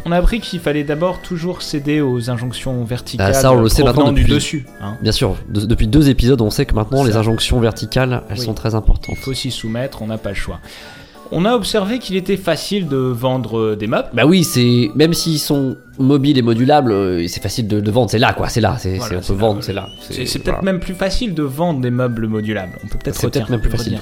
on, 0.07 0.13
a 0.13 0.17
appris 0.17 0.41
qu'il 0.41 0.61
fallait 0.61 0.85
d'abord 0.85 1.21
toujours 1.21 1.61
céder 1.63 2.01
aux 2.01 2.31
injonctions 2.31 2.83
verticales 2.85 3.31
Ah, 3.31 3.35
ça, 3.35 3.53
on 3.53 3.61
le 3.61 3.69
sait 3.69 3.83
maintenant 3.85 4.13
du 4.13 4.23
depuis, 4.23 4.35
dessus. 4.35 4.67
hein. 4.81 4.97
Bien 5.03 5.13
sûr, 5.13 5.37
de- 5.49 5.67
depuis 5.67 5.87
deux 5.87 6.09
épisodes, 6.09 6.41
on 6.41 6.51
sait 6.51 6.65
que 6.65 6.75
maintenant 6.75 7.05
les 7.05 7.17
injonctions 7.17 7.61
verticales, 7.61 8.23
elles 8.31 8.39
Oui. 8.39 8.45
sont 8.45 8.55
très 8.55 8.75
importantes. 8.75 9.11
Il 9.11 9.17
faut 9.17 9.35
s'y 9.35 9.51
soumettre, 9.51 10.01
on 10.03 10.07
n'a 10.07 10.19
pas 10.19 10.31
le 10.31 10.35
choix. 10.37 10.59
On 11.33 11.45
a 11.45 11.55
observé 11.55 12.01
qu'il 12.01 12.17
était 12.17 12.37
facile 12.37 12.89
de 12.89 12.97
vendre 12.97 13.57
euh, 13.57 13.77
des 13.77 13.87
meubles. 13.87 14.09
Bah 14.13 14.27
oui, 14.27 14.43
c'est 14.43 14.91
même 14.97 15.15
s'ils 15.15 15.39
sont 15.39 15.77
mobiles 16.01 16.39
et 16.39 16.43
modulables, 16.43 16.93
euh, 16.93 17.25
c'est 17.29 17.43
facile 17.43 17.69
de, 17.69 17.81
de 17.81 17.91
vendre. 17.91 18.11
C'est 18.11 18.19
là, 18.19 18.33
quoi. 18.33 18.49
C'est 18.49 18.61
là. 18.61 18.77
C'est, 18.79 18.97
Voilà, 18.97 19.19
on 19.19 19.21
peut 19.27 19.33
vendre. 19.35 19.63
C'est 19.63 19.73
là. 19.73 19.89
C'est 20.01 20.15
peut-être 20.25 20.45
voilà. 20.47 20.63
même 20.63 20.81
plus 20.81 20.95
facile 20.95 21.35
de 21.35 21.43
vendre 21.43 21.81
des 21.81 21.91
meubles 21.91 22.27
modulables. 22.27 22.73
On 22.85 22.89
peut 22.89 22.99
peut-être 22.99 23.17
C'est 23.17 23.31
peut-être 23.31 23.51
même 23.51 23.61
plus 23.61 23.71
facile. 23.71 23.99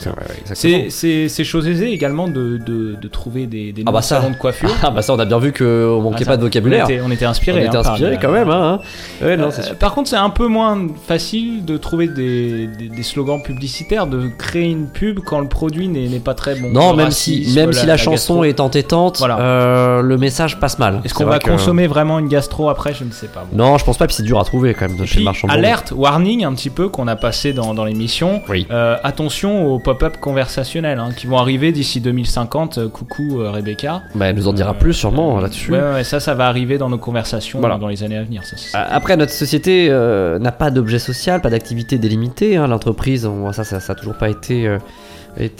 C'est- 0.55 0.87
C'est 0.91 1.29
c'est 1.29 1.45
chose 1.45 1.67
aisée 1.69 1.91
également 1.93 2.29
de, 2.29 2.59
de, 2.59 2.95
de 3.01 3.09
trouver 3.09 3.47
des, 3.47 3.73
des 3.73 3.83
Ah 3.87 3.93
bah 3.93 4.03
ça. 4.03 4.21
de 4.21 4.35
coiffure. 4.37 4.71
Ah 4.83 4.91
bah 4.91 5.03
ça, 5.03 5.13
on 5.15 5.19
a 5.19 5.25
bien 5.25 5.39
vu 5.39 5.53
qu'on 5.53 6.01
manquait 6.01 6.19
Ah, 6.21 6.25
ça, 6.25 6.31
pas 6.33 6.37
de 6.37 6.43
vocabulaire. 6.43 6.87
On 7.05 7.11
était, 7.11 7.25
inspiré. 7.25 7.63
On 7.65 7.67
était 7.69 7.77
inspiré 7.77 8.19
quand 8.21 8.31
même. 8.33 8.49
Hein, 8.51 8.81
hein. 8.81 9.25
Ouais, 9.27 9.37
non, 9.37 9.51
c'est 9.51 9.63
sûr. 9.63 9.75
par 9.77 9.95
contre, 9.95 10.09
c'est 10.09 10.17
un 10.17 10.31
peu 10.31 10.47
moins 10.47 10.79
facile 11.07 11.65
de 11.65 11.77
trouver 11.77 12.07
des, 12.09 12.67
des- 12.69 12.89
des 12.89 13.03
slogans 13.03 13.43
publicitaires, 13.43 14.07
de 14.07 14.29
créer 14.39 14.71
une 14.71 14.87
pub 14.87 15.21
quand 15.21 15.41
le 15.41 15.49
produit 15.49 15.89
n'est 15.89 16.21
pas 16.21 16.35
très 16.35 16.55
bon. 16.55 16.71
Non, 16.71 16.95
même 16.95 17.11
si, 17.11 17.53
même 17.57 17.73
si 17.73 17.87
la, 17.87 17.97
chanson 17.97 18.45
est 18.45 18.61
entêtante, 18.61 19.21
euh, 19.29 20.03
le 20.03 20.17
message 20.17 20.61
passe 20.61 20.79
mal. 20.79 21.01
Est-ce 21.05 21.15
qu'on 21.15 21.25
va 21.25 21.39
consommer 21.41 21.88
vraiment 21.89 22.19
une 22.19 22.29
gastro 22.29 22.69
après 22.69 22.95
Je 22.95 23.05
ne 23.05 23.11
sais 23.11 23.27
pas. 23.27 23.45
Non, 23.53 23.77
je 23.79 23.85
pense 23.85 23.99
pas. 23.99 24.07
Puis 24.07 24.15
c'est 24.17 24.23
dur 24.23 24.39
à 24.39 24.45
trouver 24.45 24.75
quand 24.75 24.89
même 24.89 24.97
de 24.97 25.05
chez 25.05 25.17
Puis, 25.17 25.25
marchand 25.25 25.49
alerte, 25.49 25.93
warning 25.97 26.45
un 26.45 26.55
petit 26.55 26.71
peu 26.71 26.89
qu'on 26.89 27.09
a 27.09 27.17
passé 27.17 27.53
dans, 27.53 27.75
dans 27.75 27.85
l'émission. 27.85 28.43
Euh, 28.71 28.97
attention 29.03 29.67
aux 29.67 29.79
pop-up 29.79 30.19
conversationnels 30.21 30.99
hein, 30.99 31.11
qui 31.17 31.27
vont 31.27 31.39
arriver 31.39 31.73
d'ici 31.73 32.01
2050. 32.01 32.79
Euh, 32.79 32.89
coucou 32.89 33.41
euh, 33.41 33.51
Rebecca. 33.51 34.03
Bah, 34.15 34.27
elle 34.27 34.37
nous 34.37 34.49
en 34.49 34.53
dira 34.53 34.75
plus 34.75 34.93
sûrement 34.95 35.41
là-dessus. 35.41 35.73
Ouais, 35.73 35.81
ouais, 35.95 36.05
ça, 36.05 36.21
ça 36.21 36.35
va 36.35 36.47
arriver 36.47 36.79
dans 36.79 36.89
nos 36.89 36.99
conversations 36.99 37.59
Voilà. 37.61 37.75
dans, 37.75 37.83
dans 37.83 37.89
les 37.89 38.03
années 38.03 38.17
à 38.19 38.23
venir. 38.23 38.43
Ça, 38.45 38.81
Après, 38.91 39.17
notre 39.17 39.33
société 39.33 39.89
n'a 39.89 40.53
pas 40.53 40.71
d'objet 40.71 40.99
social, 40.99 41.41
pas 41.41 41.51
d'activité 41.51 41.99
délimitée. 41.99 42.57
hein. 42.57 42.67
L'entreprise, 42.67 43.29
ça, 43.53 43.65
ça, 43.65 43.81
ça 43.81 43.93
a 43.93 43.97
toujours 43.97 44.15
pas 44.17 44.29
été. 44.29 44.77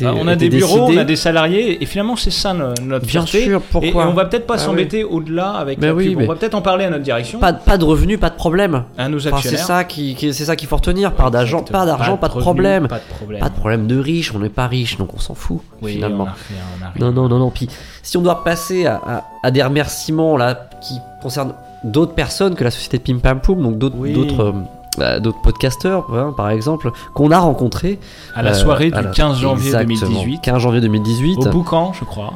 Bah, 0.01 0.13
on 0.17 0.27
a 0.27 0.35
des 0.35 0.49
bureaux, 0.49 0.81
décidé. 0.87 0.99
on 0.99 1.01
a 1.01 1.05
des 1.05 1.15
salariés, 1.17 1.81
et 1.83 1.87
finalement 1.87 2.17
c'est 2.17 2.33
ça 2.33 2.53
no- 2.53 2.75
notre 2.83 3.07
Bien 3.07 3.25
fierté. 3.25 3.45
sûr, 3.45 3.61
pourquoi 3.63 4.03
Et, 4.05 4.07
et 4.07 4.11
on 4.11 4.13
va 4.13 4.25
peut-être 4.25 4.47
pas 4.47 4.55
Ah 4.55 4.59
s'embêter 4.59 5.05
au-delà 5.05 5.51
avec 5.53 5.79
Ben 5.79 5.89
la 5.89 5.95
oui, 5.95 6.09
pub. 6.09 6.19
mais- 6.19 6.25
On 6.25 6.29
va 6.29 6.35
peut-être 6.35 6.55
en 6.55 6.63
parler 6.63 6.85
à 6.87 6.91
notre 6.91 7.05
direction. 7.05 7.39
Pas, 7.39 7.53
de- 7.53 7.61
pas 7.61 7.79
de 7.79 7.85
revenus, 7.85 8.19
pas 8.19 8.31
de 8.31 8.35
problème. 8.35 8.83
À 8.99 9.09
nos 9.09 9.19
Enfin, 9.25 9.37
actionnaires. 9.37 9.61
c'est 9.61 9.65
ça 9.67 9.85
qui, 9.85 10.15
qui- 10.17 10.35
c'est 10.35 10.45
ça 10.47 10.57
qu'il 10.57 10.67
faut 10.67 10.77
retenir. 10.77 11.13
Pas 11.13 11.31
d'argent, 11.31 11.63
pas 11.63 11.87
d'argent, 11.87 12.17
pas, 12.17 12.27
de 12.29 12.33
revenus, 12.33 12.45
problème. 12.45 12.89
pas 12.89 12.97
de 12.99 13.15
problème. 13.17 13.41
Pas 13.41 13.49
de 13.51 13.55
problème 13.55 13.87
de 13.87 13.99
riche. 13.99 14.35
On 14.35 14.41
n'est 14.41 14.49
pas 14.49 14.67
riche, 14.67 14.97
donc 14.97 15.15
on 15.15 15.19
s'en 15.21 15.35
fout 15.35 15.61
Oui, 15.81 15.93
finalement. 15.93 16.25
on 16.25 16.27
a 16.27 16.31
rien, 16.49 16.63
on 16.81 16.85
a 16.85 16.91
rien. 16.91 17.13
Non, 17.13 17.23
non, 17.23 17.29
non, 17.29 17.39
non. 17.39 17.51
Puis 17.51 17.69
si 18.03 18.17
on 18.17 18.23
doit 18.23 18.43
passer 18.43 18.87
à, 18.87 18.97
à- 19.07 19.25
à 19.45 19.51
des 19.53 19.63
remerciements 19.63 20.37
là 20.37 20.69
qui 20.81 20.95
concernent 21.23 21.55
d'autres 21.85 22.15
personnes 22.15 22.57
que 22.57 22.65
la 22.65 22.73
société 22.73 22.99
de 22.99 23.03
Pim 23.05 23.19
Pam 23.21 23.41
Poum, 23.41 23.63
donc 23.63 23.79
d'autres, 23.79 24.43
euh, 24.43 24.53
bah, 24.99 25.21
d'autres 25.21 25.41
podcasteurs, 25.41 26.07
hein, 26.15 26.35
par 26.37 26.51
exemple, 26.51 26.91
qu'on 27.15 27.31
a 27.31 27.39
rencontrés 27.39 27.99
À 28.35 28.43
la 28.43 28.55
soirée 28.55 28.91
du 28.91 28.95
à 28.97 29.03
la- 29.03 29.11
15 29.11 29.39
janvier 29.39 29.67
Exactement, 29.69 30.11
2018. 30.11 30.41
15 30.43 30.59
janvier 30.63 30.81
2018. 30.81 31.39
Au 31.39 31.51
Boucan, 31.51 31.93
je 31.93 32.05
crois. 32.05 32.33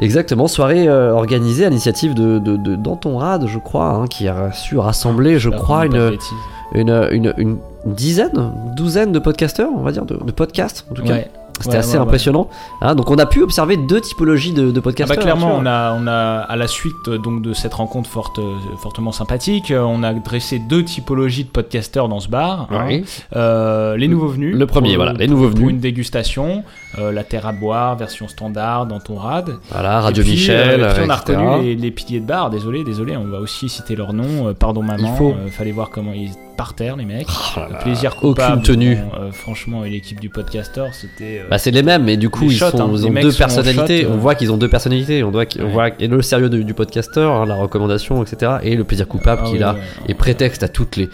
Exactement, 0.00 0.48
soirée 0.48 0.88
euh, 0.88 1.12
organisée 1.12 1.64
à 1.66 1.68
l'initiative 1.68 2.14
de, 2.14 2.38
de, 2.38 2.56
de 2.56 2.74
Danton 2.76 3.18
Rad, 3.18 3.46
je 3.46 3.58
crois, 3.58 3.90
hein, 3.90 4.06
qui 4.06 4.28
a 4.28 4.52
su 4.52 4.78
rassembler, 4.78 5.38
je 5.38 5.50
crois, 5.50 5.86
une, 5.86 6.16
une, 6.74 7.08
une, 7.12 7.34
une 7.38 7.58
dizaine, 7.84 8.52
douzaine 8.74 9.12
de 9.12 9.18
podcasteurs, 9.18 9.70
on 9.76 9.82
va 9.82 9.92
dire, 9.92 10.04
de, 10.04 10.16
de 10.16 10.32
podcasts 10.32 10.84
en 10.90 10.94
tout 10.94 11.02
cas. 11.04 11.12
Ouais. 11.14 11.30
C'était 11.58 11.70
Ouais, 11.70 11.76
assez 11.76 11.94
ouais, 11.96 12.02
impressionnant. 12.02 12.48
hein. 12.82 12.94
donc 12.94 13.10
on 13.10 13.16
a 13.16 13.24
pu 13.26 13.42
observer 13.42 13.76
deux 13.78 14.00
typologies 14.00 14.52
de, 14.52 14.70
de 14.70 14.78
Ah 14.78 14.82
podcasteurs. 14.82 15.16
bah 15.16 15.22
clairement, 15.22 15.56
on 15.58 15.64
a, 15.66 15.96
on 15.98 16.06
a, 16.06 16.40
à 16.40 16.54
la 16.56 16.66
suite 16.66 16.94
euh, 17.08 17.16
donc 17.18 17.40
de 17.42 17.54
cette 17.54 17.72
rencontre 17.74 18.10
forte, 18.10 18.38
euh, 18.38 18.54
fortement 18.78 19.10
sympathique, 19.12 19.70
euh, 19.70 19.80
on 19.80 20.02
a 20.02 20.12
dressé 20.12 20.58
deux 20.58 20.84
typologies 20.84 21.44
de 21.44 21.48
podcasteurs 21.48 22.08
dans 22.08 22.20
ce 22.20 22.28
bar. 22.28 22.68
hein. 22.70 23.00
Euh, 23.34 23.96
les 23.96 24.06
nouveaux 24.08 24.28
venus. 24.28 24.54
Le 24.54 24.66
premier, 24.66 24.90
pour- 24.94 25.04
voilà, 25.04 25.12
les 25.18 25.28
nouveaux 25.28 25.48
Pour 25.48 25.56
venus. 25.58 25.70
une 25.70 25.80
dégustation, 25.80 26.62
euh, 26.98 27.10
la 27.10 27.24
terre 27.24 27.46
à 27.46 27.52
boire, 27.52 27.96
version 27.96 28.28
standard, 28.28 28.86
dans 28.86 29.00
ton 29.00 29.16
rad. 29.16 29.56
Voilà, 29.70 30.00
Radio 30.00 30.22
Et 30.22 30.26
puis, 30.26 30.32
Michel, 30.34 30.82
euh, 30.82 30.90
et 30.90 30.94
puis 30.94 31.02
on 31.06 31.10
a 31.10 31.16
etc. 31.16 31.38
reconnu 31.38 31.62
les, 31.64 31.74
les 31.74 31.90
piliers 31.90 32.20
de 32.20 32.26
bar, 32.26 32.50
désolé, 32.50 32.84
désolé, 32.84 33.16
on 33.16 33.24
va 33.26 33.38
aussi 33.40 33.68
citer 33.68 33.96
leur 33.96 34.12
nom, 34.12 34.52
pardon 34.54 34.82
maman, 34.82 35.08
Il 35.12 35.16
faut. 35.16 35.34
fallait 35.50 35.72
voir 35.72 35.90
comment 35.90 36.12
ils 36.12 36.30
par 36.56 36.74
terre 36.74 36.96
les 36.96 37.04
mecs. 37.04 37.26
Oh 37.28 37.60
là 37.60 37.66
Le 37.68 37.72
là, 37.74 37.78
plaisir 37.80 38.14
aucune 38.18 38.28
coupable. 38.30 38.62
tenue. 38.62 38.96
bon, 38.96 39.10
euh, 39.20 39.32
franchement, 39.32 39.84
et 39.84 39.90
l'équipe 39.90 40.18
du 40.20 40.28
podcasteur, 40.30 40.88
c'était... 40.92 41.40
euh, 41.40 41.48
Bah 41.50 41.58
c'est 41.58 41.70
les 41.70 41.82
mêmes, 41.82 42.04
mais 42.04 42.16
du 42.16 42.30
coup 42.30 42.44
ils, 42.44 42.56
shots, 42.56 42.70
sont- 42.70 42.80
hein. 42.80 42.90
ils 42.94 43.06
ont 43.06 43.12
deux 43.12 43.32
personnalités. 43.32 44.02
shot, 44.02 44.08
On 44.10 44.14
euh. 44.14 44.16
voit 44.16 44.34
qu'ils 44.34 44.50
ont 44.52 44.56
deux 44.56 44.68
personnalités. 44.68 45.22
On 45.22 45.30
doit, 45.30 45.44
on 45.58 45.62
Ouais. 45.64 45.70
voit 45.70 45.88
et 46.00 46.06
le 46.08 46.22
sérieux 46.22 46.48
du, 46.48 46.64
du 46.64 46.74
podcasteur, 46.74 47.32
hein, 47.34 47.46
la 47.46 47.54
recommandation, 47.54 48.22
etc. 48.22 48.52
Et 48.62 48.74
le 48.76 48.84
plaisir 48.84 49.06
coupable 49.08 49.42
Ah 49.44 49.46
qui 49.48 49.52
ouais, 49.54 49.58
là 49.58 49.74
ouais, 49.74 49.80
est 50.08 50.14
prétexte 50.14 50.62
à 50.62 50.68
toutes 50.68 50.96
les, 50.96 51.08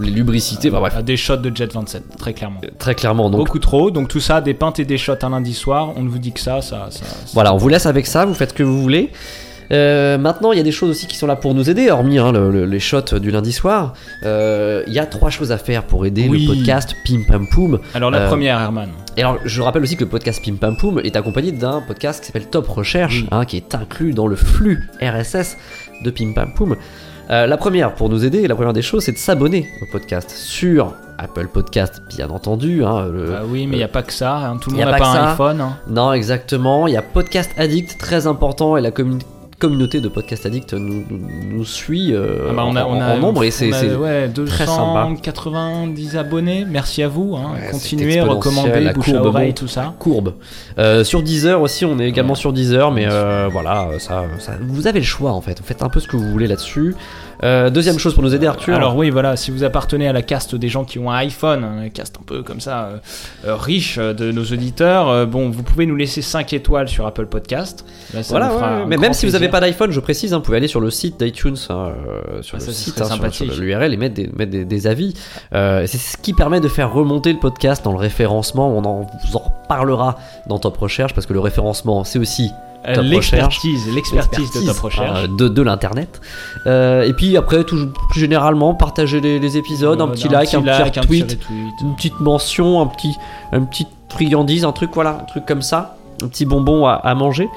les 0.00 0.10
lubricités. 0.10 0.70
Bah, 0.70 0.80
bref, 0.80 0.94
à 0.96 1.02
des 1.02 1.16
shots 1.16 1.36
de 1.36 1.54
Jet 1.56 1.72
27, 1.72 2.16
très 2.18 2.32
clairement. 2.34 2.60
très 2.78 2.94
clairement. 2.94 3.30
Donc 3.30 3.38
Beaucoup 3.40 3.58
trop, 3.58 3.90
donc 3.90 4.08
tout 4.08 4.20
ça, 4.20 4.40
des 4.40 4.54
pintes 4.54 4.78
et 4.80 4.84
des 4.84 4.98
shots 4.98 5.12
un 5.22 5.30
lundi 5.30 5.54
soir, 5.54 5.92
on 5.96 6.02
ne 6.02 6.08
vous 6.08 6.18
dit 6.18 6.32
que 6.32 6.40
ça, 6.40 6.60
ça- 6.62 6.88
Voilà, 7.34 7.54
on 7.54 7.56
vous 7.56 7.68
laisse 7.68 7.86
avec 7.86 8.06
ça, 8.06 8.24
vous 8.24 8.34
faites 8.34 8.50
ce 8.50 8.54
que 8.54 8.62
vous 8.62 8.80
voulez. 8.82 9.10
Euh, 9.72 10.18
maintenant, 10.18 10.52
il 10.52 10.58
y 10.58 10.60
a 10.60 10.64
des 10.64 10.72
choses 10.72 10.90
aussi 10.90 11.06
qui 11.06 11.16
sont 11.16 11.26
là 11.26 11.36
pour 11.36 11.54
nous 11.54 11.70
aider, 11.70 11.90
hormis 11.90 12.18
hein, 12.18 12.30
le- 12.32 12.50
le- 12.50 12.66
les 12.66 12.80
shots 12.80 13.18
du 13.18 13.30
lundi 13.30 13.52
soir. 13.52 13.94
Euh, 14.24 14.82
Il 14.86 14.92
y 14.92 14.98
a 14.98 15.06
trois 15.06 15.30
choses 15.30 15.52
à 15.52 15.58
faire 15.58 15.84
pour 15.84 16.04
aider 16.04 16.26
Oui. 16.28 16.42
le 16.46 16.54
podcast 16.54 16.94
Pim 17.06 17.22
Pam 17.26 17.46
Poum. 17.48 17.78
Alors 17.94 18.10
la 18.10 18.18
Euh, 18.22 18.28
première, 18.28 18.60
Herman. 18.60 18.90
Et 19.16 19.20
alors, 19.22 19.38
je 19.44 19.62
rappelle 19.62 19.82
aussi 19.82 19.96
que 19.96 20.04
le 20.04 20.10
podcast 20.10 20.42
Pim 20.44 20.56
Pam 20.56 20.76
Poum 20.76 21.00
est 21.04 21.16
accompagné 21.16 21.52
d'un 21.52 21.80
podcast 21.80 22.20
qui 22.20 22.26
s'appelle 22.26 22.46
Top 22.48 22.68
Recherche, 22.68 23.24
hein, 23.30 23.44
qui 23.44 23.56
est 23.56 23.74
inclus 23.74 24.12
dans 24.12 24.26
le 24.26 24.36
flux 24.36 24.88
RSS 25.00 25.56
de 26.04 26.10
Pim 26.10 26.32
Pam 26.34 26.52
Poum. 26.54 26.76
Euh, 27.30 27.46
la 27.46 27.56
première, 27.56 27.94
pour 27.94 28.08
nous 28.10 28.24
aider, 28.24 28.46
la 28.48 28.54
première 28.54 28.72
des 28.74 28.82
choses, 28.82 29.04
c'est 29.04 29.12
de 29.12 29.18
s'abonner 29.18 29.68
au 29.80 29.86
podcast 29.90 30.28
sur 30.30 30.92
Apple 31.18 31.46
Podcast, 31.46 32.02
bien 32.14 32.28
entendu. 32.30 32.84
hein, 32.84 33.06
le- 33.10 33.26
Bah 33.30 33.42
oui, 33.46 33.66
mais 33.66 33.76
il 33.76 33.78
n'y 33.78 33.84
a 33.84 33.88
pas 33.88 34.02
que 34.02 34.12
ça. 34.12 34.36
hein, 34.36 34.58
Tout 34.60 34.70
le 34.70 34.76
monde 34.76 34.86
n'a 34.86 34.90
pas 34.92 34.98
pas, 34.98 35.08
un 35.10 35.14
ça. 35.14 35.30
iPhone. 35.32 35.60
hein. 35.60 35.76
Non, 35.88 36.12
exactement. 36.12 36.86
Il 36.88 36.94
y 36.94 36.96
a 36.96 37.02
Podcast 37.02 37.50
Addict, 37.56 37.96
très 37.98 38.26
important, 38.26 38.76
et 38.76 38.80
la 38.82 38.90
commu- 38.90 39.20
communauté 39.62 40.00
de 40.00 40.08
Podcast 40.08 40.44
Addict 40.44 40.74
nous, 40.74 41.04
nous- 41.08 41.28
nous 41.52 41.64
suit 41.64 42.12
euh, 42.12 42.48
Ah 42.50 42.52
bah, 42.52 42.64
on 42.66 42.74
a, 42.74 42.84
en, 42.84 42.96
on 42.96 43.00
a, 43.00 43.14
en 43.14 43.18
nombre 43.18 43.44
et 43.44 43.50
c'est 43.52 43.70
ouais, 43.96 44.28
très 44.46 44.66
sympa. 44.66 45.06
290 45.08 46.16
abonnés. 46.16 46.66
Merci 46.68 47.02
à 47.02 47.08
vous. 47.08 47.36
hein. 47.36 47.52
Ouais, 47.54 47.68
Continuez, 47.70 48.20
recommandez, 48.20 48.80
la 48.80 48.92
bouche 48.92 49.08
à 49.08 49.12
courbe 49.12 49.26
oreille, 49.26 49.46
monte. 49.48 49.56
tout 49.56 49.68
ça. 49.68 49.94
Courbe. 49.98 50.34
Euh, 50.78 51.04
sur 51.04 51.22
Deezer 51.22 51.60
aussi, 51.62 51.84
on 51.84 51.98
est 52.00 52.08
également 52.08 52.34
sur 52.34 52.52
Deezer, 52.52 52.90
mais 52.90 53.06
euh, 53.08 53.48
voilà, 53.52 53.88
ça, 53.98 54.24
ça- 54.38 54.56
vous 54.60 54.86
avez 54.88 54.98
le 54.98 55.06
choix 55.06 55.30
en 55.32 55.40
fait. 55.40 55.58
Vous 55.60 55.64
faites 55.66 55.82
un 55.82 55.88
peu 55.88 56.00
ce 56.00 56.08
que 56.08 56.16
vous 56.16 56.28
voulez 56.30 56.48
là-dessus. 56.48 56.96
Euh, 57.44 57.70
deuxième 57.70 57.98
chose 57.98 58.14
pour 58.14 58.22
nous 58.22 58.34
aider, 58.34 58.46
Arthur. 58.46 58.74
Alors 58.76 58.96
oui, 58.96 59.10
voilà, 59.10 59.36
si 59.36 59.50
vous 59.50 59.64
appartenez 59.64 60.06
à 60.06 60.12
la 60.12 60.22
caste 60.22 60.54
des 60.54 60.68
gens 60.68 60.84
qui 60.84 60.98
ont 60.98 61.10
un 61.10 61.16
iPhone, 61.16 61.64
un 61.64 61.88
caste 61.88 62.16
un 62.20 62.24
peu 62.24 62.42
comme 62.42 62.60
ça, 62.60 62.84
euh, 62.84 62.96
euh, 63.46 63.56
riche 63.56 63.98
de 63.98 64.30
nos 64.30 64.44
auditeurs, 64.44 65.08
euh, 65.08 65.26
bon, 65.26 65.50
vous 65.50 65.62
pouvez 65.62 65.86
nous 65.86 65.96
laisser 65.96 66.22
5 66.22 66.52
étoiles 66.52 66.88
sur 66.88 67.06
Apple 67.06 67.26
Podcast. 67.26 67.84
Là, 68.14 68.22
ça 68.22 68.30
Voilà, 68.30 68.46
nous 68.46 68.52
fera 68.58 68.76
ouais, 68.76 68.82
un 68.82 68.86
mais 68.86 68.96
même 68.96 69.12
si 69.12 69.26
vous 69.26 69.32
n'avez 69.32 69.48
pas 69.48 69.60
d'iPhone, 69.60 69.90
je 69.90 70.00
précise, 70.00 70.32
hein, 70.32 70.36
vous 70.38 70.42
pouvez 70.44 70.56
aller 70.58 70.68
sur 70.68 70.80
le 70.80 70.90
site 70.90 71.18
d'iTunes, 71.22 71.56
hein, 71.68 71.92
sur 72.42 72.58
Ah, 72.60 72.64
le 72.64 72.72
site, 72.72 73.00
hein, 73.00 73.30
sur- 73.30 73.60
l'URL 73.60 73.92
et 73.92 73.96
mettre 73.96 74.14
des, 74.14 74.30
mettre 74.36 74.52
des, 74.52 74.64
des 74.64 74.86
avis. 74.86 75.14
C'est 75.52 75.86
ce 75.98 76.16
qui 76.16 76.34
permet 76.34 76.60
de 76.60 76.68
faire 76.68 76.92
remonter 76.92 77.32
le 77.32 77.38
podcast 77.40 77.84
dans 77.84 77.92
le 77.92 77.98
référencement. 77.98 78.68
On 78.68 78.84
en 78.84 79.00
vous 79.02 79.36
en 79.36 79.40
reparlera 79.40 80.16
dans 80.46 80.58
Top 80.58 80.76
Recherche 80.78 81.12
parce 81.14 81.26
que 81.26 81.32
le 81.32 81.40
référencement, 81.40 82.04
c'est 82.04 82.18
aussi. 82.18 82.50
L'expertise, 82.84 83.88
l'expertise 83.94 84.50
de 84.52 84.66
Top 84.66 84.78
Recherche. 84.80 85.24
hein, 85.24 85.28
de, 85.28 85.48
de 85.48 85.62
l'internet. 85.62 86.20
Euh, 86.66 87.02
et 87.02 87.12
puis 87.12 87.36
après, 87.36 87.64
tout, 87.64 87.88
plus 88.10 88.20
généralement, 88.20 88.74
partagez 88.74 89.20
les, 89.20 89.38
les 89.38 89.56
épisodes, 89.56 90.00
un 90.00 90.08
Euh, 90.08 90.12
petit 90.12 90.28
un 90.28 90.32
like, 90.32 90.48
petit 90.50 90.56
un 90.56 90.60
petit 90.62 90.68
like, 90.82 90.98
un 90.98 91.00
petit 91.02 91.22
retweet, 91.22 91.38
retweet. 91.42 91.72
une 91.82 91.94
petite 91.96 92.20
mention, 92.20 92.80
un 92.80 92.86
petit, 92.86 93.14
une 93.52 93.66
petite 93.68 93.88
friandise, 94.08 94.64
un 94.64 94.72
truc 94.72 94.90
voilà, 94.94 95.18
un 95.22 95.24
truc 95.24 95.46
comme 95.46 95.62
ça, 95.62 95.96
un 96.22 96.28
petit 96.28 96.44
bonbon 96.44 96.86
à, 96.86 96.92
à 96.94 97.14
manger. 97.14 97.48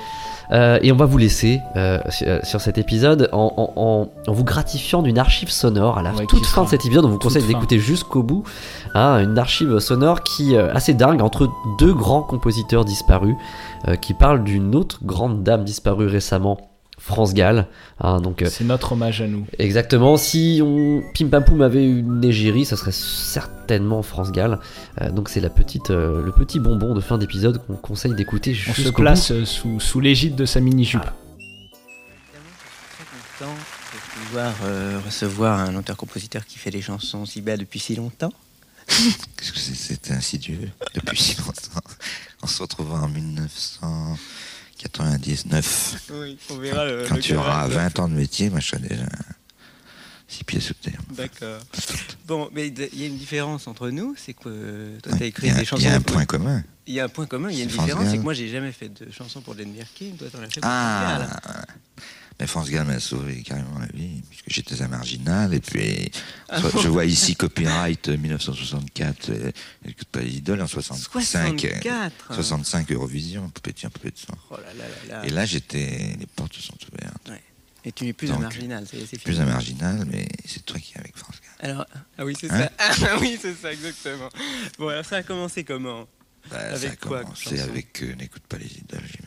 Euh, 0.52 0.78
et 0.82 0.92
on 0.92 0.96
va 0.96 1.06
vous 1.06 1.18
laisser 1.18 1.62
euh, 1.76 2.00
sur, 2.10 2.28
sur 2.46 2.62
cet 2.62 2.78
épisode 2.78 3.30
en, 3.32 3.52
en- 3.58 3.74
en- 3.82 4.08
en 4.28 4.32
vous 4.34 4.44
gratifiant 4.44 5.02
d'une 5.02 5.18
archive 5.18 5.50
sonore 5.50 5.98
à 5.98 6.02
la 6.04 6.12
Ouais, 6.14 6.26
toute 6.28 6.46
fin 6.46 6.64
de 6.64 6.70
cet 6.70 6.86
épisode. 6.86 7.06
On 7.06 7.10
vous 7.10 7.18
conseille 7.20 7.42
d'écouter 7.48 7.80
jusqu'au 7.80 8.22
bout. 8.24 8.44
hein, 8.94 9.20
une 9.24 9.38
archive 9.40 9.80
sonore 9.80 10.22
qui 10.24 10.56
euh, 10.56 10.72
assez 10.74 10.94
dingue 10.94 11.22
entre 11.22 11.50
deux 11.80 11.94
grands 11.94 12.22
compositeurs 12.22 12.86
disparus 12.86 13.36
euh, 13.88 13.96
qui 13.96 14.14
parlent 14.14 14.44
d'une 14.44 14.76
autre 14.76 15.00
grande 15.04 15.44
dame 15.44 15.64
disparue 15.64 16.08
récemment. 16.08 16.58
France 17.06 17.36
Gall, 17.36 17.68
hein, 18.00 18.20
donc 18.20 18.42
euh, 18.42 18.48
C'est 18.50 18.64
notre 18.64 18.94
hommage 18.94 19.22
à 19.22 19.28
nous. 19.28 19.46
Exactement. 19.60 20.18
Si 20.18 20.60
on 20.64 21.04
Pim 21.14 21.28
Pam 21.28 21.44
Poum 21.46 21.62
avait 21.62 21.86
une 21.88 22.24
égérie, 22.24 22.66
ça 22.66 22.78
serait 22.78 22.92
certainement 22.92 24.02
France 24.02 24.32
Gall. 24.32 24.58
Euh, 25.02 25.12
donc 25.12 25.30
c'est 25.30 25.40
la 25.40 25.52
petite, 25.52 25.92
euh, 25.92 26.24
le 26.24 26.32
petit 26.32 26.60
bonbon 26.60 26.96
de 26.96 27.02
fin 27.02 27.20
d'épisode 27.20 27.64
qu'on 27.68 27.76
conseille 27.76 28.16
d'écouter 28.16 28.58
On 28.68 28.74
se 28.74 28.90
place 28.90 29.32
bout. 29.32 29.38
euh, 29.38 29.46
sous, 29.46 29.80
sous 29.80 30.00
l'égide 30.00 30.36
de 30.36 30.46
sa 30.48 30.60
mini-jupe. 30.60 31.04
content 33.38 33.52
de 33.54 34.26
pouvoir 34.26 34.54
euh, 34.64 35.00
recevoir 35.06 35.60
un 35.60 35.76
auteur-compositeur 35.76 36.44
qui 36.48 36.58
fait 36.58 36.72
des 36.72 36.82
chansons 36.82 37.28
si 37.28 37.42
belles 37.42 37.60
depuis 37.60 37.80
si 37.80 37.96
longtemps. 37.96 38.34
Qu'est-ce 38.88 39.52
que 39.52 39.60
c'est 39.60 40.10
insidieux 40.12 40.72
depuis 40.96 41.22
si 41.22 41.38
longtemps? 41.38 41.82
On 42.42 42.48
se 42.48 42.64
retrouvera 42.64 43.02
en 43.04 44.16
1999. 44.90 46.10
Oui, 46.14 46.38
on 46.50 46.58
verra 46.58 46.86
le- 46.86 47.06
Quand 47.08 47.16
le 47.16 47.22
tu 47.22 47.36
auras 47.36 47.68
caractère. 47.68 47.80
20 47.80 48.00
ans 48.00 48.08
de 48.10 48.14
métier, 48.14 48.50
moi 48.50 48.60
je 48.60 48.68
serai 48.68 48.80
déjà 48.88 49.06
six 50.28 50.44
pieds 50.44 50.60
sous 50.60 50.74
terre. 50.74 51.00
D'accord. 51.12 51.62
Bon, 52.28 52.50
mais 52.54 52.68
il 52.68 53.00
y 53.00 53.04
a 53.04 53.08
une 53.08 53.18
différence 53.18 53.68
entre 53.68 53.90
nous, 53.90 54.16
c'est 54.18 54.34
que 54.34 54.42
euh, 54.48 55.00
toi, 55.02 55.14
tu 55.18 55.24
as 55.24 55.28
écrit 55.28 55.50
a- 55.50 55.54
des 55.56 55.66
chansons. 55.66 55.82
il 55.82 55.86
y 55.86 55.90
a 55.90 55.96
un 55.96 56.02
pour- 56.02 56.14
point 56.16 56.26
commun. 56.26 56.64
Il 56.88 56.94
y 56.94 57.00
a 57.00 57.06
un 57.06 57.10
point 57.10 57.26
commun, 57.26 57.50
il 57.50 57.58
y 57.58 57.62
a 57.62 57.64
une 57.64 57.70
différence, 57.70 58.10
c'est 58.10 58.18
que 58.18 58.22
moi, 58.24 58.34
j'ai 58.34 58.48
jamais 58.50 58.72
fait 58.72 58.90
de 58.90 59.12
chansons 59.12 59.42
pour 59.42 59.58
Jane 59.58 59.72
Birkin, 59.72 60.12
toi, 60.20 60.28
t'en 60.32 60.40
as 60.40 60.50
fait 60.50 60.62
pour 60.62 60.70
Ah. 60.72 61.28
Mais 62.40 62.48
France 62.48 62.70
Gall 62.70 62.86
m'a 62.86 63.00
sauvé 63.00 63.42
carrément 63.44 63.80
la 63.80 63.86
vie, 63.88 64.22
puisque 64.30 64.50
j'étais 64.50 64.82
un 64.82 64.90
marginal. 64.90 65.54
Et 65.54 65.62
puis, 65.62 66.12
Ah 66.50 66.60
je 66.60 66.88
vois 66.90 67.06
ici 67.06 67.36
copyright 67.36 68.10
euh, 68.10 68.18
1964, 68.18 69.30
euh, 69.30 69.52
écoute 69.86 70.08
pas 70.10 70.20
les 70.20 70.36
idoles 70.36 70.62
en 70.62 70.68
65. 70.68 71.64
euh, 71.66 71.70
64. 71.72 72.34
65 72.34 72.92
Eurovision, 72.92 73.50
poupée 73.50 73.72
de 73.72 73.78
chien, 73.78 73.90
poupée 73.90 74.12
de 74.12 74.18
sang. 74.18 74.34
Oh 74.50 74.58
là 74.58 74.74
là 74.78 74.84
là 75.08 75.22
là. 75.22 75.26
Et 75.26 75.30
là, 75.30 75.46
j'étais, 75.46 76.16
les 76.20 76.26
portes 76.26 76.56
se 76.56 76.62
sont 76.62 76.76
ouvertes. 76.92 77.30
Ouais. 77.30 77.42
Et 77.86 77.92
tu 77.92 78.04
n'es 78.04 78.14
plus 78.14 78.32
un 78.32 78.40
marginal, 78.40 78.86
c'est 78.90 79.22
Plus 79.24 79.40
un 79.40 79.46
marginal, 79.46 80.06
mais 80.12 80.28
c'est 80.46 80.66
toi 80.66 80.80
qui 80.80 80.94
es 80.96 81.00
avec 81.00 81.16
France 81.16 81.36
Gall. 81.40 81.70
Alors, 81.72 81.86
ah 82.18 82.26
oui, 82.26 82.34
c'est 82.40 82.52
Hein 82.52 82.68
ça. 82.80 83.08
Ah 83.12 83.18
oui, 83.22 83.38
c'est 83.40 83.54
ça, 83.54 83.72
exactement. 83.72 84.30
Bon, 84.80 84.90
alors 84.90 85.06
ça 85.06 85.18
a 85.18 85.24
commencé 85.24 85.64
comment? 85.64 86.08
Bah, 86.50 86.58
ça 86.60 86.66
a 86.66 86.74
Avec 86.74 87.00
quoi 87.00 87.20
comme 87.20 87.34
commencé 87.34 87.60
avec 87.60 88.02
euh, 88.04 88.16
N'écoute 88.16 88.44
pas 88.50 88.58
les 88.58 88.66
idoles, 88.66 89.02
j'imagine. 89.06 89.25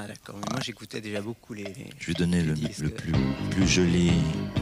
Ah 0.00 0.06
d'accord, 0.06 0.36
mais 0.36 0.46
moi 0.52 0.60
j'écoutais 0.64 1.00
déjà 1.00 1.20
beaucoup 1.20 1.54
les... 1.54 1.64
Je 1.98 2.06
vais 2.06 2.14
donner 2.14 2.40
le, 2.40 2.54
le 2.54 2.88
plus, 2.88 3.12
plus 3.50 3.66
joli 3.66 4.12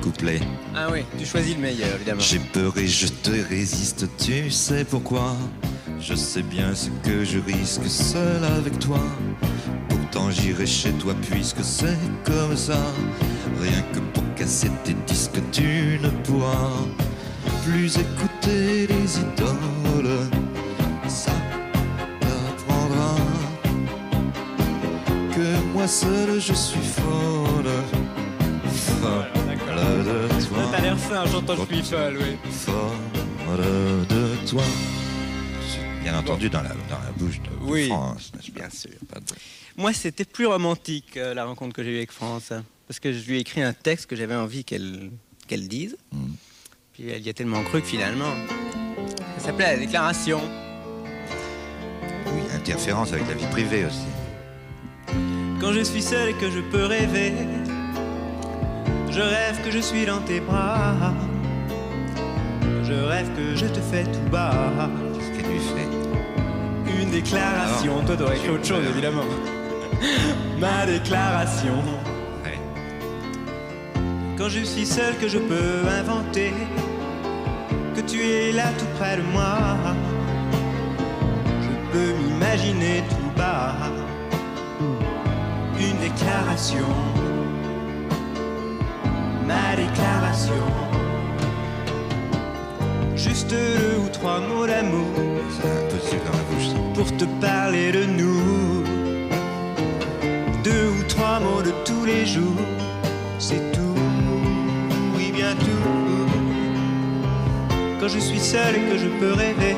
couplet. 0.00 0.40
Ah 0.74 0.88
oui, 0.90 1.00
tu 1.18 1.26
choisis 1.26 1.54
le 1.54 1.60
meilleur, 1.60 1.94
évidemment. 1.96 2.22
J'ai 2.22 2.38
peur 2.38 2.78
et 2.78 2.86
je 2.86 3.06
te 3.06 3.32
résiste, 3.46 4.06
tu 4.16 4.50
sais 4.50 4.86
pourquoi? 4.86 5.36
Je 6.00 6.14
sais 6.14 6.40
bien 6.40 6.74
ce 6.74 6.88
que 7.04 7.22
je 7.22 7.38
risque 7.38 7.86
seul 7.86 8.44
avec 8.44 8.78
toi. 8.78 9.00
Pourtant 9.90 10.30
j'irai 10.30 10.64
chez 10.64 10.92
toi 10.92 11.14
puisque 11.30 11.62
c'est 11.62 11.98
comme 12.24 12.56
ça. 12.56 12.80
Rien 13.60 13.82
que 13.92 13.98
pour 14.14 14.24
casser 14.36 14.70
tes 14.84 14.94
disques, 15.06 15.42
tu 15.52 15.98
ne 16.02 16.08
pourras 16.24 16.72
plus 17.66 17.98
écouter 17.98 18.86
les 18.86 19.18
idoles. 19.18 19.65
Moi 25.86 25.92
seul 25.92 26.40
je 26.40 26.52
suis 26.52 26.80
folle. 26.80 27.70
Folle 28.74 30.04
de 30.04 30.44
toi. 30.44 30.58
T'as 30.72 30.80
l'air 30.80 30.98
fin, 30.98 31.24
j'entends 31.26 31.54
je 31.54 31.74
suis 31.74 31.82
folle, 31.84 32.18
oui. 32.20 32.36
Folle 32.50 34.06
de 34.08 34.50
toi. 34.50 34.64
Bien 36.02 36.18
entendu 36.18 36.50
dans 36.50 36.62
la, 36.62 36.70
dans 36.70 36.98
la 37.04 37.12
bouche 37.16 37.38
de, 37.40 37.50
Oui, 37.62 37.86
France, 37.86 38.32
bien 38.52 38.68
sûr. 38.68 38.90
Pas 39.12 39.20
de- 39.20 39.26
Moi, 39.76 39.92
c'était 39.92 40.24
plus 40.24 40.46
romantique, 40.46 41.16
euh, 41.16 41.34
la 41.34 41.44
rencontre 41.44 41.72
que 41.76 41.84
j'ai 41.84 41.92
eue 41.92 41.98
avec 41.98 42.10
France. 42.10 42.52
Parce 42.88 42.98
que 42.98 43.12
je 43.12 43.24
lui 43.24 43.36
ai 43.36 43.40
écrit 43.40 43.62
un 43.62 43.72
texte 43.72 44.06
que 44.06 44.16
j'avais 44.16 44.34
envie 44.34 44.64
qu'elle 44.64 45.10
dise. 45.68 45.96
Puis 46.94 47.08
elle 47.10 47.24
y 47.24 47.28
a 47.28 47.32
tellement 47.32 47.62
cru 47.62 47.80
que 47.80 47.86
finalement, 47.86 48.32
ça 49.38 49.46
s'appelait 49.46 49.74
la 49.74 49.78
déclaration. 49.78 50.40
Oui, 52.26 52.40
interférence 52.54 53.12
avec 53.12 53.28
la 53.28 53.34
vie 53.34 53.46
privée 53.52 53.84
aussi. 53.84 54.06
Quand 55.60 55.72
je 55.72 55.80
suis 55.80 56.02
seul 56.02 56.28
et 56.30 56.34
que 56.34 56.50
je 56.50 56.60
peux 56.60 56.84
rêver, 56.84 57.32
je 59.10 59.20
rêve 59.20 59.62
que 59.64 59.70
je 59.70 59.78
suis 59.78 60.04
dans 60.04 60.20
tes 60.20 60.40
bras. 60.40 61.14
Je 62.84 62.92
rêve 62.92 63.28
que 63.34 63.56
je 63.56 63.66
te 63.66 63.80
fais 63.80 64.04
tout 64.04 64.30
bas. 64.30 64.90
Qu'est-ce 65.14 65.30
que 65.30 65.42
tu 65.42 65.58
fais? 65.74 67.02
Une 67.02 67.10
déclaration. 67.10 68.02
Toi, 68.04 68.16
t'aurais 68.16 68.36
écrit 68.36 68.50
autre 68.50 68.66
chose, 68.66 68.84
évidemment. 68.90 69.24
Ma 70.58 70.84
déclaration. 70.86 71.82
Quand 74.36 74.50
je 74.50 74.62
suis 74.64 74.84
seul, 74.84 75.16
que 75.16 75.28
je 75.28 75.38
peux 75.38 75.88
inventer 75.88 76.52
que 77.94 78.02
tu 78.02 78.20
es 78.20 78.52
là 78.52 78.68
tout 78.78 78.84
près 78.98 79.16
de 79.16 79.22
moi. 79.32 79.56
Je 81.62 81.92
peux 81.92 82.12
m'imaginer 82.22 83.02
tout 83.08 83.30
bas. 83.38 83.74
Déclaration. 86.16 86.88
Ma 89.46 89.76
déclaration. 89.76 90.64
Juste 93.14 93.50
deux 93.50 93.98
ou 94.02 94.08
trois 94.08 94.40
mots 94.40 94.66
d'amour. 94.66 95.12
Pour 96.94 97.16
te 97.18 97.26
parler 97.40 97.92
de 97.92 98.04
nous. 98.06 98.82
Deux 100.64 100.88
ou 100.98 101.02
trois 101.06 101.38
mots 101.38 101.60
de 101.62 101.72
tous 101.84 102.06
les 102.06 102.24
jours. 102.24 102.64
C'est 103.38 103.72
tout. 103.72 104.00
Oui, 105.16 105.30
bien 105.32 105.54
tout. 105.54 106.28
Quand 108.00 108.08
je 108.08 108.18
suis 108.18 108.40
seul 108.40 108.74
et 108.76 108.90
que 108.90 108.96
je 108.96 109.08
peux 109.20 109.34
rêver. 109.34 109.76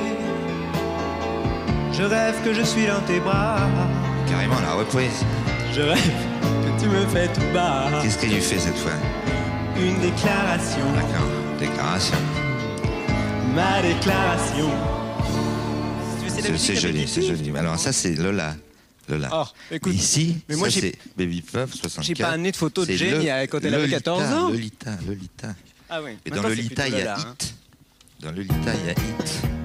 Je 1.93 2.05
rêve 2.05 2.36
que 2.45 2.53
je 2.53 2.62
suis 2.62 2.86
dans 2.86 3.01
tes 3.09 3.18
bras. 3.18 3.59
Carrément 4.28 4.61
la 4.61 4.74
reprise. 4.74 5.24
Je 5.72 5.82
rêve 5.82 6.27
tu 6.80 6.86
me 6.88 7.06
fais 7.08 7.28
tout 7.28 7.40
bas. 7.52 8.00
Qu'est-ce 8.02 8.18
que 8.18 8.26
tu 8.26 8.40
fais 8.40 8.58
cette 8.58 8.76
fois? 8.78 8.92
Une 9.76 10.00
déclaration. 10.00 10.92
D'accord, 10.94 11.28
déclaration. 11.58 12.16
Ma 13.54 13.82
déclaration. 13.82 14.70
C'est 16.56 16.76
joli, 16.76 17.06
c'est 17.08 17.22
joli. 17.22 17.56
Alors 17.56 17.78
ça 17.78 17.92
c'est 17.92 18.14
Lola. 18.14 18.54
Lola. 19.08 19.28
Oh, 19.32 19.44
écoute, 19.70 19.92
Mais 19.92 19.98
ici, 19.98 20.36
mais 20.50 20.56
moi, 20.56 20.68
c'est 20.70 20.94
Baby 21.16 21.40
Pop 21.40 21.70
64. 21.72 22.04
j'ai 22.04 22.14
pas 22.14 22.28
amené 22.28 22.50
de 22.52 22.56
photo 22.56 22.82
de 22.84 22.90
C'est 22.90 22.98
Jane 22.98 23.10
le- 23.12 23.20
il 23.20 23.24
y 23.24 23.30
a- 23.30 23.46
quand 23.46 23.58
elle 23.64 23.72
avait 23.74 23.84
Lolita, 23.84 23.96
14 24.00 24.22
ans. 24.34 24.48
Lolita, 24.50 24.90
Lolita. 25.06 25.54
Ah 25.88 26.00
oui. 26.02 26.10
Et 26.26 26.30
dans 26.30 26.36
Maintenant, 26.36 26.50
c'est 26.50 26.56
Lolita, 26.56 26.88
il 26.88 26.94
y 26.98 27.00
a 27.02 27.14
hein. 27.16 27.34
Hit. 27.40 27.54
Dans 28.20 28.32
Lolita, 28.32 28.54
il 28.74 28.86
y 28.86 28.90
a 28.90 28.92
Hit. 28.92 29.57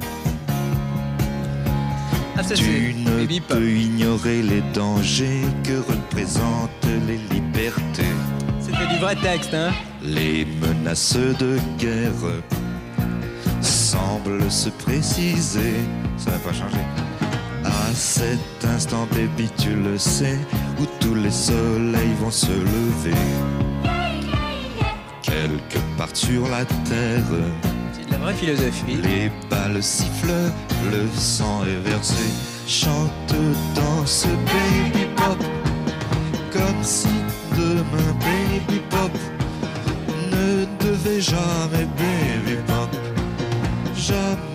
Ah, 2.36 2.42
ça, 2.42 2.56
tu 2.56 2.96
ne 2.96 3.40
peux 3.40 3.70
ignorer 3.70 4.42
les 4.42 4.62
dangers 4.74 5.44
que 5.64 5.78
représentent 5.92 6.70
les 7.08 7.20
libertés. 7.34 8.04
C'était 8.60 8.88
du 8.92 9.00
vrai 9.00 9.16
texte, 9.16 9.54
hein. 9.54 9.72
Les 10.02 10.46
menaces 10.46 11.16
de 11.16 11.60
guerre 11.78 12.44
semblent 13.62 14.50
se 14.50 14.70
préciser. 14.70 15.76
Ça 16.18 16.32
n'a 16.32 16.40
pas 16.40 16.54
changé. 16.54 16.80
À 17.66 17.94
cet 17.94 18.66
instant, 18.66 19.08
baby, 19.12 19.50
tu 19.58 19.76
le 19.76 19.98
sais, 20.00 20.40
où 20.80 20.86
tous 21.00 21.16
les 21.16 21.32
soleils 21.32 22.16
vont 22.20 22.32
se 22.32 22.52
lever. 22.52 23.18
Quelque 25.22 25.78
part 25.98 26.16
sur 26.16 26.48
la 26.50 26.66
terre, 26.66 27.24
C'est 27.94 28.08
de 28.08 28.12
la 28.12 28.18
vraie 28.18 28.34
philosophie. 28.34 28.98
les 29.04 29.32
balles 29.50 29.82
sifflent, 29.82 30.52
le 30.92 31.08
sang 31.16 31.64
est 31.66 31.90
versé. 31.90 32.24
Chante, 32.68 33.36
danse, 33.76 34.26
baby 34.46 35.06
pop, 35.16 35.38
comme 36.52 36.84
si 36.84 37.08
demain, 37.58 38.14
baby 38.20 38.80
pop, 38.90 39.12
ne 40.32 40.66
devait 40.86 41.22
jamais, 41.22 41.86
baby 41.98 42.58
pop, 42.68 42.90
jamais 43.96 44.53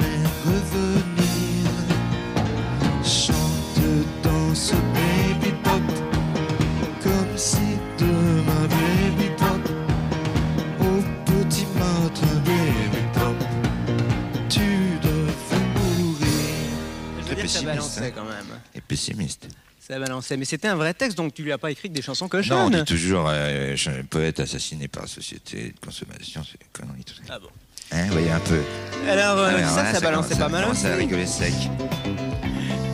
Ça 17.68 18.00
balançait 18.00 18.12
quand 18.14 18.24
même. 18.24 18.58
Et 18.74 18.80
pessimiste. 18.80 19.48
Ça 19.78 19.98
balançait. 19.98 20.36
Mais 20.36 20.44
c'était 20.44 20.68
un 20.68 20.76
vrai 20.76 20.92
texte, 20.94 21.16
donc 21.16 21.32
tu 21.34 21.42
lui 21.42 21.52
as 21.52 21.58
pas 21.58 21.70
écrit 21.70 21.88
que 21.88 21.94
des 21.94 22.02
chansons 22.02 22.24
Non, 22.26 22.28
on 22.28 22.30
cochonnes. 22.30 22.72
dit 22.72 22.84
toujours 22.84 23.26
euh, 23.28 23.70
je 23.72 23.76
suis 23.76 23.90
un 23.90 24.04
poète 24.04 24.40
assassiné 24.40 24.86
par 24.88 25.02
la 25.04 25.08
société 25.08 25.72
de 25.74 25.80
consommation, 25.84 26.42
c'est 26.44 26.58
des 26.60 26.66
conneries 26.72 27.04
tout 27.04 27.14
ça. 27.14 27.22
Ah 27.34 27.38
bon 27.38 27.48
Hein, 27.90 28.04
vous 28.08 28.12
voyez 28.12 28.30
un 28.30 28.40
peu. 28.40 28.60
Alors, 29.08 29.38
euh, 29.38 29.62
ça, 29.64 29.94
ça 29.94 30.00
balançait 30.00 30.36
pas 30.36 30.50
mal 30.50 30.66
aussi. 30.70 30.86
rigoler 30.88 31.24
sec. 31.26 31.54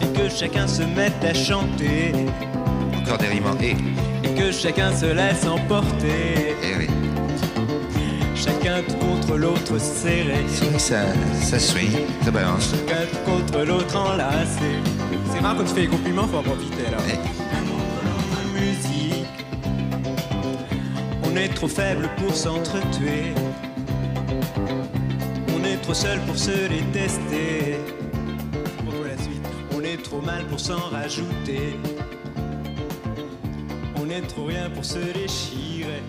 Et 0.03 0.17
que 0.17 0.29
chacun 0.29 0.69
se 0.69 0.83
mette 0.83 1.25
à 1.25 1.35
chanter. 1.35 2.13
Encore 2.95 3.19
des 3.19 3.27
rimes 3.27 3.47
en 3.47 3.59
et. 3.61 3.75
Et 4.23 4.35
que 4.39 4.53
chacun 4.53 4.97
se 4.97 5.07
laisse 5.07 5.45
emporter. 5.47 6.55
Eh 6.63 6.77
oui. 6.79 6.87
Tout 8.65 8.97
contre 8.97 9.37
l'autre 9.37 9.79
serré. 9.79 10.43
Oui, 10.63 10.81
ça, 10.81 11.03
ça 11.35 11.59
swing, 11.59 12.07
ça 12.25 12.31
balance. 12.31 12.71
Tout 12.71 13.31
contre 13.31 13.63
l'autre 13.63 13.95
enlacé. 13.95 14.81
C'est 15.31 15.41
rare 15.41 15.55
quand 15.59 15.65
tu 15.65 15.75
fais 15.75 15.81
les 15.83 15.89
compliments, 15.89 16.27
faut 16.27 16.39
en 16.39 16.43
profiter 16.43 16.85
là. 16.91 16.97
Musique. 18.55 19.27
On 21.25 21.37
est 21.37 21.49
trop 21.49 21.69
faible 21.69 22.09
pour 22.17 22.35
s'entretuer. 22.35 23.35
On 25.55 25.63
est 25.63 25.77
trop 25.83 25.93
seul 25.93 26.19
pour 26.21 26.39
se 26.39 26.51
détester. 26.51 27.77
Pourquoi 28.83 29.09
la 29.09 29.19
suite? 29.23 29.47
On 29.77 29.83
est 29.83 30.03
trop 30.03 30.23
mal 30.23 30.43
pour 30.47 30.59
s'en 30.59 30.89
rajouter. 30.91 31.79
On 33.97 34.09
est 34.09 34.23
trop 34.23 34.47
rien 34.47 34.71
pour 34.71 34.87
se 34.87 35.01
déchirer. 35.01 36.03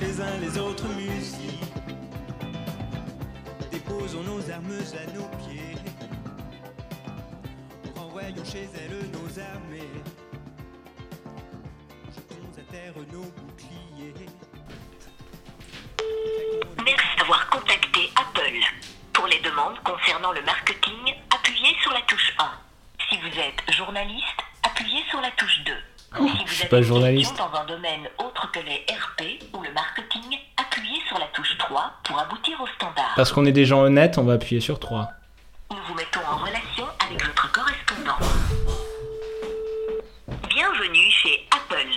Les 0.00 0.20
uns 0.20 0.38
les 0.40 0.58
autres 0.58 0.88
musiques. 0.88 1.60
Déposons 3.70 4.22
nos 4.22 4.50
armes 4.50 4.72
à 4.72 5.12
nos 5.12 5.28
pieds. 5.38 5.76
Renvoyons 7.94 8.44
chez 8.44 8.68
elles 8.74 9.10
nos 9.12 9.38
armées. 9.38 9.90
Jetons 12.14 12.58
à 12.58 12.72
terre 12.72 12.94
nos 13.12 13.24
boucliers. 13.24 14.14
Merci 16.82 17.16
d'avoir 17.18 17.50
contacté 17.50 18.10
Apple. 18.16 18.58
Pour 19.12 19.26
les 19.26 19.40
demandes 19.40 19.78
concernant 19.84 20.32
le 20.32 20.42
marketing, 20.42 21.14
appuyez 21.34 21.76
sur 21.82 21.92
la 21.92 22.00
touche 22.02 22.32
1. 22.38 22.50
Si 23.10 23.18
vous 23.18 23.38
êtes 23.38 23.76
journaliste, 23.76 24.40
appuyez 24.62 25.02
sur 25.10 25.20
la 25.20 25.30
touche 25.32 25.62
2. 25.66 25.72
Si 26.16 26.22
vous 26.22 26.28
suis 26.48 26.60
avez 26.62 26.68
pas 26.70 26.82
journaliste. 26.82 27.36
dans 27.36 27.58
un 27.58 27.64
domaine 27.66 28.08
autre 28.18 28.50
que 28.52 28.58
les 28.60 28.84
RP 28.92 29.42
ou 29.54 29.62
le 29.62 29.72
marketing, 29.72 30.38
appuyez 30.56 31.00
sur 31.08 31.18
la 31.18 31.26
touche 31.26 31.56
3 31.58 31.92
pour 32.04 32.18
aboutir 32.18 32.60
au 32.60 32.66
standard. 32.76 33.12
Parce 33.16 33.32
qu'on 33.32 33.44
est 33.46 33.52
des 33.52 33.64
gens 33.64 33.80
honnêtes, 33.80 34.18
on 34.18 34.24
va 34.24 34.34
appuyer 34.34 34.60
sur 34.60 34.78
3. 34.78 35.08
Nous 35.70 35.76
vous 35.86 35.94
mettons 35.94 36.20
en 36.28 36.36
relation 36.38 36.84
avec 37.06 37.24
votre 37.24 37.52
correspondant. 37.52 38.18
Bienvenue 40.48 41.10
chez 41.10 41.46
Apple. 41.52 41.88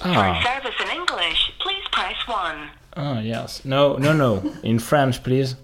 For 0.00 0.10
Ah. 0.16 0.34
service 0.42 0.74
in 0.80 1.00
English, 1.00 1.52
please 1.58 1.88
press 1.90 2.16
1. 2.26 2.68
Ah, 2.96 3.20
yes. 3.22 3.62
No, 3.64 3.98
no, 3.98 4.12
no. 4.14 4.42
In 4.64 4.78
French, 4.78 5.20
please. 5.22 5.56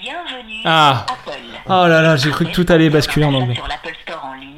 Bienvenue 0.00 0.62
Ah. 0.64 1.06
Apple. 1.08 1.32
Oh 1.66 1.86
là 1.88 2.02
là, 2.02 2.16
j'ai 2.16 2.30
cru 2.30 2.46
que 2.46 2.52
tout 2.52 2.66
allait 2.68 2.90
basculer 2.90 3.24
en 3.26 3.34
anglais. 3.34 3.54
Sur 3.54 3.66
l'Apple 3.68 3.94
Store 4.02 4.24
en 4.24 4.34
ligne, 4.34 4.49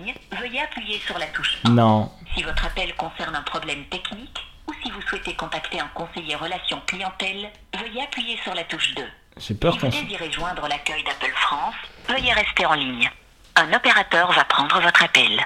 sur 1.00 1.18
la 1.18 1.26
touche 1.26 1.58
Non. 1.64 2.10
Si 2.34 2.42
votre 2.42 2.64
appel 2.64 2.94
concerne 2.96 3.34
un 3.34 3.42
problème 3.42 3.84
technique 3.86 4.38
ou 4.68 4.72
si 4.82 4.90
vous 4.90 5.02
souhaitez 5.02 5.34
contacter 5.34 5.80
un 5.80 5.88
conseiller 5.88 6.34
relations 6.36 6.80
clientèle, 6.86 7.50
veuillez 7.78 8.02
appuyer 8.02 8.36
sur 8.42 8.54
la 8.54 8.64
touche 8.64 8.94
2. 8.94 9.02
J'ai 9.38 9.54
peur 9.54 9.74
si 9.74 9.80
qu'on 9.80 9.88
vous 9.90 10.02
désirez 10.02 10.30
joindre 10.30 10.66
l'accueil 10.68 11.02
d'Apple 11.04 11.32
France, 11.36 11.74
veuillez 12.08 12.32
rester 12.32 12.66
en 12.66 12.74
ligne. 12.74 13.10
Un 13.56 13.72
opérateur 13.72 14.32
va 14.32 14.44
prendre 14.44 14.80
votre 14.80 15.02
appel. 15.02 15.40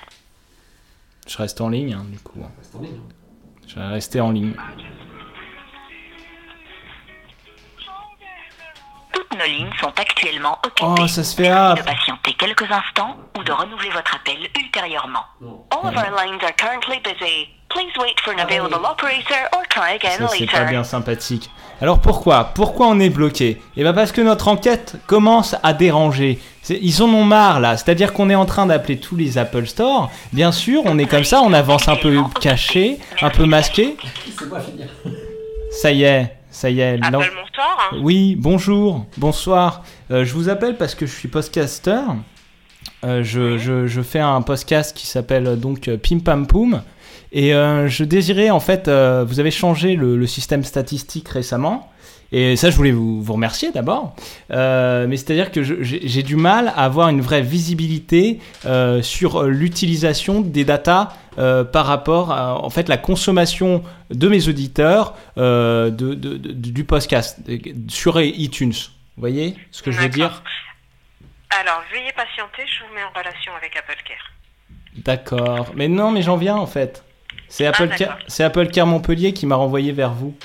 Je 1.27 1.37
reste 1.39 1.61
en 1.61 1.69
ligne, 1.69 1.95
hein, 1.95 2.07
du 2.09 2.19
coup. 2.21 2.41
Je 3.67 3.75
vais 3.75 3.87
rester 3.87 4.21
en 4.21 4.31
ligne. 4.31 4.55
Toutes 9.17 9.39
nos 9.39 9.47
lignes 9.47 9.71
sont 9.81 9.93
actuellement 9.99 10.59
occupées. 10.63 11.03
Oh, 11.03 11.07
ça 11.07 11.25
se 11.25 11.35
fait 11.35 11.49
ah. 11.49 11.73
de 11.75 11.81
patienter 11.83 12.35
quelques 12.35 12.71
instants 12.71 13.17
ou 13.39 13.43
de 13.43 13.51
renouveler 13.51 13.89
votre 13.89 14.15
appel 14.15 14.37
ultérieurement. 14.61 15.25
All 15.71 15.89
of 15.89 15.97
our 15.97 16.11
lines 16.15 16.43
are 16.43 16.55
currently 16.55 17.01
busy. 17.03 17.49
Please 17.71 17.93
wait 17.99 18.15
for 18.23 18.35
an 18.35 18.39
available 18.45 18.85
operator 18.85 19.49
or 19.53 19.63
try 19.71 19.95
again 19.97 20.19
Ça, 20.19 20.29
c'est 20.29 20.41
later. 20.41 20.53
pas 20.59 20.65
bien 20.65 20.85
sympathique. 20.85 21.51
Alors 21.81 22.01
pourquoi? 22.01 22.53
Pourquoi 22.55 22.89
on 22.89 23.01
est 23.01 23.09
bloqué? 23.09 23.61
Eh 23.79 23.83
bien 23.83 23.95
parce 23.95 24.13
que 24.13 24.21
notre 24.21 24.49
enquête 24.49 24.97
commence 25.07 25.57
à 25.63 25.73
déranger. 25.73 26.39
C'est- 26.63 26.79
Ils 26.83 27.03
en 27.03 27.09
ont 27.09 27.25
marre 27.25 27.61
là, 27.61 27.79
c'est-à-dire 27.79 28.13
qu'on 28.13 28.29
est 28.29 28.35
en 28.35 28.45
train 28.47 28.67
d'appeler 28.67 29.01
tous 29.01 29.17
les 29.17 29.39
Apple 29.39 29.67
Store. 29.67 30.11
Bien 30.35 30.53
sûr, 30.53 30.83
on 30.85 30.99
est 30.99 31.07
comme 31.07 31.25
ça, 31.25 31.41
on 31.43 31.55
avance 31.55 31.89
un 31.89 31.97
peu 31.97 32.19
caché, 32.41 32.99
un 33.23 33.31
peu 33.31 33.47
masqué. 33.47 33.97
Ça 35.71 35.91
y 35.91 36.05
est, 36.05 36.37
ça 36.57 36.71
y 36.71 36.81
est. 36.81 36.99
bonsoir. 36.99 37.95
Oui, 38.03 38.35
bonjour, 38.39 39.05
bonsoir. 39.19 39.83
Euh, 40.11 40.25
je 40.25 40.33
vous 40.33 40.49
appelle 40.49 40.77
parce 40.77 40.95
que 40.95 41.05
je 41.07 41.13
suis 41.13 41.29
podcaster. 41.29 42.01
Euh, 43.05 43.23
je, 43.23 43.59
je- 43.59 43.87
je 43.87 44.01
fais 44.01 44.21
un 44.21 44.41
podcast 44.41 44.97
qui 44.97 45.07
s'appelle 45.07 45.47
euh, 45.47 45.57
donc 45.57 45.91
Pim 45.97 46.21
Pam 46.21 46.47
Poum. 46.47 46.83
Et 47.33 47.53
euh, 47.55 47.89
je 47.89 48.05
désirais 48.05 48.49
en 48.51 48.61
fait, 48.61 48.89
vous 48.89 49.41
avez 49.41 49.51
changé 49.51 49.97
le, 49.97 50.17
le 50.17 50.27
système 50.27 50.65
statistique 50.65 51.29
récemment. 51.29 51.91
Et 52.33 52.57
ça, 52.57 52.71
je 52.71 52.77
voulais 52.77 52.91
vous, 52.93 53.23
vous 53.23 53.33
remercier 53.35 53.71
d'abord. 53.73 54.15
Mais 54.51 55.17
c'est-à-dire 55.17 55.53
que 55.53 55.63
j'ai 55.63 56.01
j'ai 56.09 56.23
du 56.23 56.37
mal 56.37 56.69
à 56.69 56.85
avoir 56.85 57.09
une 57.11 57.21
vraie 57.21 57.43
visibilité 57.43 58.41
sur 59.03 59.43
l'utilisation 59.45 60.41
des 60.41 60.65
datas 60.65 61.11
euh, 61.39 61.65
par 61.65 61.87
rapport 61.87 62.33
à 62.33 62.55
en 62.63 62.71
fait 62.71 62.89
la 62.89 62.97
consommation 62.97 63.83
de 64.11 64.29
mes 64.29 64.49
auditeurs 64.49 65.15
euh, 65.39 65.91
de, 65.91 66.15
de- 66.15 66.37
de- 66.37 66.53
du 66.53 66.85
podcast 66.85 67.39
sur 67.89 68.21
iTunes. 68.21 68.73
Vous 69.17 69.21
voyez 69.21 69.57
ce 69.71 69.83
que 69.83 69.91
je 69.91 69.99
veux 70.01 70.09
dire 70.09 70.43
Alors, 71.61 71.83
veuillez 71.93 72.13
patienter, 72.13 72.65
je 72.67 72.85
vous 72.85 72.95
mets 72.95 73.03
en 73.03 73.11
relation 73.19 73.53
avec 73.57 73.77
Apple 73.77 73.97
Care. 74.07 74.31
D'accord. 74.97 75.73
Mais 75.75 75.89
non, 75.89 76.11
mais 76.11 76.23
j'en 76.23 76.37
viens 76.37 76.57
en 76.57 76.67
fait. 76.67 77.05
C'est 77.49 77.67
Apple, 77.67 77.89
Ah, 77.93 77.97
Care- 77.97 78.09
d'accord. 78.09 78.25
c'est 78.29 78.45
Apple 78.45 78.69
Care 78.69 78.87
Montpellier 78.87 79.33
qui 79.33 79.47
m'a 79.47 79.55
renvoyé 79.57 79.93
vers 79.93 80.13
vous. 80.13 80.37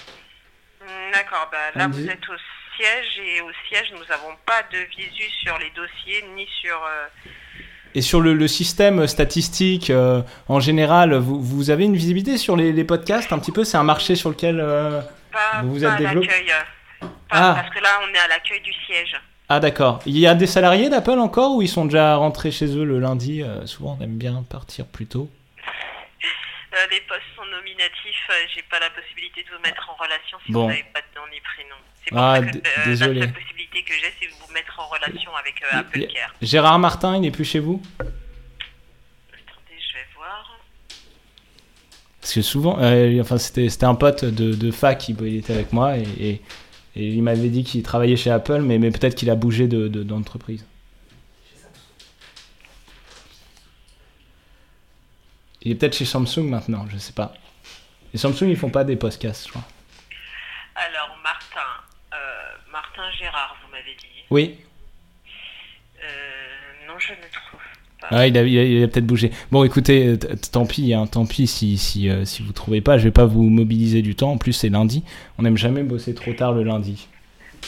Hmm, 0.81 1.11
D'accord, 1.13 1.47
bah, 1.51 1.57
là 1.75 1.87
vous 1.87 2.07
êtes 2.07 2.29
au 2.29 2.35
siège 2.77 3.19
et 3.25 3.41
au 3.41 3.49
siège 3.69 3.91
nous 3.93 4.05
n'avons 4.09 4.35
pas 4.45 4.61
de 4.71 4.77
visu 4.97 5.29
sur 5.43 5.57
les 5.57 5.69
dossiers 5.71 6.23
ni 6.35 6.45
sur... 6.61 6.75
euh, 6.75 7.07
Et 7.93 8.01
sur 8.01 8.21
le, 8.21 8.33
le 8.33 8.47
système 8.47 9.05
statistique, 9.07 9.89
euh, 9.89 10.21
en 10.47 10.59
général, 10.59 11.13
vous, 11.15 11.41
vous 11.41 11.69
avez 11.69 11.83
une 11.83 11.95
visibilité 11.95 12.37
sur 12.37 12.55
les, 12.55 12.71
les 12.71 12.83
podcasts 12.83 13.33
un 13.33 13.39
petit 13.39 13.51
peu? 13.51 13.63
C'est 13.63 13.77
un 13.77 13.83
marché 13.83 14.15
sur 14.15 14.29
lequel 14.29 14.59
euh, 14.59 15.01
pas, 15.31 15.61
vous 15.63 15.71
vous 15.73 15.83
êtes 15.83 15.91
à 15.91 15.95
développé? 15.97 16.29
Ah. 17.29 17.55
Parce 17.61 17.73
que 17.73 17.81
là 17.81 17.99
on 18.03 18.13
est 18.13 18.19
à 18.19 18.27
l'accueil 18.27 18.61
du 18.61 18.73
siège. 18.85 19.19
Ah 19.49 19.59
d'accord. 19.59 19.99
Il 20.05 20.17
y 20.17 20.27
a 20.27 20.35
des 20.35 20.47
salariés 20.47 20.89
d'Apple 20.89 21.19
encore 21.19 21.55
ou 21.55 21.61
ils 21.61 21.67
sont 21.67 21.85
déjà 21.85 22.15
rentrés 22.15 22.51
chez 22.51 22.67
eux 22.77 22.85
le 22.85 22.99
lundi? 22.99 23.43
Euh, 23.43 23.65
Souvent 23.65 23.97
on 23.99 24.03
aime 24.03 24.17
bien 24.17 24.43
partir 24.49 24.85
plus 24.85 25.07
tôt. 25.07 25.29
Euh, 26.73 26.77
les 26.89 27.01
postes 27.01 27.21
sont 27.35 27.43
nominatifs, 27.51 28.29
j'ai 28.55 28.63
pas 28.71 28.79
la 28.79 28.89
possibilité 28.91 29.43
de 29.43 29.49
vous 29.53 29.61
mettre 29.61 29.89
en 29.89 30.01
relation 30.01 30.37
si 30.45 30.53
Bon. 30.53 30.63
vous 30.63 30.69
n'avez 30.69 30.85
pas 30.93 31.01
de 31.01 31.19
nom 31.19 31.27
ni 31.29 31.41
prénom. 31.41 31.75
C'est 32.03 32.09
pour 32.09 32.19
Ah, 32.19 32.35
ça 32.39 32.45
que 32.45 32.51
d- 32.51 32.61
euh, 32.65 32.85
désolé. 32.85 33.19
la 33.19 33.25
seule 33.27 33.33
possibilité 33.33 33.83
que 33.83 33.93
j'ai, 33.93 34.13
c'est 34.19 34.27
de 34.27 34.31
vous 34.45 34.53
mettre 34.53 34.79
en 34.79 34.87
relation 34.87 35.35
avec 35.35 35.61
euh, 35.63 35.77
Apple 35.79 36.07
Care. 36.07 36.33
Gérard 36.41 36.79
Martin, 36.79 37.15
il 37.15 37.21
n'est 37.21 37.31
plus 37.31 37.45
chez 37.45 37.59
vous? 37.59 37.81
Attendez, 37.99 38.11
je 39.79 39.93
vais 39.97 40.05
voir. 40.15 40.59
Parce 42.19 42.33
que 42.33 42.41
souvent, 42.41 42.77
euh, 42.79 43.19
enfin 43.21 43.37
c'était 43.37 43.83
un 43.83 43.95
pote 43.95 44.25
de, 44.25 44.53
de 44.53 44.71
fac 44.71 44.97
qui 44.97 45.15
il 45.19 45.35
était 45.37 45.53
avec 45.53 45.73
moi 45.73 45.97
et, 45.97 46.03
et- 46.19 46.41
et 46.97 47.07
il 47.07 47.23
m'avait 47.23 47.47
dit 47.49 47.63
qu'il 47.63 47.81
travaillait 47.83 48.17
chez 48.17 48.31
Apple, 48.31 48.59
mais, 48.61 48.77
mais 48.77 48.91
peut-être 48.91 49.15
qu'il 49.15 49.29
a 49.29 49.35
bougé 49.35 49.67
de- 49.69 49.87
de- 49.87 50.03
d'entreprise. 50.03 50.65
il 55.61 55.71
est 55.71 55.75
peut-être 55.75 55.95
chez 55.95 56.05
Samsung 56.05 56.43
maintenant, 56.49 56.85
je 56.91 56.97
sais 56.97 57.13
pas. 57.13 57.33
Les 58.13 58.19
Samsung 58.19 58.47
ils 58.49 58.57
font 58.57 58.69
pas 58.71 58.83
des 58.83 58.95
podcasts, 58.95 59.45
je 59.45 59.49
crois. 59.51 59.63
Alors, 60.75 61.09
euh, 61.11 61.23
Martin 63.01 63.17
Gérard, 63.17 63.57
vous 63.63 63.71
m'avez 63.71 63.95
dit. 63.95 64.25
Oui. 64.29 64.59
Euh, 66.03 66.87
non, 66.87 66.93
je 66.99 67.13
ne 67.13 67.17
trouve 67.17 67.59
pas. 67.99 68.07
Ah, 68.11 68.27
il 68.27 68.37
a, 68.37 68.87
peut-être 68.87 69.07
bougé. 69.07 69.31
Bon, 69.51 69.63
écoutez, 69.63 70.05
euh, 70.05 70.17
tant 70.51 70.67
pis, 70.67 70.93
hein, 70.93 71.07
tant 71.07 71.25
pis 71.25 71.47
si, 71.47 71.79
si, 71.79 72.09
euh, 72.09 72.25
si 72.25 72.43
vous 72.43 72.51
trouvez 72.51 72.81
pas. 72.81 72.99
Je 72.99 73.05
vais 73.05 73.11
pas 73.11 73.25
vous 73.25 73.43
mobiliser 73.43 74.03
du 74.03 74.13
temps. 74.15 74.33
En 74.33 74.37
plus, 74.37 74.53
c'est 74.53 74.69
lundi. 74.69 75.03
On 75.39 75.43
n'aime 75.43 75.57
jamais 75.57 75.81
bosser 75.81 76.13
trop 76.13 76.31
tard 76.33 76.51
le 76.53 76.61
lundi. 76.63 77.07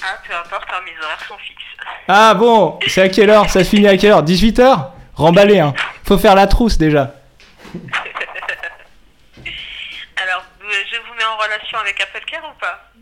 Ah, 0.03 0.19
peu 0.27 0.35
importe, 0.35 0.67
hein, 0.71 0.81
mes 0.85 0.95
horaires 1.03 1.25
sont 1.27 1.37
fixes. 1.37 1.57
Ah 2.07 2.33
bon, 2.33 2.79
c'est 2.87 3.01
à 3.01 3.09
quelle 3.09 3.29
heure? 3.29 3.49
Ça 3.49 3.63
se 3.63 3.69
finit 3.69 3.87
à 3.87 3.95
quelle 3.97 4.11
heure? 4.11 4.25
18h 4.25 4.89
Remballé, 5.15 5.59
hein. 5.59 5.73
Faut 6.03 6.17
faire 6.17 6.35
la 6.35 6.47
trousse 6.47 6.77
déjà. 6.77 7.15
Alors, 10.17 10.43
je 10.59 10.97
vous 10.97 11.13
mets 11.15 11.23
en 11.23 11.37
relation 11.37 11.77
avec 11.77 12.01
Apple 12.01 12.25
Care 12.29 12.43
ou 12.43 12.59
pas? 12.59 12.92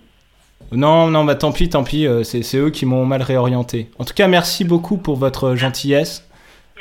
Non, 0.72 1.08
non, 1.10 1.26
bah 1.26 1.36
tant 1.36 1.52
pis, 1.52 1.70
tant 1.70 1.84
pis. 1.84 2.06
euh, 2.08 2.24
c'est 2.24 2.58
eux 2.58 2.70
qui 2.70 2.86
m'ont 2.86 3.06
mal 3.06 3.22
réorienté. 3.22 3.90
En 4.00 4.06
tout 4.06 4.14
cas, 4.14 4.28
merci 4.28 4.64
beaucoup 4.64 4.98
pour 4.98 5.18
votre 5.18 5.56
gentillesse. 5.56 6.28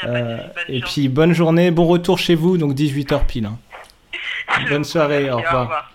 Euh, 0.05 0.39
et 0.69 0.81
puis, 0.81 1.09
bonne 1.09 1.33
journée, 1.35 1.71
bon 1.71 1.87
retour 1.87 2.19
chez 2.19 2.35
vous, 2.35 2.57
donc 2.57 2.73
18h 2.75 3.27
pile. 3.27 3.47
hein. 3.47 3.59
Bonne 4.69 4.85
soirée, 4.85 5.31
au 5.31 5.37
revoir. 5.37 5.93